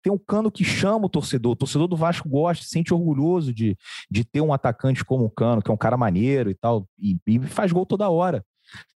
tem 0.01 0.12
um 0.12 0.17
cano 0.17 0.51
que 0.51 0.63
chama 0.63 1.05
o 1.05 1.09
torcedor. 1.09 1.53
O 1.53 1.55
torcedor 1.55 1.88
do 1.88 1.95
Vasco 1.95 2.27
gosta, 2.27 2.63
se 2.63 2.71
sente 2.71 2.93
orgulhoso 2.93 3.53
de, 3.53 3.77
de 4.09 4.23
ter 4.23 4.41
um 4.41 4.53
atacante 4.53 5.03
como 5.03 5.25
o 5.25 5.29
cano, 5.29 5.62
que 5.62 5.69
é 5.69 5.73
um 5.73 5.77
cara 5.77 5.97
maneiro 5.97 6.49
e 6.49 6.55
tal, 6.55 6.88
e, 6.97 7.17
e 7.27 7.39
faz 7.39 7.71
gol 7.71 7.85
toda 7.85 8.09
hora. 8.09 8.43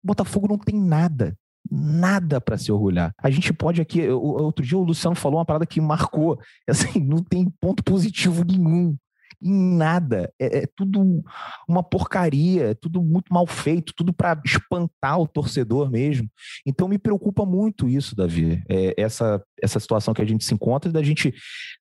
O 0.02 0.06
Botafogo 0.08 0.48
não 0.48 0.58
tem 0.58 0.78
nada, 0.78 1.36
nada 1.70 2.40
para 2.40 2.58
se 2.58 2.70
orgulhar. 2.70 3.14
A 3.18 3.30
gente 3.30 3.52
pode 3.52 3.80
aqui. 3.80 4.08
Outro 4.08 4.64
dia 4.64 4.78
o 4.78 4.84
Luciano 4.84 5.16
falou 5.16 5.38
uma 5.38 5.46
parada 5.46 5.66
que 5.66 5.80
marcou. 5.80 6.38
Assim, 6.68 7.00
não 7.00 7.22
tem 7.22 7.48
ponto 7.60 7.82
positivo 7.82 8.44
nenhum 8.44 8.96
em 9.42 9.76
nada. 9.76 10.32
É, 10.38 10.60
é, 10.60 10.66
tudo 10.76 11.22
uma 11.68 11.82
porcaria, 11.82 12.70
é 12.70 12.74
tudo 12.74 13.02
muito 13.02 13.32
mal 13.32 13.46
feito, 13.46 13.92
tudo 13.96 14.12
para 14.12 14.40
espantar 14.44 15.18
o 15.20 15.26
torcedor 15.26 15.90
mesmo. 15.90 16.28
Então 16.66 16.88
me 16.88 16.98
preocupa 16.98 17.44
muito 17.44 17.88
isso, 17.88 18.14
Davi, 18.14 18.62
é, 18.68 18.94
essa, 18.96 19.42
essa 19.60 19.80
situação 19.80 20.14
que 20.14 20.22
a 20.22 20.26
gente 20.26 20.44
se 20.44 20.54
encontra, 20.54 20.92
da 20.92 21.02
gente 21.02 21.34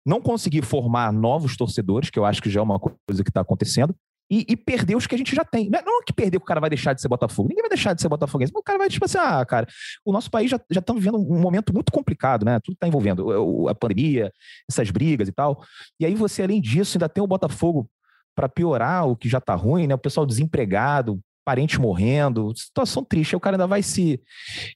não 0.06 0.22
conseguir 0.22 0.64
formar 0.64 1.14
novos 1.14 1.56
torcedores, 1.56 2.10
que 2.10 2.20
eu 2.20 2.26
acho 2.26 2.42
que 2.42 2.50
já 2.50 2.60
é 2.60 2.64
uma 2.64 2.80
coisa 2.80 3.24
que 3.24 3.30
está 3.30 3.42
acontecendo, 3.42 3.96
e, 4.32 4.46
e, 4.48 4.56
perder 4.56 4.96
os 4.96 5.06
que 5.06 5.14
a 5.14 5.18
gente 5.18 5.36
já 5.36 5.44
tem. 5.44 5.70
Não 5.70 6.00
é 6.00 6.04
que 6.06 6.14
perder 6.14 6.38
que 6.38 6.44
o 6.44 6.48
cara 6.48 6.62
vai 6.62 6.70
deixar 6.70 6.94
de 6.94 7.02
ser 7.02 7.10
Botafogo. 7.10 7.50
Ninguém 7.50 7.64
vai 7.64 7.70
deixar 7.70 7.94
de 7.94 8.02
ser 8.02 8.08
Botafoguense. 8.08 8.54
O 8.56 8.64
cara 8.64 8.80
vai, 8.80 8.88
tipo 8.88 9.04
assim, 9.04 9.18
ah, 9.18 9.46
cara, 9.46 9.68
o 10.06 10.14
nosso 10.14 10.32
país 10.32 10.50
já, 10.50 10.58
já 10.72 10.80
está 10.80 10.94
vivendo 10.94 11.18
um 11.18 11.38
momento 11.38 11.74
muito 11.74 11.92
complicado, 11.92 12.46
né? 12.46 12.58
Tudo 12.64 12.76
está 12.76 12.88
envolvendo 12.88 13.68
a 13.68 13.76
pandemia, 13.76 14.32
essas 14.70 14.90
brigas 14.90 15.28
e 15.28 15.34
tal. 15.34 15.62
E 16.00 16.06
aí 16.06 16.16
você, 16.16 16.44
além 16.44 16.62
disso, 16.62 16.98
ainda 16.98 17.10
tem 17.10 17.22
o 17.22 17.28
Botafogo 17.28 17.90
para 18.34 18.48
piorar 18.48 19.06
o 19.06 19.18
que 19.18 19.28
já 19.28 19.40
está 19.40 19.54
ruim, 19.54 19.86
né? 19.86 19.96
O 19.96 20.00
pessoal 20.00 20.26
desempregado, 20.26 21.20
parente 21.44 21.78
morrendo, 21.78 22.56
situação 22.56 23.04
triste. 23.04 23.36
Aí 23.36 23.38
o 23.38 23.42
cara 23.42 23.58
ainda 23.58 23.68
vai 23.68 23.84
se, 23.84 24.18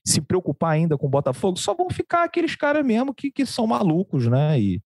se 0.04 0.20
preocupar 0.20 0.72
ainda 0.72 0.98
com 0.98 1.06
o 1.06 1.10
Botafogo. 1.10 1.58
Só 1.58 1.74
vão 1.74 1.88
ficar 1.88 2.24
aqueles 2.24 2.54
caras 2.54 2.84
mesmo 2.84 3.14
que, 3.14 3.30
que 3.30 3.46
são 3.46 3.66
malucos, 3.66 4.26
né? 4.26 4.60
E, 4.60 4.82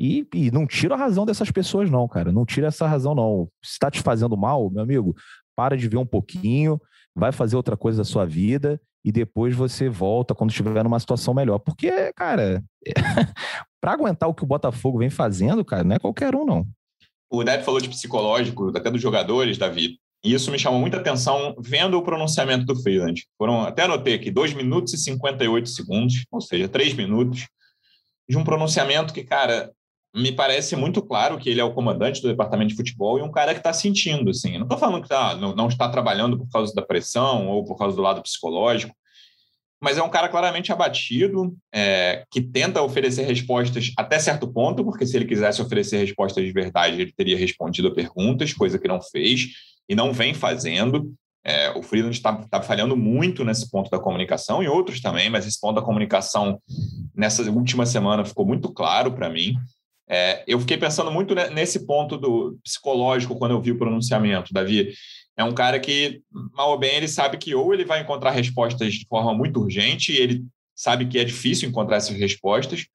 e, 0.00 0.26
e 0.34 0.50
não 0.50 0.66
tira 0.66 0.94
a 0.94 0.98
razão 0.98 1.26
dessas 1.26 1.50
pessoas, 1.50 1.90
não, 1.90 2.08
cara. 2.08 2.32
Não 2.32 2.46
tira 2.46 2.68
essa 2.68 2.86
razão, 2.86 3.14
não. 3.14 3.50
Se 3.62 3.72
está 3.72 3.90
te 3.90 4.00
fazendo 4.00 4.34
mal, 4.34 4.70
meu 4.70 4.82
amigo, 4.82 5.14
para 5.54 5.76
de 5.76 5.86
ver 5.86 5.98
um 5.98 6.06
pouquinho, 6.06 6.80
vai 7.14 7.32
fazer 7.32 7.54
outra 7.54 7.76
coisa 7.76 7.98
da 7.98 8.04
sua 8.04 8.24
vida 8.24 8.80
e 9.04 9.12
depois 9.12 9.54
você 9.54 9.90
volta 9.90 10.34
quando 10.34 10.48
estiver 10.48 10.82
numa 10.82 10.98
situação 10.98 11.34
melhor. 11.34 11.58
Porque, 11.58 12.12
cara, 12.14 12.64
para 13.78 13.92
aguentar 13.92 14.26
o 14.26 14.32
que 14.32 14.42
o 14.42 14.46
Botafogo 14.46 14.98
vem 14.98 15.10
fazendo, 15.10 15.62
cara, 15.62 15.84
não 15.84 15.96
é 15.96 15.98
qualquer 15.98 16.34
um, 16.34 16.46
não. 16.46 16.66
O 17.30 17.44
Deb 17.44 17.62
falou 17.62 17.80
de 17.80 17.90
psicológico, 17.90 18.74
até 18.74 18.90
dos 18.90 19.02
jogadores, 19.02 19.58
Davi. 19.58 19.98
E 20.24 20.32
isso 20.32 20.50
me 20.50 20.58
chamou 20.58 20.80
muita 20.80 20.96
atenção 20.96 21.54
vendo 21.58 21.98
o 21.98 22.02
pronunciamento 22.02 22.64
do 22.64 22.82
Freeland. 22.82 23.26
Foram, 23.36 23.60
até 23.60 23.82
anotei 23.82 24.14
aqui, 24.14 24.30
2 24.30 24.54
minutos 24.54 24.94
e 24.94 24.98
58 24.98 25.68
segundos, 25.68 26.24
ou 26.30 26.40
seja, 26.40 26.68
3 26.68 26.94
minutos, 26.94 27.48
de 28.26 28.38
um 28.38 28.44
pronunciamento 28.44 29.12
que, 29.12 29.24
cara, 29.24 29.70
me 30.14 30.32
parece 30.32 30.74
muito 30.74 31.00
claro 31.00 31.38
que 31.38 31.48
ele 31.48 31.60
é 31.60 31.64
o 31.64 31.72
comandante 31.72 32.20
do 32.20 32.28
departamento 32.28 32.70
de 32.70 32.76
futebol 32.76 33.18
e 33.18 33.22
um 33.22 33.30
cara 33.30 33.52
que 33.52 33.60
está 33.60 33.72
sentindo, 33.72 34.30
assim. 34.30 34.56
não 34.56 34.64
estou 34.64 34.78
falando 34.78 35.02
que 35.02 35.08
tá, 35.08 35.36
não, 35.36 35.54
não, 35.54 35.68
está 35.68 35.88
trabalhando 35.88 36.36
por 36.36 36.48
causa 36.48 36.74
da 36.74 36.82
pressão 36.82 37.48
ou 37.48 37.64
por 37.64 37.76
causa 37.76 37.94
do 37.94 38.02
lado 38.02 38.22
psicológico, 38.22 38.94
mas 39.80 39.96
é 39.96 40.02
um 40.02 40.10
cara 40.10 40.28
claramente 40.28 40.70
abatido, 40.70 41.56
é, 41.72 42.24
que 42.30 42.40
tenta 42.42 42.82
oferecer 42.82 43.22
respostas 43.22 43.92
até 43.96 44.18
certo 44.18 44.46
ponto, 44.46 44.84
porque 44.84 45.06
se 45.06 45.16
ele 45.16 45.24
quisesse 45.24 45.62
oferecer 45.62 45.98
respostas 45.98 46.44
de 46.44 46.52
verdade, 46.52 47.00
ele 47.00 47.12
teria 47.12 47.38
respondido 47.38 47.88
a 47.88 47.94
perguntas, 47.94 48.52
coisa 48.52 48.78
que 48.78 48.88
não 48.88 49.00
fez 49.00 49.48
e 49.88 49.94
não 49.94 50.12
vem 50.12 50.34
fazendo. 50.34 51.14
É, 51.42 51.70
o 51.70 51.82
Freeland 51.82 52.14
está 52.14 52.34
tá 52.34 52.60
falhando 52.60 52.94
muito 52.94 53.42
nesse 53.42 53.70
ponto 53.70 53.90
da 53.90 53.98
comunicação 53.98 54.62
e 54.62 54.68
outros 54.68 55.00
também, 55.00 55.30
mas 55.30 55.46
esse 55.46 55.58
ponto 55.58 55.76
da 55.76 55.82
comunicação 55.82 56.60
nessa 57.14 57.42
última 57.50 57.86
semana 57.86 58.24
ficou 58.24 58.44
muito 58.44 58.70
claro 58.70 59.12
para 59.12 59.30
mim. 59.30 59.54
É, 60.10 60.42
eu 60.44 60.58
fiquei 60.58 60.76
pensando 60.76 61.10
muito 61.10 61.34
nesse 61.34 61.86
ponto 61.86 62.16
do 62.16 62.58
psicológico 62.64 63.38
quando 63.38 63.52
eu 63.52 63.62
vi 63.62 63.70
o 63.70 63.78
pronunciamento, 63.78 64.52
Davi. 64.52 64.92
É 65.36 65.44
um 65.44 65.54
cara 65.54 65.78
que, 65.78 66.20
mal 66.52 66.72
ou 66.72 66.78
bem, 66.78 66.96
ele 66.96 67.06
sabe 67.06 67.38
que 67.38 67.54
ou 67.54 67.72
ele 67.72 67.84
vai 67.84 68.02
encontrar 68.02 68.32
respostas 68.32 68.92
de 68.92 69.06
forma 69.06 69.32
muito 69.32 69.60
urgente, 69.60 70.12
e 70.12 70.16
ele 70.16 70.44
sabe 70.74 71.06
que 71.06 71.18
é 71.18 71.24
difícil 71.24 71.68
encontrar 71.68 71.98
essas 71.98 72.16
respostas, 72.16 72.86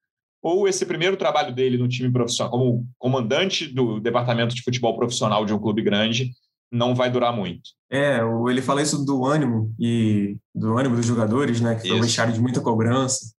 ou 0.42 0.68
esse 0.68 0.84
primeiro 0.84 1.16
trabalho 1.16 1.54
dele 1.54 1.78
no 1.78 1.88
time 1.88 2.12
profissional, 2.12 2.50
como 2.52 2.86
comandante 2.98 3.66
do 3.66 3.98
departamento 3.98 4.54
de 4.54 4.62
futebol 4.62 4.94
profissional 4.96 5.46
de 5.46 5.54
um 5.54 5.58
clube 5.58 5.82
grande, 5.82 6.30
não 6.70 6.94
vai 6.94 7.10
durar 7.10 7.34
muito. 7.34 7.70
É, 7.90 8.20
ele 8.48 8.60
fala 8.60 8.82
isso 8.82 9.04
do 9.04 9.24
ânimo 9.24 9.74
e 9.78 10.36
do 10.54 10.76
ânimo 10.76 10.96
dos 10.96 11.06
jogadores, 11.06 11.60
né? 11.60 11.76
Que 11.76 11.88
foi 11.88 11.96
um 11.96 12.02
vestiário 12.02 12.34
de 12.34 12.40
muita 12.40 12.60
cobrança. 12.60 13.34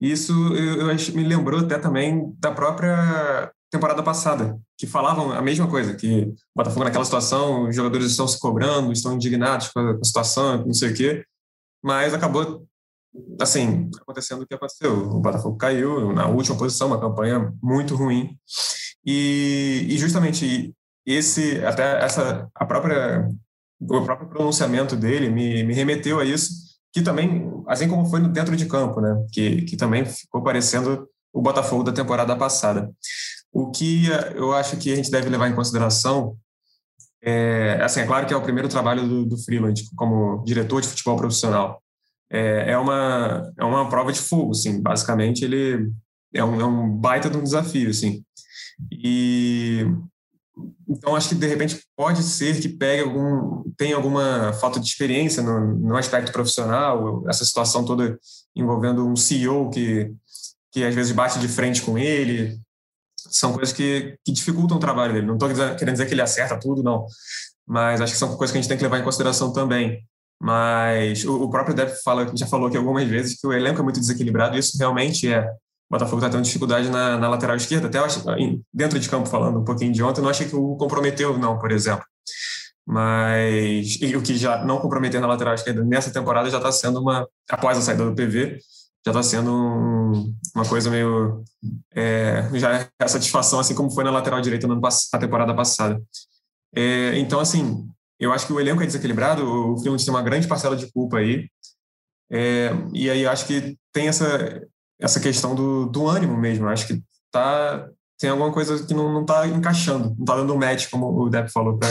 Isso 0.00 0.32
eu, 0.54 0.88
eu 0.88 0.96
me 1.14 1.24
lembrou 1.24 1.60
até 1.60 1.78
também 1.78 2.34
da 2.38 2.50
própria 2.52 3.50
temporada 3.70 4.02
passada, 4.02 4.58
que 4.76 4.86
falavam 4.86 5.32
a 5.32 5.40
mesma 5.40 5.66
coisa, 5.66 5.94
que 5.94 6.24
o 6.24 6.34
Botafogo 6.54 6.84
naquela 6.84 7.04
situação, 7.04 7.68
os 7.68 7.74
jogadores 7.74 8.10
estão 8.10 8.28
se 8.28 8.38
cobrando, 8.38 8.92
estão 8.92 9.14
indignados 9.14 9.68
com 9.68 9.80
a 9.80 10.04
situação, 10.04 10.64
não 10.66 10.74
sei 10.74 10.90
o 10.90 10.94
quê, 10.94 11.24
mas 11.82 12.12
acabou 12.12 12.66
assim, 13.40 13.90
acontecendo 14.00 14.42
o 14.42 14.46
que 14.46 14.54
aconteceu. 14.54 14.92
O 14.92 15.20
Botafogo 15.20 15.56
caiu 15.56 16.12
na 16.12 16.28
última 16.28 16.56
posição, 16.56 16.88
uma 16.88 17.00
campanha 17.00 17.52
muito 17.62 17.94
ruim. 17.94 18.36
E, 19.04 19.86
e 19.88 19.98
justamente 19.98 20.74
esse 21.04 21.64
até 21.64 22.04
essa 22.04 22.48
a 22.54 22.64
própria 22.64 23.28
o 23.80 24.04
próprio 24.04 24.28
pronunciamento 24.28 24.94
dele 24.94 25.28
me, 25.28 25.64
me 25.64 25.74
remeteu 25.74 26.20
a 26.20 26.24
isso, 26.24 26.61
que 26.92 27.02
também, 27.02 27.50
assim 27.66 27.88
como 27.88 28.06
foi 28.06 28.20
no 28.20 28.28
dentro 28.28 28.56
de 28.56 28.66
campo, 28.66 29.00
né, 29.00 29.26
que, 29.32 29.62
que 29.62 29.76
também 29.76 30.04
ficou 30.04 30.42
parecendo 30.42 31.08
o 31.32 31.40
Botafogo 31.40 31.82
da 31.82 31.92
temporada 31.92 32.36
passada. 32.36 32.90
O 33.52 33.70
que 33.70 34.06
eu 34.34 34.52
acho 34.52 34.76
que 34.76 34.92
a 34.92 34.96
gente 34.96 35.10
deve 35.10 35.28
levar 35.28 35.48
em 35.48 35.54
consideração 35.54 36.36
é, 37.24 37.78
assim, 37.80 38.00
é 38.00 38.06
claro 38.06 38.26
que 38.26 38.34
é 38.34 38.36
o 38.36 38.42
primeiro 38.42 38.68
trabalho 38.68 39.06
do, 39.06 39.24
do 39.24 39.38
Freeland 39.38 39.80
como 39.94 40.42
diretor 40.44 40.80
de 40.80 40.88
futebol 40.88 41.16
profissional. 41.16 41.80
É, 42.28 42.72
é, 42.72 42.78
uma, 42.78 43.52
é 43.56 43.64
uma 43.64 43.88
prova 43.88 44.12
de 44.12 44.18
fogo, 44.18 44.50
assim, 44.50 44.80
basicamente 44.82 45.44
ele 45.44 45.92
é 46.34 46.42
um, 46.42 46.60
é 46.60 46.64
um 46.64 46.88
baita 46.90 47.30
de 47.30 47.36
um 47.36 47.42
desafio, 47.42 47.90
assim. 47.90 48.24
E 48.90 49.86
então, 50.88 51.16
acho 51.16 51.30
que 51.30 51.34
de 51.34 51.46
repente 51.46 51.82
pode 51.96 52.22
ser 52.22 52.60
que 52.60 52.68
pegue 52.68 53.02
algum, 53.02 53.62
tenha 53.76 53.96
alguma 53.96 54.52
falta 54.52 54.78
de 54.78 54.86
experiência 54.86 55.42
no, 55.42 55.74
no 55.74 55.96
aspecto 55.96 56.30
profissional, 56.30 57.24
essa 57.28 57.44
situação 57.44 57.84
toda 57.84 58.18
envolvendo 58.54 59.06
um 59.06 59.16
CEO 59.16 59.70
que, 59.70 60.12
que 60.70 60.84
às 60.84 60.94
vezes 60.94 61.12
bate 61.12 61.38
de 61.38 61.48
frente 61.48 61.80
com 61.80 61.96
ele, 61.96 62.60
são 63.16 63.52
coisas 63.52 63.72
que, 63.72 64.16
que 64.24 64.32
dificultam 64.32 64.76
o 64.76 64.80
trabalho 64.80 65.14
dele. 65.14 65.26
Não 65.26 65.34
estou 65.34 65.48
querendo 65.48 65.92
dizer 65.92 66.06
que 66.06 66.12
ele 66.12 66.22
acerta 66.22 66.60
tudo, 66.60 66.82
não, 66.82 67.06
mas 67.66 68.00
acho 68.00 68.12
que 68.12 68.18
são 68.18 68.36
coisas 68.36 68.52
que 68.52 68.58
a 68.58 68.60
gente 68.60 68.68
tem 68.68 68.76
que 68.76 68.84
levar 68.84 68.98
em 68.98 69.04
consideração 69.04 69.52
também. 69.52 70.06
Mas 70.40 71.24
o, 71.24 71.44
o 71.44 71.50
próprio 71.50 71.74
Depp 71.74 72.02
fala, 72.02 72.30
já 72.36 72.46
falou 72.46 72.66
aqui 72.66 72.76
algumas 72.76 73.08
vezes 73.08 73.40
que 73.40 73.46
o 73.46 73.52
elenco 73.52 73.80
é 73.80 73.82
muito 73.82 74.00
desequilibrado, 74.00 74.56
e 74.56 74.58
isso 74.58 74.76
realmente 74.76 75.32
é. 75.32 75.48
Botafogo 75.92 76.16
está 76.16 76.30
tendo 76.30 76.42
dificuldade 76.42 76.88
na, 76.88 77.18
na, 77.18 77.28
lateral 77.28 77.54
esquerda, 77.54 77.86
até 77.86 77.98
acho, 77.98 78.24
dentro 78.72 78.98
de 78.98 79.06
campo, 79.10 79.28
falando 79.28 79.60
um 79.60 79.64
pouquinho 79.64 79.92
de 79.92 80.02
ontem, 80.02 80.22
não 80.22 80.30
achei 80.30 80.48
que 80.48 80.56
o 80.56 80.74
comprometeu, 80.76 81.36
não, 81.36 81.58
por 81.58 81.70
exemplo. 81.70 82.02
Mas 82.86 83.96
o 84.16 84.22
que 84.22 84.38
já 84.38 84.64
não 84.64 84.78
comprometeu 84.80 85.20
na 85.20 85.26
lateral 85.26 85.52
esquerda 85.52 85.84
nessa 85.84 86.10
temporada 86.10 86.48
já 86.48 86.56
está 86.56 86.72
sendo 86.72 86.98
uma, 86.98 87.28
após 87.46 87.76
a 87.76 87.82
saída 87.82 88.06
do 88.06 88.14
PV, 88.14 88.58
já 89.04 89.12
está 89.12 89.22
sendo 89.22 89.52
um, 89.52 90.34
uma 90.54 90.64
coisa 90.64 90.90
meio. 90.90 91.44
É, 91.94 92.48
já 92.54 92.88
é 92.98 93.08
satisfação, 93.08 93.60
assim 93.60 93.74
como 93.74 93.90
foi 93.90 94.02
na 94.02 94.10
lateral 94.10 94.40
direita 94.40 94.66
na 94.66 95.20
temporada 95.20 95.54
passada. 95.54 96.00
É, 96.74 97.18
então, 97.18 97.38
assim, 97.38 97.86
eu 98.18 98.32
acho 98.32 98.46
que 98.46 98.52
o 98.54 98.60
elenco 98.60 98.82
é 98.82 98.86
desequilibrado, 98.86 99.44
o 99.44 99.76
Freeland 99.76 100.02
tem 100.02 100.14
uma 100.14 100.22
grande 100.22 100.48
parcela 100.48 100.74
de 100.74 100.90
culpa 100.90 101.18
aí. 101.18 101.50
É, 102.30 102.70
e 102.94 103.10
aí 103.10 103.26
acho 103.26 103.46
que 103.46 103.76
tem 103.92 104.08
essa, 104.08 104.62
essa 105.02 105.20
questão 105.20 105.54
do, 105.54 105.86
do 105.86 106.08
ânimo 106.08 106.36
mesmo. 106.36 106.68
Acho 106.68 106.86
que 106.86 107.02
tá, 107.30 107.88
tem 108.18 108.30
alguma 108.30 108.52
coisa 108.52 108.86
que 108.86 108.94
não 108.94 109.22
está 109.22 109.46
encaixando, 109.46 110.14
não 110.16 110.20
está 110.20 110.36
dando 110.36 110.56
match, 110.56 110.88
como 110.88 111.06
o 111.06 111.28
Depp 111.28 111.50
falou, 111.50 111.76
pra, 111.76 111.88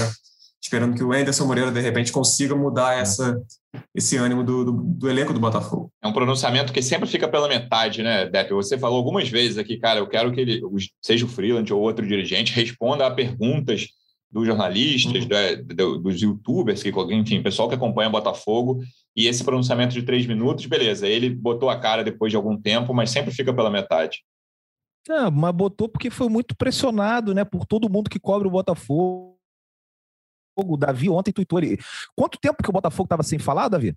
esperando 0.64 0.96
que 0.96 1.04
o 1.04 1.12
Anderson 1.12 1.46
Moreira, 1.46 1.72
de 1.72 1.82
repente, 1.82 2.12
consiga 2.12 2.56
mudar 2.56 2.96
é. 2.96 3.02
essa, 3.02 3.40
esse 3.94 4.16
ânimo 4.16 4.44
do, 4.44 4.64
do, 4.64 4.72
do, 4.72 5.10
elenco 5.10 5.34
do 5.34 5.40
Botafogo. 5.40 5.92
É 6.02 6.08
um 6.08 6.14
pronunciamento 6.14 6.72
que 6.72 6.82
sempre 6.82 7.10
fica 7.10 7.28
pela 7.28 7.50
metade, 7.50 8.02
né, 8.02 8.26
Depp? 8.26 8.54
Você 8.54 8.78
falou 8.78 8.98
algumas 8.98 9.28
vezes 9.28 9.58
aqui, 9.58 9.78
cara, 9.78 10.00
eu 10.00 10.08
quero 10.08 10.32
que 10.32 10.40
ele, 10.40 10.62
seja 11.02 11.26
o 11.26 11.30
Freeland 11.30 11.72
ou 11.74 11.82
outro 11.82 12.08
dirigente, 12.08 12.54
responda 12.54 13.06
a 13.06 13.12
perguntas 13.12 13.88
dos 14.32 14.48
jornalistas, 14.48 15.26
uhum. 15.26 16.02
dos 16.02 16.22
youtubers, 16.22 16.82
que, 16.82 16.90
enfim, 17.14 17.44
pessoal 17.44 17.68
que 17.68 17.76
acompanha 17.76 18.10
Botafogo, 18.10 18.80
e 19.16 19.28
esse 19.28 19.44
pronunciamento 19.44 19.94
de 19.94 20.04
três 20.04 20.26
minutos, 20.26 20.66
beleza, 20.66 21.08
ele 21.08 21.30
botou 21.30 21.70
a 21.70 21.80
cara 21.80 22.04
depois 22.04 22.32
de 22.32 22.38
algum 22.38 22.60
tempo, 22.60 22.94
mas 22.94 23.10
sempre 23.10 23.32
fica 23.32 23.54
pela 23.54 23.70
metade. 23.70 24.24
É, 25.10 25.30
mas 25.30 25.54
botou 25.54 25.90
porque 25.90 26.10
foi 26.10 26.30
muito 26.30 26.56
pressionado, 26.56 27.34
né, 27.34 27.44
por 27.44 27.66
todo 27.66 27.90
mundo 27.90 28.10
que 28.10 28.20
cobre 28.20 28.48
o 28.48 28.52
Botafogo. 28.52 29.38
O 30.56 30.78
Davi 30.78 31.10
ontem 31.10 31.32
tuitou 31.32 31.60
ele. 31.60 31.78
Quanto 32.16 32.40
tempo 32.40 32.62
que 32.62 32.70
o 32.70 32.74
Botafogo 32.74 33.06
estava 33.06 33.24
sem 33.24 33.40
falar, 33.40 33.68
Davi? 33.68 33.96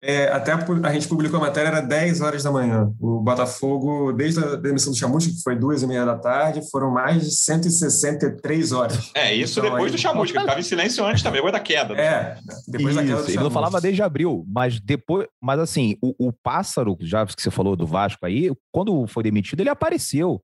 É, 0.00 0.28
até 0.28 0.52
a 0.52 0.92
gente 0.92 1.08
publicou 1.08 1.38
a 1.38 1.42
matéria, 1.42 1.68
era 1.68 1.80
10 1.80 2.20
horas 2.20 2.44
da 2.44 2.52
manhã. 2.52 2.92
O 3.00 3.20
Botafogo, 3.20 4.12
desde 4.12 4.38
a 4.38 4.54
demissão 4.54 4.92
do 4.92 4.98
Chamusca, 4.98 5.32
que 5.32 5.42
foi 5.42 5.56
duas 5.56 5.82
e 5.82 5.88
meia 5.88 6.04
da 6.04 6.16
tarde, 6.16 6.62
foram 6.70 6.92
mais 6.92 7.24
de 7.24 7.30
163 7.32 8.72
horas. 8.72 9.10
É, 9.12 9.34
isso 9.34 9.58
então, 9.58 9.70
depois 9.70 9.86
aí... 9.86 9.96
do 9.96 9.98
Chamusca, 10.00 10.36
ele 10.36 10.44
estava 10.44 10.60
em 10.60 10.62
silêncio 10.62 11.04
antes 11.04 11.22
também, 11.22 11.38
depois 11.38 11.52
da 11.52 11.60
queda. 11.60 11.94
Né? 11.94 12.02
É, 12.02 12.38
depois 12.68 12.94
isso, 12.94 13.04
da 13.04 13.10
queda 13.10 13.22
do 13.22 13.30
Ele 13.30 13.42
não 13.42 13.50
falava 13.50 13.80
desde 13.80 14.00
abril, 14.00 14.44
mas 14.46 14.78
depois. 14.78 15.26
Mas 15.42 15.58
assim, 15.58 15.96
o, 16.00 16.28
o 16.28 16.32
pássaro, 16.32 16.96
já 17.00 17.26
que 17.26 17.42
você 17.42 17.50
falou 17.50 17.74
do 17.74 17.86
Vasco 17.86 18.24
aí, 18.24 18.52
quando 18.70 19.04
foi 19.08 19.24
demitido, 19.24 19.60
ele 19.60 19.70
apareceu, 19.70 20.40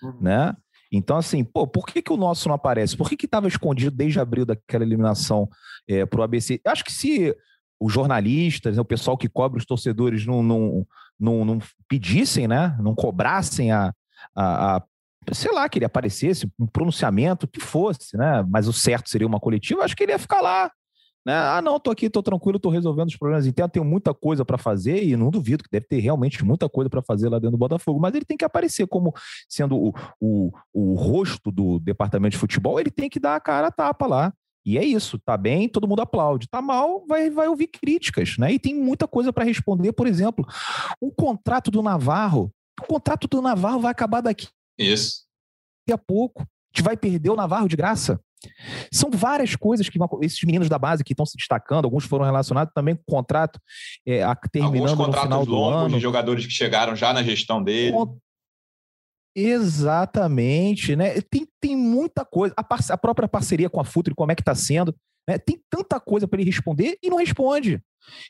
uhum. 0.00 0.18
né? 0.20 0.54
Então, 0.92 1.16
assim, 1.16 1.42
pô, 1.42 1.66
por 1.66 1.86
que, 1.86 2.02
que 2.02 2.12
o 2.12 2.18
nosso 2.18 2.46
não 2.48 2.54
aparece? 2.54 2.96
Por 2.96 3.08
que 3.08 3.24
estava 3.24 3.48
escondido 3.48 3.96
desde 3.96 4.20
abril 4.20 4.44
daquela 4.44 4.84
eliminação 4.84 5.48
é, 5.88 6.04
para 6.04 6.20
o 6.20 6.22
ABC? 6.22 6.60
Acho 6.66 6.84
que 6.84 6.92
se 6.92 7.34
os 7.82 7.92
jornalistas, 7.92 8.76
né, 8.76 8.82
o 8.82 8.84
pessoal 8.84 9.16
que 9.16 9.28
cobre 9.28 9.58
os 9.58 9.66
torcedores 9.66 10.24
não, 10.24 10.42
não, 10.42 10.86
não, 11.18 11.44
não 11.44 11.58
pedissem, 11.88 12.46
né? 12.46 12.76
Não 12.80 12.94
cobrassem 12.94 13.72
a, 13.72 13.92
a, 14.34 14.76
a, 14.76 14.84
sei 15.32 15.52
lá, 15.52 15.68
que 15.68 15.78
ele 15.78 15.84
aparecesse, 15.84 16.50
um 16.58 16.66
pronunciamento, 16.66 17.48
que 17.48 17.60
fosse, 17.60 18.16
né? 18.16 18.44
Mas 18.48 18.68
o 18.68 18.72
certo 18.72 19.10
seria 19.10 19.26
uma 19.26 19.40
coletiva, 19.40 19.82
acho 19.82 19.96
que 19.96 20.04
ele 20.04 20.12
ia 20.12 20.18
ficar 20.18 20.40
lá. 20.40 20.70
Né? 21.24 21.34
Ah, 21.34 21.62
não, 21.62 21.78
tô 21.78 21.90
aqui, 21.90 22.10
tô 22.10 22.22
tranquilo, 22.22 22.58
tô 22.58 22.68
resolvendo 22.68 23.08
os 23.08 23.16
problemas 23.16 23.46
internos, 23.46 23.72
tenho 23.72 23.84
muita 23.84 24.12
coisa 24.12 24.44
para 24.44 24.58
fazer 24.58 25.04
e 25.04 25.16
não 25.16 25.30
duvido 25.30 25.62
que 25.62 25.70
deve 25.70 25.86
ter 25.86 26.00
realmente 26.00 26.44
muita 26.44 26.68
coisa 26.68 26.90
para 26.90 27.00
fazer 27.00 27.28
lá 27.28 27.38
dentro 27.38 27.52
do 27.52 27.58
Botafogo, 27.58 28.00
mas 28.00 28.14
ele 28.14 28.24
tem 28.24 28.36
que 28.36 28.44
aparecer 28.44 28.88
como 28.88 29.14
sendo 29.48 29.76
o, 29.76 29.94
o, 30.20 30.52
o 30.72 30.94
rosto 30.94 31.52
do 31.52 31.78
departamento 31.78 32.32
de 32.32 32.38
futebol, 32.38 32.80
ele 32.80 32.90
tem 32.90 33.08
que 33.08 33.20
dar 33.20 33.36
a 33.36 33.40
cara 33.40 33.68
a 33.68 33.72
tapa 33.72 34.06
lá. 34.06 34.32
E 34.64 34.78
é 34.78 34.84
isso, 34.84 35.18
tá 35.18 35.36
bem, 35.36 35.68
todo 35.68 35.88
mundo 35.88 36.02
aplaude. 36.02 36.48
Tá 36.48 36.62
mal, 36.62 37.04
vai, 37.06 37.30
vai 37.30 37.48
ouvir 37.48 37.66
críticas, 37.66 38.36
né? 38.38 38.52
E 38.52 38.58
tem 38.58 38.74
muita 38.74 39.08
coisa 39.08 39.32
para 39.32 39.44
responder. 39.44 39.92
Por 39.92 40.06
exemplo, 40.06 40.46
o 41.00 41.10
contrato 41.10 41.70
do 41.70 41.82
Navarro. 41.82 42.52
O 42.80 42.86
contrato 42.86 43.26
do 43.26 43.42
Navarro 43.42 43.80
vai 43.80 43.90
acabar 43.90 44.20
daqui. 44.20 44.48
Isso. 44.78 45.24
Daqui 45.86 45.94
a 45.94 45.98
pouco. 45.98 46.42
A 46.42 46.46
gente 46.76 46.84
vai 46.84 46.96
perder 46.96 47.30
o 47.30 47.36
Navarro 47.36 47.68
de 47.68 47.76
graça. 47.76 48.20
São 48.92 49.10
várias 49.10 49.54
coisas 49.54 49.88
que 49.88 49.98
esses 50.22 50.42
meninos 50.42 50.68
da 50.68 50.78
base 50.78 51.04
que 51.04 51.12
estão 51.12 51.26
se 51.26 51.36
destacando, 51.36 51.84
alguns 51.84 52.04
foram 52.04 52.24
relacionados 52.24 52.72
também 52.74 52.96
com 52.96 53.02
o 53.02 53.16
contrato 53.16 53.60
é, 54.06 54.22
terminando 54.50 54.90
alguns 54.90 55.06
contratos 55.06 55.30
no 55.30 55.44
final 55.44 55.46
do 55.46 55.52
longos 55.52 55.86
ano. 55.86 55.94
de 55.94 56.00
jogadores 56.00 56.46
que 56.46 56.52
chegaram 56.52 56.96
já 56.96 57.12
na 57.12 57.22
gestão 57.22 57.62
dele. 57.62 57.96
Exatamente, 59.34 60.94
né? 60.94 61.20
Tem, 61.22 61.46
tem 61.60 61.76
muita 61.76 62.24
coisa. 62.24 62.54
A, 62.56 62.64
a 62.90 62.98
própria 62.98 63.28
parceria 63.28 63.70
com 63.70 63.80
a 63.80 63.84
Futre, 63.84 64.14
como 64.14 64.30
é 64.30 64.34
que 64.34 64.42
está 64.42 64.54
sendo. 64.54 64.94
Né? 65.28 65.38
Tem 65.38 65.60
tanta 65.70 65.98
coisa 65.98 66.28
para 66.28 66.40
ele 66.40 66.50
responder 66.50 66.98
e 67.02 67.08
não 67.08 67.16
responde. 67.16 67.80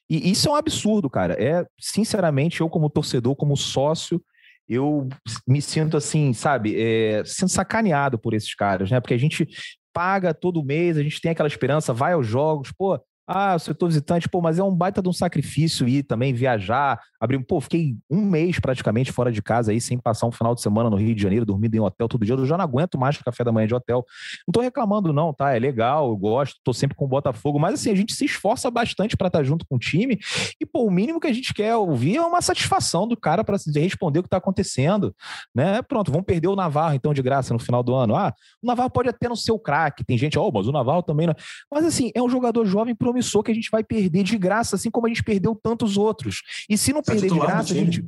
E 0.09 0.31
isso 0.31 0.48
é 0.48 0.53
um 0.53 0.57
absurdo, 0.57 1.11
cara. 1.11 1.35
É, 1.42 1.67
sinceramente, 1.81 2.61
eu, 2.61 2.69
como 2.69 2.90
torcedor, 2.90 3.35
como 3.35 3.57
sócio, 3.57 4.23
eu 4.69 5.09
me 5.46 5.61
sinto 5.61 5.96
assim, 5.96 6.33
sabe, 6.33 6.81
é, 6.81 7.25
sendo 7.25 7.48
sacaneado 7.48 8.19
por 8.19 8.35
esses 8.35 8.55
caras, 8.55 8.90
né? 8.90 9.00
Porque 9.00 9.15
a 9.15 9.19
gente 9.19 9.48
paga 9.92 10.33
todo 10.33 10.65
mês, 10.65 10.96
a 10.96 11.03
gente 11.03 11.21
tem 11.21 11.33
aquela 11.33 11.48
esperança, 11.48 11.92
vai 11.92 12.13
aos 12.13 12.27
jogos, 12.27 12.73
pô, 12.73 12.98
ah, 13.35 13.58
setor 13.58 13.87
visitante, 13.87 14.28
pô, 14.28 14.40
mas 14.40 14.58
é 14.58 14.62
um 14.62 14.74
baita 14.74 15.00
de 15.00 15.08
um 15.08 15.12
sacrifício 15.12 15.88
ir 15.88 16.02
também 16.02 16.35
viajar, 16.35 17.00
abrir, 17.18 17.38
pô, 17.44 17.60
fiquei 17.60 17.96
um 18.10 18.22
mês 18.22 18.60
praticamente 18.60 19.10
fora 19.10 19.33
de 19.33 19.40
casa 19.40 19.72
aí, 19.72 19.80
sem 19.80 19.98
passar 19.98 20.26
um 20.26 20.33
final 20.33 20.54
de 20.54 20.60
semana 20.60 20.90
no 20.90 20.96
Rio 20.96 21.14
de 21.14 21.22
Janeiro, 21.22 21.46
dormindo 21.46 21.74
em 21.74 21.80
hotel 21.80 22.08
todo 22.08 22.24
dia, 22.24 22.35
eu 22.35 22.44
já 22.44 22.56
não 22.58 22.64
aguento 22.64 22.98
mais 22.98 23.16
café 23.16 23.42
da 23.44 23.52
manhã 23.52 23.66
de 23.66 23.74
hotel. 23.74 24.04
Não 24.46 24.52
tô 24.52 24.60
reclamando 24.60 25.12
não, 25.12 25.33
tá? 25.33 25.54
É 25.54 25.58
legal, 25.58 26.08
eu 26.08 26.16
gosto, 26.16 26.56
tô 26.62 26.72
sempre 26.72 26.96
com 26.96 27.04
o 27.04 27.08
Botafogo, 27.08 27.58
mas 27.58 27.74
assim, 27.74 27.90
a 27.90 27.94
gente 27.94 28.12
se 28.12 28.24
esforça 28.24 28.70
bastante 28.70 29.16
para 29.16 29.28
estar 29.28 29.38
tá 29.38 29.44
junto 29.44 29.66
com 29.66 29.76
o 29.76 29.78
time 29.78 30.18
e, 30.60 30.66
pô, 30.66 30.85
o 30.85 30.90
mínimo 30.90 31.18
que 31.18 31.26
a 31.26 31.33
gente 31.33 31.54
quer 31.54 31.74
ouvir 31.76 32.16
é 32.16 32.22
uma 32.22 32.42
satisfação 32.42 33.06
do 33.06 33.16
cara 33.16 33.42
para 33.42 33.56
responder 33.76 34.18
o 34.18 34.22
que 34.22 34.28
tá 34.28 34.37
acontecendo, 34.37 35.14
né? 35.54 35.80
Pronto, 35.83 36.10
vamos 36.10 36.26
perder 36.26 36.48
o 36.48 36.56
Navarro 36.56 36.94
então 36.94 37.14
de 37.14 37.22
graça 37.22 37.52
no 37.52 37.58
final 37.58 37.83
do 37.83 37.94
ano. 37.94 38.14
Ah, 38.14 38.35
o 38.62 38.66
Navarro 38.66 38.90
pode 38.90 39.08
até 39.08 39.28
não 39.28 39.37
ser 39.37 39.52
o 39.52 39.58
craque, 39.58 40.04
tem 40.04 40.18
gente, 40.18 40.38
ó, 40.38 40.46
oh, 40.46 40.52
mas 40.52 40.66
o 40.66 40.72
Navarro 40.72 41.02
também 41.02 41.26
não. 41.26 41.35
Mas 41.70 41.85
assim, 41.85 42.10
é 42.14 42.22
um 42.22 42.28
jogador 42.28 42.64
jovem 42.64 42.94
promissor 42.94 43.21
que 43.42 43.50
a 43.50 43.54
gente 43.54 43.70
vai 43.70 43.85
perder 43.85 44.23
de 44.23 44.37
graça, 44.37 44.77
assim 44.77 44.90
como 44.90 45.06
a 45.06 45.08
gente 45.08 45.23
perdeu 45.23 45.58
tantos 45.60 45.96
outros. 45.96 46.42
E 46.68 46.77
se 46.77 46.92
não 46.92 47.02
Você 47.02 47.12
perder 47.12 47.29
de 47.31 47.38
graça, 47.38 47.73
a 47.73 47.77
gente. 47.77 48.04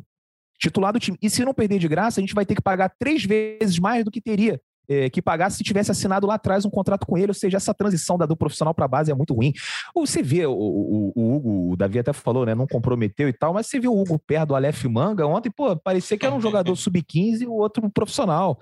Titular 0.59 0.93
do 0.93 1.01
time. 1.01 1.19
E 1.21 1.29
se 1.29 1.45
não 1.45 1.53
perder 1.53 1.79
de 1.79 1.89
graça, 1.89 2.21
a 2.21 2.23
gente 2.23 2.35
vai 2.35 2.47
ter 2.47 2.55
que 2.55 2.63
pagar 2.63 2.93
três 2.99 3.25
vezes 3.25 3.79
mais 3.79 4.05
do 4.05 4.11
que 4.11 4.21
teria 4.21 4.61
é, 4.89 5.09
que 5.09 5.23
pagar 5.23 5.51
se 5.51 5.63
tivesse 5.63 5.91
assinado 5.91 6.27
lá 6.27 6.35
atrás 6.35 6.65
um 6.65 6.71
contrato 6.71 7.07
com 7.07 7.17
ele, 7.17 7.29
ou 7.29 7.35
seja, 7.35 7.57
essa 7.57 7.75
transição 7.75 8.19
da 8.19 8.27
do 8.27 8.37
profissional 8.37 8.75
para 8.75 8.89
base 8.89 9.11
é 9.11 9.15
muito 9.15 9.35
ruim. 9.35 9.53
Ou 9.95 10.07
você 10.07 10.23
vê, 10.23 10.47
o, 10.47 10.53
o, 10.53 11.13
o, 11.15 11.37
Hugo, 11.37 11.73
o 11.73 11.77
Davi 11.77 11.99
até 11.99 12.13
falou, 12.13 12.47
né, 12.47 12.55
não 12.55 12.67
comprometeu 12.67 13.29
e 13.29 13.33
tal, 13.33 13.55
mas 13.55 13.67
você 13.67 13.79
viu 13.79 13.93
o 13.93 14.01
Hugo 14.01 14.19
perto 14.19 14.49
do 14.49 14.55
Aleph 14.55 14.85
Manga 14.85 15.27
ontem, 15.27 15.51
pô, 15.51 15.77
parecia 15.77 16.17
que 16.17 16.27
era 16.27 16.35
um 16.35 16.41
jogador 16.43 16.75
sub-15 16.75 17.43
e 17.43 17.47
o 17.47 17.53
outro 17.53 17.89
profissional. 17.91 18.59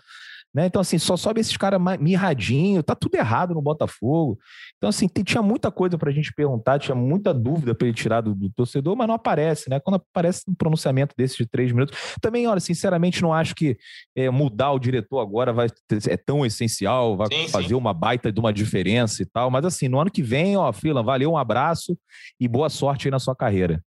Né? 0.54 0.66
Então, 0.66 0.82
assim, 0.82 0.98
só 0.98 1.16
sobe 1.16 1.40
esses 1.40 1.56
caras 1.56 1.80
mirradinho, 1.98 2.82
tá 2.82 2.94
tudo 2.94 3.14
errado 3.14 3.54
no 3.54 3.62
Botafogo. 3.62 4.38
Então, 4.76 4.90
assim, 4.90 5.08
tinha 5.08 5.42
muita 5.42 5.70
coisa 5.70 5.96
para 5.96 6.10
a 6.10 6.12
gente 6.12 6.32
perguntar, 6.34 6.78
tinha 6.78 6.94
muita 6.94 7.32
dúvida 7.32 7.74
para 7.74 7.88
ele 7.88 7.96
tirar 7.96 8.20
do, 8.20 8.34
do, 8.34 8.50
torcedor, 8.50 8.94
mas 8.94 9.08
não 9.08 9.14
aparece, 9.14 9.70
né? 9.70 9.80
Quando 9.80 9.96
aparece 9.96 10.42
um 10.46 10.54
pronunciamento 10.54 11.14
desse 11.16 11.38
de 11.38 11.46
três 11.46 11.72
minutos. 11.72 11.96
Também, 12.20 12.46
olha, 12.46 12.60
sinceramente, 12.60 13.22
não 13.22 13.32
acho 13.32 13.54
que 13.54 13.78
é, 14.14 14.28
mudar 14.28 14.72
o 14.72 14.78
diretor 14.78 15.20
agora 15.20 15.52
vai 15.52 15.68
é 16.08 16.16
tão 16.16 16.44
essencial, 16.44 17.16
vai 17.16 17.28
sim, 17.28 17.48
fazer 17.48 17.68
sim. 17.68 17.74
uma 17.74 17.94
baita 17.94 18.30
de 18.30 18.38
uma 18.38 18.52
diferença 18.52 19.22
e 19.22 19.26
tal. 19.26 19.50
Mas, 19.50 19.64
assim, 19.64 19.88
no 19.88 19.98
ano 19.98 20.10
que 20.10 20.22
vem, 20.22 20.56
ó, 20.56 20.70
Freeland, 20.70 21.06
valeu, 21.06 21.32
um 21.32 21.36
abraço 21.38 21.96
e 22.38 22.46
boa 22.46 22.68
sorte 22.68 23.08
aí 23.08 23.10
na 23.10 23.18
sua 23.18 23.34
carreira. 23.34 23.82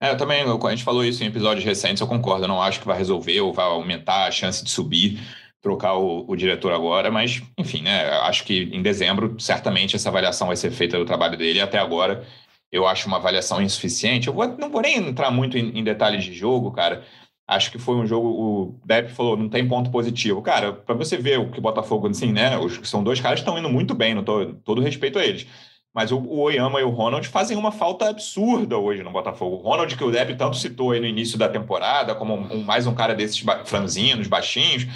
É, 0.00 0.10
eu 0.10 0.16
também, 0.16 0.42
a 0.42 0.70
gente 0.70 0.82
falou 0.82 1.04
isso 1.04 1.22
em 1.22 1.26
episódios 1.26 1.64
recentes, 1.64 2.00
eu 2.00 2.06
concordo. 2.06 2.44
Eu 2.44 2.48
não 2.48 2.60
acho 2.60 2.80
que 2.80 2.86
vai 2.86 2.96
resolver 2.96 3.40
ou 3.40 3.52
vai 3.52 3.66
aumentar 3.66 4.26
a 4.26 4.30
chance 4.30 4.64
de 4.64 4.70
subir 4.70 5.20
trocar 5.60 5.94
o, 5.94 6.24
o, 6.28 6.36
diretor 6.36 6.72
agora, 6.72 7.10
mas, 7.10 7.42
enfim, 7.56 7.82
né? 7.82 8.08
Acho 8.22 8.44
que 8.44 8.70
em 8.72 8.82
dezembro, 8.82 9.38
certamente, 9.40 9.96
essa 9.96 10.08
avaliação 10.08 10.46
vai 10.46 10.56
ser 10.56 10.70
feita 10.70 10.98
do 10.98 11.04
trabalho 11.04 11.36
dele. 11.36 11.60
Até 11.60 11.78
agora, 11.78 12.24
eu 12.70 12.86
acho 12.86 13.08
uma 13.08 13.16
avaliação 13.16 13.60
insuficiente. 13.60 14.28
Eu 14.28 14.34
vou, 14.34 14.46
não 14.56 14.70
vou 14.70 14.80
nem 14.80 14.96
entrar 14.96 15.30
muito 15.30 15.58
em, 15.58 15.78
em, 15.78 15.84
detalhes 15.84 16.24
de 16.24 16.32
jogo, 16.32 16.70
cara. 16.70 17.04
Acho 17.46 17.70
que 17.72 17.78
foi 17.78 17.96
um 17.96 18.06
jogo. 18.06 18.28
O 18.28 18.80
Depp 18.84 19.10
falou, 19.12 19.36
não 19.36 19.48
tem 19.48 19.66
ponto 19.66 19.90
positivo. 19.90 20.42
Cara, 20.42 20.72
para 20.72 20.94
você 20.94 21.16
ver 21.16 21.38
o 21.40 21.50
que 21.50 21.58
o 21.58 21.62
Botafogo, 21.62 22.08
assim, 22.08 22.32
né? 22.32 22.56
Os, 22.58 22.88
são 22.88 23.02
dois 23.02 23.20
caras 23.20 23.40
que 23.40 23.42
estão 23.42 23.58
indo 23.58 23.68
muito 23.68 23.94
bem, 23.94 24.14
não 24.14 24.22
tô 24.22 24.46
todo 24.64 24.82
respeito 24.82 25.18
a 25.18 25.24
eles. 25.24 25.46
Mas 25.92 26.12
o, 26.12 26.18
o 26.18 26.40
Oyama 26.40 26.80
e 26.80 26.84
o 26.84 26.90
Ronald 26.90 27.26
fazem 27.26 27.56
uma 27.56 27.72
falta 27.72 28.08
absurda 28.08 28.76
hoje 28.78 29.02
no 29.02 29.10
Botafogo. 29.10 29.56
O 29.56 29.58
Ronald, 29.60 29.96
que 29.96 30.04
o 30.04 30.10
Depp 30.12 30.36
tanto 30.36 30.56
citou 30.56 30.92
aí 30.92 31.00
no 31.00 31.06
início 31.06 31.38
da 31.38 31.48
temporada, 31.48 32.14
como 32.14 32.34
um, 32.34 32.62
mais 32.62 32.86
um 32.86 32.94
cara 32.94 33.14
desses 33.14 33.42
franzinos, 33.64 34.28
baixinhos 34.28 34.86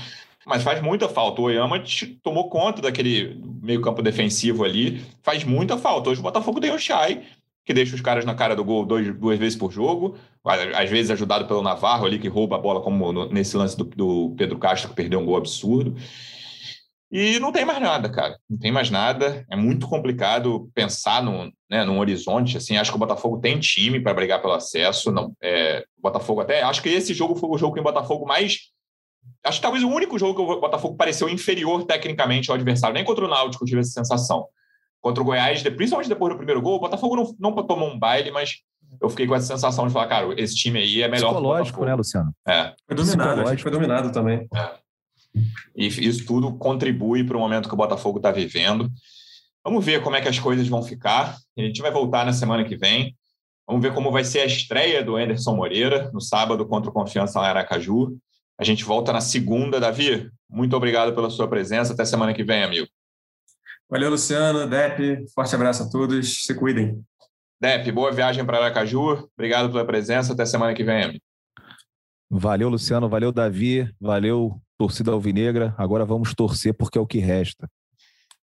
mas 0.47 0.63
faz 0.63 0.81
muita 0.83 1.09
falta. 1.09 1.41
O 1.41 1.45
Oyama 1.45 1.83
tomou 2.23 2.49
conta 2.49 2.83
daquele 2.83 3.41
meio-campo 3.63 4.03
defensivo 4.03 4.65
ali, 4.65 5.05
faz 5.23 5.45
muita 5.45 5.79
falta. 5.79 6.11
Hoje 6.11 6.21
o 6.21 6.23
Botafogo 6.23 6.61
tem 6.61 6.73
o 6.73 6.79
Chay, 6.79 7.23
que 7.65 7.73
deixa 7.73 7.95
os 7.95 8.01
caras 8.01 8.25
na 8.25 8.35
cara 8.35 8.57
do 8.57 8.65
gol 8.65 8.85
dois, 8.85 9.15
duas 9.17 9.39
vezes 9.39 9.57
por 9.57 9.71
jogo, 9.71 10.17
às 10.45 10.91
vezes 10.91 11.11
ajudado 11.11 11.47
pelo 11.47 11.63
Navarro 11.63 12.07
ali, 12.07 12.19
que 12.19 12.29
rouba 12.29 12.57
a 12.57 12.59
bola, 12.59 12.81
como 12.81 13.13
no, 13.13 13.29
nesse 13.29 13.57
lance 13.57 13.77
do, 13.77 13.85
do, 13.85 14.35
Pedro 14.37 14.59
Castro, 14.59 14.91
que 14.91 14.97
perdeu 14.97 15.21
um 15.21 15.25
gol 15.25 15.37
absurdo. 15.37 15.97
E 17.11 17.39
não 17.41 17.53
tem 17.53 17.65
mais 17.65 17.79
nada, 17.79 18.09
cara. 18.09 18.39
Não 18.49 18.59
tem 18.59 18.73
mais 18.73 18.91
nada. 18.91 19.45
É 19.51 19.55
muito 19.55 19.87
complicado 19.87 20.71
pensar 20.75 21.23
no, 21.23 21.53
né, 21.71 21.85
num 21.85 21.99
horizonte. 21.99 22.57
Assim, 22.57 22.79
acho 22.79 22.91
que 22.91 22.97
o 22.97 22.99
Botafogo 22.99 23.39
tem 23.39 23.61
time 23.61 24.01
para 24.01 24.15
brigar 24.15 24.41
pelo 24.41 24.55
acesso. 24.55 25.13
Não, 25.13 25.31
é, 25.43 25.85
o 25.99 26.01
Botafogo 26.01 26.41
até. 26.41 26.63
Acho 26.63 26.83
que 26.83 26.89
esse 26.89 27.13
jogo 27.13 27.37
foi 27.37 27.51
o 27.51 27.59
jogo 27.59 27.75
que 27.75 27.81
o 27.81 27.85
Botafogo 27.85 28.27
mais 28.27 28.73
Acho 29.45 29.59
que 29.59 29.63
talvez 29.63 29.83
o 29.83 29.89
único 29.89 30.19
jogo 30.19 30.35
que 30.35 30.53
o 30.53 30.61
Botafogo 30.61 30.97
pareceu 30.97 31.29
inferior 31.29 31.85
tecnicamente 31.85 32.51
ao 32.51 32.55
adversário. 32.55 32.95
Nem 32.95 33.05
contra 33.05 33.25
o 33.25 33.29
Náutico 33.29 33.65
tive 33.65 33.81
essa 33.81 33.91
sensação. 33.91 34.47
Contra 35.01 35.23
o 35.23 35.27
Goiás, 35.27 35.63
principalmente 35.63 36.09
depois 36.09 36.33
do 36.33 36.37
primeiro 36.37 36.63
gol, 36.63 36.77
o 36.77 36.81
Botafogo 36.81 37.17
não, 37.17 37.35
não 37.39 37.67
tomou 37.67 37.89
um 37.89 37.99
baile, 37.99 38.31
mas 38.31 38.63
eu 39.01 39.09
fiquei 39.11 39.27
com 39.27 39.35
essa 39.35 39.47
sensação 39.47 39.87
de 39.87 39.93
falar, 39.93 40.07
cara, 40.07 40.33
esse 40.41 40.55
time 40.55 40.79
aí 40.79 41.03
é 41.03 41.09
melhor. 41.09 41.33
Psicológico, 41.33 41.85
né, 41.85 41.95
Luciano? 41.95 42.33
É. 42.47 42.73
Foi 42.87 42.97
dominado, 42.97 43.41
a 43.41 43.59
foi 43.59 43.71
dominado 43.71 44.13
também. 44.13 44.47
É. 44.55 44.83
E 45.75 45.87
isso 45.87 46.27
tudo 46.27 46.57
contribui 46.57 47.25
para 47.25 47.37
o 47.37 47.41
momento 47.41 47.69
que 47.69 47.75
o 47.75 47.79
Botafogo 47.79 48.19
está 48.19 48.31
vivendo. 48.31 48.89
Vamos 49.65 49.85
ver 49.85 50.03
como 50.03 50.17
é 50.17 50.21
que 50.21 50.29
as 50.29 50.39
coisas 50.39 50.69
vão 50.69 50.83
ficar. 50.83 51.37
A 51.57 51.63
gente 51.63 51.81
vai 51.81 51.91
voltar 51.91 52.27
na 52.27 52.33
semana 52.33 52.65
que 52.65 52.77
vem. 52.77 53.17
Vamos 53.67 53.83
ver 53.83 53.95
como 53.95 54.11
vai 54.11 54.25
ser 54.25 54.41
a 54.41 54.45
estreia 54.45 55.03
do 55.03 55.17
Anderson 55.17 55.57
Moreira 55.57 56.11
no 56.13 56.21
sábado 56.21 56.67
contra 56.67 56.91
o 56.91 56.93
Confiança 56.93 57.41
lá 57.41 57.47
em 57.47 57.51
Aracaju. 57.51 58.19
A 58.63 58.65
gente 58.65 58.85
volta 58.85 59.13
na 59.13 59.21
segunda. 59.21 59.81
Davi, 59.81 60.31
muito 60.49 60.77
obrigado 60.77 61.13
pela 61.13 61.29
sua 61.29 61.49
presença. 61.49 61.95
Até 61.95 62.05
semana 62.05 62.33
que 62.33 62.45
vem, 62.45 62.63
amigo. 62.63 62.87
Valeu, 63.91 64.09
Luciano, 64.09 64.69
Dep. 64.69 65.29
Forte 65.35 65.53
abraço 65.57 65.83
a 65.83 65.91
todos. 65.91 66.45
Se 66.45 66.55
cuidem. 66.55 67.03
Dep, 67.61 67.91
boa 67.91 68.13
viagem 68.13 68.47
para 68.47 68.59
Aracaju. 68.59 69.29
Obrigado 69.37 69.69
pela 69.69 69.85
presença. 69.85 70.33
Até 70.33 70.47
semana 70.47 70.75
que 70.75 70.85
vem, 70.85 71.03
amigo. 71.03 71.25
Valeu, 72.31 72.69
Luciano. 72.69 73.09
Valeu, 73.09 73.33
Davi. 73.33 73.93
Valeu, 74.01 74.57
torcida 74.79 75.11
alvinegra. 75.11 75.75
Agora 75.77 76.05
vamos 76.05 76.33
torcer 76.33 76.73
porque 76.73 76.97
é 76.97 77.01
o 77.01 77.07
que 77.07 77.19
resta. 77.19 77.69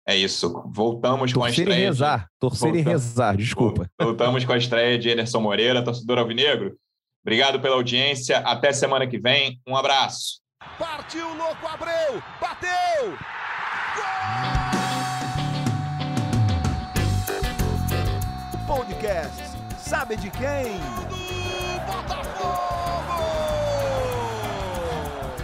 É 0.06 0.16
isso. 0.16 0.52
Voltamos 0.72 1.32
torcer 1.32 1.34
com 1.34 1.44
a 1.44 1.50
estreia. 1.50 1.80
E 1.80 1.84
rezar. 1.86 2.18
De... 2.20 2.26
Torcer 2.38 2.60
Voltamos. 2.60 2.86
e 2.86 2.88
rezar, 2.88 3.36
desculpa. 3.36 3.90
Voltamos 4.00 4.44
com 4.44 4.52
a 4.52 4.56
estreia 4.56 4.96
de 5.00 5.08
Ederson 5.08 5.40
Moreira, 5.40 5.82
torcedor 5.82 6.18
alvinegro. 6.18 6.78
Obrigado 7.26 7.58
pela 7.58 7.74
audiência. 7.74 8.38
Até 8.38 8.72
semana 8.72 9.04
que 9.04 9.18
vem. 9.18 9.60
Um 9.66 9.76
abraço. 9.76 10.40
Partiu, 10.78 11.26
louco, 11.34 11.66
Abreu! 11.66 12.22
Bateu! 12.40 13.18
Gol! 18.68 18.76
Podcast. 18.76 19.42
Sabe 19.76 20.14
de 20.18 20.30
quem? 20.30 20.78
Do 21.08 21.16
Botafogo! 21.84 23.24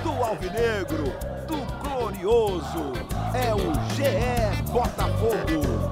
Do 0.04 0.22
Alvinegro, 0.22 1.12
do 1.48 1.56
Glorioso. 1.82 2.92
É 3.34 3.52
o 3.52 3.74
GE 3.96 4.62
Botafogo. 4.70 5.91